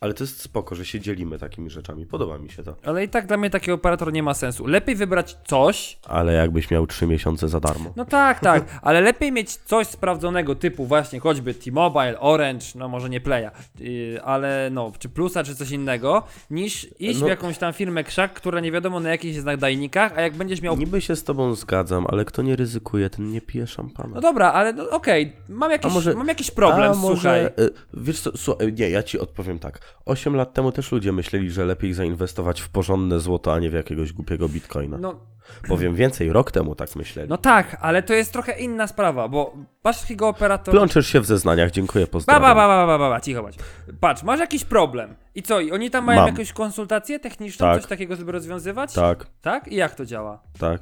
ale 0.00 0.14
to 0.14 0.24
jest 0.24 0.40
spoko, 0.40 0.74
że 0.74 0.84
się 0.86 1.00
dzielimy 1.00 1.38
takimi 1.38 1.70
rzeczami. 1.70 2.06
Podoba 2.06 2.38
mi 2.38 2.50
się 2.50 2.62
to. 2.62 2.76
Ale 2.84 3.04
i 3.04 3.08
tak 3.08 3.26
dla 3.26 3.36
mnie 3.36 3.50
taki 3.50 3.72
operator 3.72 4.12
nie 4.12 4.22
ma 4.22 4.34
sensu. 4.34 4.66
Lepiej 4.66 4.96
wybrać 4.96 5.36
coś, 5.46 5.98
Ale 6.08 6.32
jakbyś 6.32 6.70
miał 6.70 6.86
3 6.86 7.06
miesiące 7.06 7.48
za 7.48 7.60
darmo. 7.60 7.92
no 7.96 8.04
tak, 8.04 8.40
tak, 8.40 8.64
ale 8.82 9.00
lepiej 9.00 9.32
mieć 9.32 9.56
coś 9.56 9.86
sprawdzonego 9.86 10.54
typu 10.54 10.86
właśnie 10.86 11.20
choćby 11.20 11.54
T-Mobile, 11.54 12.20
Orange, 12.20 12.66
no 12.74 12.88
może 12.88 13.10
nie 13.10 13.20
Playa, 13.20 13.50
yy, 13.78 14.22
ale 14.24 14.68
no, 14.72 14.92
czy 14.98 15.08
Plusa, 15.08 15.44
czy 15.44 15.54
coś 15.56 15.70
innego, 15.70 16.22
niż 16.50 16.86
iść 17.00 17.20
No. 17.20 17.26
w 17.26 17.28
jakąś 17.28 17.58
tam 17.58 17.72
firmę 17.72 18.04
krzak, 18.04 18.32
która 18.34 18.60
nie 18.60 18.72
wiadomo 18.72 19.00
na 19.00 19.10
jakichś 19.10 19.34
jest 19.34 19.46
nadajnikach, 19.46 20.12
a 20.18 20.20
jak 20.20 20.34
będziesz 20.34 20.62
miał... 20.62 20.76
Niby 20.76 21.00
się 21.00 21.16
z 21.16 21.24
tobą 21.24 21.54
zgadzam, 21.54 22.06
ale 22.08 22.24
kto 22.24 22.42
nie 22.42 22.56
ryzykuje, 22.56 23.10
ten 23.10 23.30
nie 23.30 23.40
pije 23.40 23.66
szampana. 23.66 24.14
No 24.14 24.20
dobra, 24.20 24.52
ale 24.52 24.72
no, 24.72 24.90
okej, 24.90 25.32
mam, 25.48 25.70
jakiś, 25.70 25.92
może- 25.92 26.14
mam 26.14 26.28
jakiś 26.28 26.50
problem, 26.50 26.92
A 26.92 26.94
może, 26.94 27.14
słuchaj. 27.14 27.44
e, 27.44 27.50
Wiesz 27.94 28.20
co, 28.20 28.30
słuchaj, 28.36 28.72
nie, 28.72 28.90
ja 28.90 29.02
ci 29.02 29.18
odpowiem 29.18 29.58
tak. 29.58 29.89
8 30.04 30.36
lat 30.36 30.54
temu 30.54 30.72
też 30.72 30.92
ludzie 30.92 31.12
myśleli, 31.12 31.50
że 31.50 31.64
lepiej 31.64 31.94
zainwestować 31.94 32.60
w 32.60 32.68
porządne 32.68 33.20
złoto, 33.20 33.54
a 33.54 33.58
nie 33.58 33.70
w 33.70 33.72
jakiegoś 33.72 34.12
głupiego 34.12 34.48
bitcoina. 34.48 34.98
No, 34.98 35.20
Powiem 35.68 35.94
więcej, 35.94 36.32
rok 36.32 36.50
temu 36.50 36.74
tak 36.74 36.96
myśleli. 36.96 37.28
no 37.28 37.38
tak, 37.38 37.76
ale 37.80 38.02
to 38.02 38.14
jest 38.14 38.32
trochę 38.32 38.58
inna 38.58 38.86
sprawa, 38.86 39.28
bo 39.28 39.54
masz 39.84 40.00
takiego 40.00 40.28
operatora... 40.28 40.76
Plączesz 40.78 41.06
się 41.06 41.20
w 41.20 41.26
zeznaniach, 41.26 41.70
dziękuję, 41.70 42.06
pozdrawiam. 42.06 42.42
ba, 42.42 42.54
ba, 42.54 42.68
ba, 42.68 42.86
ba, 42.86 42.98
ba, 42.98 43.10
ba, 43.10 43.20
cicho 43.20 43.42
bądź. 43.42 43.56
Patrz, 44.00 44.22
masz 44.22 44.40
jakiś 44.40 44.64
problem. 44.64 45.14
I 45.34 45.42
co, 45.42 45.60
i 45.60 45.72
oni 45.72 45.90
tam 45.90 46.04
mają 46.04 46.20
Mam. 46.20 46.28
jakąś 46.28 46.52
konsultację 46.52 47.18
techniczną, 47.20 47.66
Tak. 47.66 47.80
coś 47.80 47.88
takiego, 47.88 48.16
żeby 48.16 48.32
rozwiązywać? 48.32 48.94
Tak, 48.94 49.26
Tak? 49.40 49.68
I 49.68 49.76
jak 49.76 49.94
to 49.94 50.06
działa? 50.06 50.42
tak. 50.58 50.80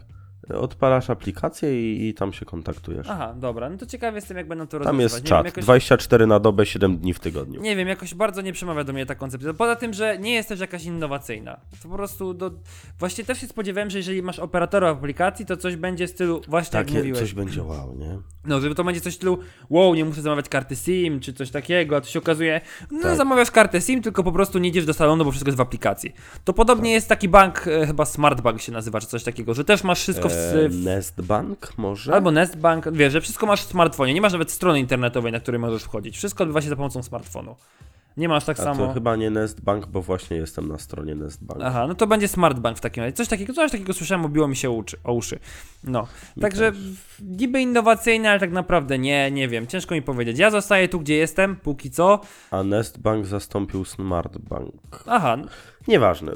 Odpalasz 0.55 1.11
aplikację 1.11 1.93
i, 1.93 2.09
i 2.09 2.14
tam 2.14 2.32
się 2.32 2.45
kontaktujesz. 2.45 3.07
Aha, 3.11 3.34
dobra, 3.36 3.70
no 3.70 3.76
to 3.78 3.86
ciekawy 3.86 4.16
jestem, 4.18 4.36
jak 4.36 4.49
będą 4.49 4.66
to 4.66 4.70
Tam 4.70 4.78
rozwiązywać. 4.78 5.03
jest 5.12 5.14
Nie 5.24 5.30
wiem, 5.30 5.39
czat. 5.39 5.47
jakoś- 5.47 5.64
24 5.64 6.26
na 6.26 6.41
dobę, 6.41 6.66
7 6.66 6.99
dni 6.99 7.14
w 7.14 7.20
tygodniu. 7.20 7.61
Nie 7.61 7.76
wiem, 7.76 7.89
jakoś 7.89 8.14
bardzo 8.14 8.43
nie 8.43 8.53
przemawia 8.53 8.84
do 8.84 8.93
mnie 8.93 9.07
ta 9.07 9.14
koncepcja. 9.14 9.55
Poza 9.55 9.76
tym, 9.76 9.93
że 9.93 10.18
nie 10.18 10.34
jest 10.34 10.49
też 10.49 10.61
jakaś 10.61 10.84
innowacyjna. 10.84 11.61
To 11.82 11.89
po 11.89 11.95
prostu 11.97 12.34
do... 12.34 12.51
Właśnie 12.99 13.24
też 13.24 13.41
się 13.41 13.47
spodziewałem, 13.47 13.91
że 13.91 13.99
jeżeli 13.99 14.22
masz 14.22 14.39
operatora 14.39 14.91
aplikacji, 14.91 15.47
to 15.47 15.57
coś 15.57 15.76
będzie 15.76 16.07
w 16.07 16.11
stylu 16.11 16.41
właśnie 16.49 16.78
jak 16.78 16.86
Takie 16.86 16.99
mówiłeś. 16.99 17.18
coś 17.20 17.34
będzie 17.34 17.62
wow, 17.62 17.97
nie? 17.99 18.18
No, 18.45 18.61
żeby 18.61 18.74
to 18.74 18.84
będzie 18.84 19.01
coś 19.01 19.12
w 19.12 19.16
stylu 19.16 19.39
wow, 19.70 19.95
nie 19.95 20.05
muszę 20.05 20.22
zamawiać 20.22 20.49
karty 20.49 20.76
SIM, 20.76 21.20
czy 21.20 21.32
coś 21.32 21.51
takiego, 21.51 21.97
a 21.97 22.01
to 22.01 22.07
się 22.07 22.18
okazuje, 22.18 22.61
no 22.91 23.03
Tak. 23.03 23.16
zamawiasz 23.16 23.51
kartę 23.51 23.80
SIM, 23.80 24.03
tylko 24.03 24.22
po 24.24 24.32
prostu 24.32 24.59
nie 24.59 24.68
idziesz 24.68 24.86
do 24.86 24.95
salonu, 24.95 25.24
bo 25.24 25.30
wszystko 25.30 25.49
jest 25.49 25.59
w 25.59 25.61
aplikacji. 25.61 26.14
To 26.45 26.53
podobnie 26.53 26.93
jest 26.93 27.09
taki 27.09 27.28
bank, 27.28 27.66
e, 27.66 27.86
chyba 27.86 28.05
Smart 28.05 28.41
Bank 28.41 28.61
się 28.61 28.72
nazywa, 28.72 29.01
czy 29.01 29.07
coś 29.07 29.22
takiego, 29.24 29.55
że 29.55 29.64
też 29.64 29.84
masz 29.84 30.01
wszystko 30.01 30.28
w... 30.28 30.32
E, 30.39 30.68
w 30.68 30.84
Nest 30.84 31.22
Bank 31.22 31.78
może? 31.78 32.14
Albo 32.14 32.30
Nest 32.30 32.57
Bank, 32.57 32.89
wiesz, 32.93 33.12
że 33.12 33.20
wszystko 33.20 33.47
masz 33.47 33.62
w 33.62 33.68
smartfonie, 33.68 34.14
nie 34.14 34.20
masz 34.20 34.32
nawet 34.32 34.51
strony 34.51 34.80
internetowej, 34.80 35.32
na 35.32 35.41
której 35.41 35.59
możesz 35.61 35.82
wchodzić. 35.82 36.16
Wszystko 36.16 36.43
odbywa 36.45 36.62
się 36.62 36.68
za 36.68 36.76
pomocą 36.76 37.03
smartfonu. 37.03 37.57
Nie 38.16 38.28
masz 38.28 38.45
tak 38.45 38.61
A 38.61 38.62
samo. 38.62 38.86
to 38.86 38.93
chyba 38.95 39.16
nie 39.16 39.30
Nest 39.30 39.61
Bank, 39.61 39.86
bo 39.86 40.03
właśnie 40.03 40.36
jestem 40.36 40.68
na 40.68 40.78
stronie 40.78 41.14
Nest 41.14 41.45
Bank. 41.45 41.61
Aha, 41.64 41.86
no 41.86 41.95
to 41.95 42.07
będzie 42.07 42.28
Smart 42.28 42.59
Bank 42.59 42.78
w 42.78 42.80
takim 42.80 43.03
razie. 43.03 43.12
Coś 43.12 43.28
takiego, 43.28 43.53
coś 43.53 43.70
takiego 43.70 43.93
słyszałem, 43.93 44.24
obiło 44.24 44.49
mi 44.49 44.57
się 44.57 44.70
uczy, 44.70 44.97
o 45.05 45.12
uszy. 45.12 45.39
No, 45.84 46.07
Mi 46.36 46.41
także 46.43 46.72
też. 46.72 46.80
niby 47.22 47.61
innowacyjne, 47.61 48.30
ale 48.30 48.41
tak 48.41 48.53
naprawdę 48.53 48.99
nie, 48.99 49.30
nie 49.30 49.49
wiem, 49.49 49.66
ciężko 49.66 49.95
mi 49.95 50.03
powiedzieć. 50.03 50.39
Ja 50.39 50.51
zostaję 50.51 50.89
tu, 50.89 51.01
gdzie 51.01 51.14
jestem, 51.14 51.57
póki 51.57 51.91
co. 51.91 52.20
A 52.51 52.62
Nest 52.62 52.99
Bank 53.01 53.26
zastąpił 53.26 53.84
Smart 53.84 54.39
Bank. 54.39 55.05
Aha, 55.07 55.36
Nieważne, 55.89 56.32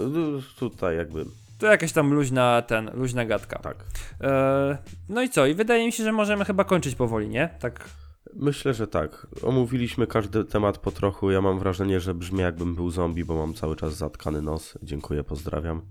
tutaj 0.59 0.97
jakby 0.97 1.25
to 1.63 1.67
jakaś 1.67 1.93
tam 1.93 2.13
luźna, 2.13 2.63
ten, 2.63 2.91
luźna 2.95 3.25
gadka. 3.25 3.59
tak. 3.59 3.77
E, 4.21 4.79
no 5.09 5.23
i 5.23 5.31
co? 5.31 5.47
I 5.47 5.55
wydaje 5.55 5.87
mi 5.87 5.93
się, 5.93 6.05
że 6.05 6.13
możemy 6.13 6.45
chyba 6.45 6.65
kończyć 6.65 6.95
powoli, 6.95 7.29
nie? 7.29 7.49
Tak. 7.61 7.89
Myślę, 8.35 8.75
że 8.75 8.87
tak. 8.87 9.27
Omówiliśmy 9.43 10.07
każdy 10.07 10.45
temat 10.45 10.79
po 10.79 10.91
trochu. 10.91 11.31
Ja 11.31 11.41
mam 11.41 11.59
wrażenie, 11.59 12.01
że 12.01 12.15
brzmi 12.15 12.41
jakbym 12.41 12.75
był 12.75 12.91
zombie, 12.91 13.25
bo 13.25 13.37
mam 13.37 13.55
cały 13.55 13.77
czas 13.77 13.97
zatkany 13.97 14.43
nos. 14.43 14.79
Dziękuję, 14.83 15.25
pozdrawiam. 15.25 15.83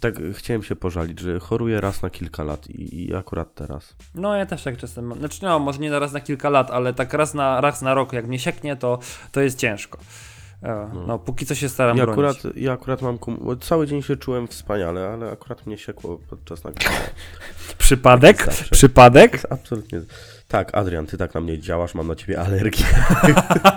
Tak, 0.00 0.14
chciałem 0.32 0.62
się 0.62 0.76
pożalić, 0.76 1.20
że 1.20 1.40
choruję 1.40 1.80
raz 1.80 2.02
na 2.02 2.10
kilka 2.10 2.44
lat 2.44 2.70
i, 2.70 3.06
i 3.06 3.14
akurat 3.14 3.54
teraz. 3.54 3.96
No 4.14 4.36
ja 4.36 4.46
też 4.46 4.62
tak 4.62 4.76
czasem 4.76 5.06
mam. 5.06 5.18
Znaczy 5.18 5.38
no, 5.42 5.58
może 5.58 5.78
nie 5.78 5.98
raz 5.98 6.12
na 6.12 6.20
kilka 6.20 6.50
lat, 6.50 6.70
ale 6.70 6.94
tak 6.94 7.12
raz 7.12 7.34
na, 7.34 7.60
raz 7.60 7.82
na 7.82 7.94
rok, 7.94 8.12
jak 8.12 8.26
mnie 8.26 8.38
sieknie, 8.38 8.76
to, 8.76 8.98
to 9.32 9.40
jest 9.40 9.58
ciężko. 9.58 9.98
E, 10.66 10.90
no, 11.06 11.18
póki 11.18 11.46
co 11.46 11.54
się 11.54 11.68
staram 11.68 11.96
Ja 11.96 12.06
bronić. 12.06 12.36
akurat, 12.36 12.56
ja 12.56 12.72
akurat 12.72 13.02
mam. 13.02 13.18
Kum... 13.18 13.58
Cały 13.60 13.86
dzień 13.86 14.02
się 14.02 14.16
czułem 14.16 14.48
wspaniale, 14.48 15.08
ale 15.08 15.30
akurat 15.30 15.66
mnie 15.66 15.78
siekło 15.78 16.18
podczas 16.30 16.64
nagrywania. 16.64 17.00
Przypadek? 17.78 18.46
Przypadek? 18.70 19.42
Absolutnie. 19.50 20.00
Tak, 20.48 20.74
Adrian, 20.74 21.06
ty 21.06 21.16
tak 21.18 21.34
na 21.34 21.40
mnie 21.40 21.58
działasz, 21.58 21.94
mam 21.94 22.08
na 22.08 22.14
ciebie 22.14 22.40
alergię. 22.40 22.84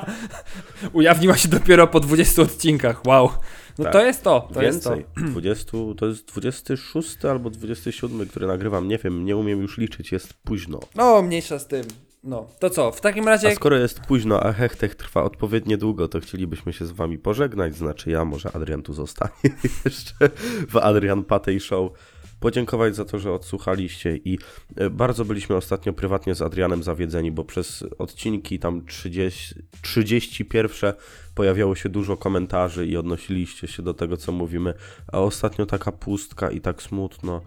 Ujawniła 0.93 1.37
się 1.37 1.49
dopiero 1.49 1.87
po 1.87 1.99
20 1.99 2.41
odcinkach, 2.41 3.05
wow. 3.05 3.29
No 3.77 3.83
Tak. 3.83 3.93
to 3.93 4.05
jest 4.05 4.23
to, 4.23 4.49
to 4.53 4.61
jest 4.61 4.83
to. 4.83 4.95
Więcej. 4.95 5.31
20, 5.31 5.71
to 5.97 6.05
jest 6.05 6.25
26 6.25 7.25
albo 7.25 7.49
27, 7.49 8.27
który 8.27 8.47
nagrywam. 8.47 8.87
Nie 8.87 8.97
wiem, 8.97 9.25
nie 9.25 9.37
umiem 9.37 9.61
już 9.61 9.77
liczyć, 9.77 10.11
jest 10.11 10.33
późno. 10.33 10.79
No, 10.95 11.21
mniejsza 11.21 11.59
z 11.59 11.67
tym. 11.67 11.83
No, 12.23 12.47
to 12.59 12.69
co, 12.69 12.91
w 12.91 13.01
takim 13.01 13.27
razie... 13.27 13.47
A 13.47 13.55
skoro 13.55 13.77
jest 13.77 13.99
późno, 13.99 14.43
a 14.43 14.53
hechtech 14.53 14.95
trwa 14.95 15.23
odpowiednio 15.23 15.77
długo, 15.77 16.07
to 16.07 16.19
chcielibyśmy 16.19 16.73
się 16.73 16.85
z 16.85 16.91
wami 16.91 17.17
pożegnać. 17.17 17.75
Znaczy 17.75 18.11
ja, 18.11 18.25
może 18.25 18.51
Adrian 18.51 18.81
tu 18.81 18.93
zostanie 18.93 19.55
jeszcze 19.85 20.29
w 20.69 20.77
Adrian 20.77 21.23
Patej 21.23 21.59
Show. 21.59 21.91
Podziękować 22.39 22.95
za 22.95 23.05
to, 23.05 23.19
że 23.19 23.31
odsłuchaliście 23.31 24.17
i 24.17 24.37
e, 24.75 24.89
bardzo 24.89 25.25
byliśmy 25.25 25.55
ostatnio 25.55 25.93
prywatnie 25.93 26.35
z 26.35 26.41
Adrianem 26.41 26.83
zawiedzeni, 26.83 27.31
bo 27.31 27.43
przez 27.43 27.83
odcinki 27.97 28.59
tam 28.59 28.85
30, 28.85 29.55
31 29.81 30.93
pojawiało 31.35 31.75
się 31.75 31.89
dużo 31.89 32.17
komentarzy 32.17 32.87
i 32.87 32.97
odnosiliście 32.97 33.67
się 33.67 33.83
do 33.83 33.93
tego, 33.93 34.17
co 34.17 34.31
mówimy, 34.31 34.73
a 35.13 35.19
ostatnio 35.19 35.65
taka 35.65 35.91
pustka 35.91 36.51
i 36.51 36.61
tak 36.61 36.81
smutno. 36.81 37.41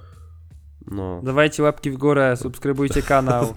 No, 0.90 1.20
Dawajcie 1.24 1.62
łapki 1.62 1.90
w 1.90 1.96
górę, 1.96 2.36
subskrybujcie 2.36 3.02
kanał. 3.12 3.54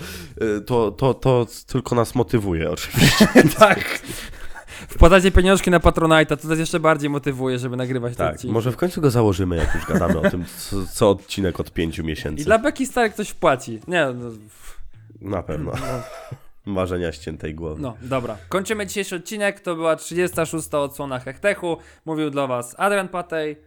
E, 0.57 0.61
to, 0.61 0.91
to, 0.91 1.13
to 1.13 1.45
tylko 1.67 1.95
nas 1.95 2.15
motywuje 2.15 2.71
oczywiście. 2.71 3.27
tak. 3.59 3.99
Wpłacacie 4.89 5.31
pieniążki 5.31 5.71
na 5.71 5.79
Patronite'a, 5.79 6.37
to 6.37 6.47
nas 6.47 6.59
jeszcze 6.59 6.79
bardziej 6.79 7.09
motywuje, 7.09 7.59
żeby 7.59 7.77
nagrywać 7.77 8.15
Tak, 8.15 8.35
odcinki. 8.35 8.53
może 8.53 8.71
w 8.71 8.77
końcu 8.77 9.01
go 9.01 9.11
założymy, 9.11 9.55
jak 9.55 9.75
już 9.75 9.85
gadamy 9.85 10.19
o 10.19 10.29
tym, 10.29 10.45
co, 10.57 10.75
co 10.93 11.09
odcinek 11.09 11.59
od 11.59 11.71
pięciu 11.73 12.03
miesięcy. 12.03 12.41
I 12.41 12.45
dla 12.45 12.59
Beki 12.59 12.85
Stary 12.85 13.09
ktoś 13.09 13.29
wpłaci. 13.29 13.79
Nie, 13.87 14.07
no, 14.15 14.31
Na 15.21 15.43
pewno. 15.43 15.71
Marzenia 16.65 17.11
ściętej 17.11 17.55
głowy. 17.55 17.81
no, 17.81 17.97
dobra. 18.01 18.37
Kończymy 18.49 18.87
dzisiejszy 18.87 19.15
odcinek, 19.15 19.59
to 19.59 19.75
była 19.75 19.95
36. 19.95 20.73
odsłona 20.73 21.19
Hechtechu. 21.19 21.77
Mówił 22.05 22.29
dla 22.29 22.47
was 22.47 22.75
Adrian 22.77 23.07
Patej. 23.07 23.57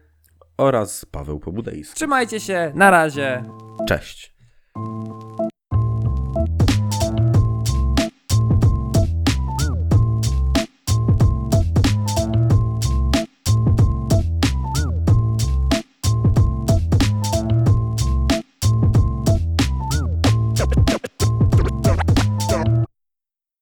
Oraz 0.59 1.05
Paweł 1.05 1.41
Pobudejski. 1.41 1.95
Trzymajcie 1.95 2.41
się, 2.41 2.73
na 2.75 2.91
razie. 2.91 3.45
Cześć. 3.89 4.35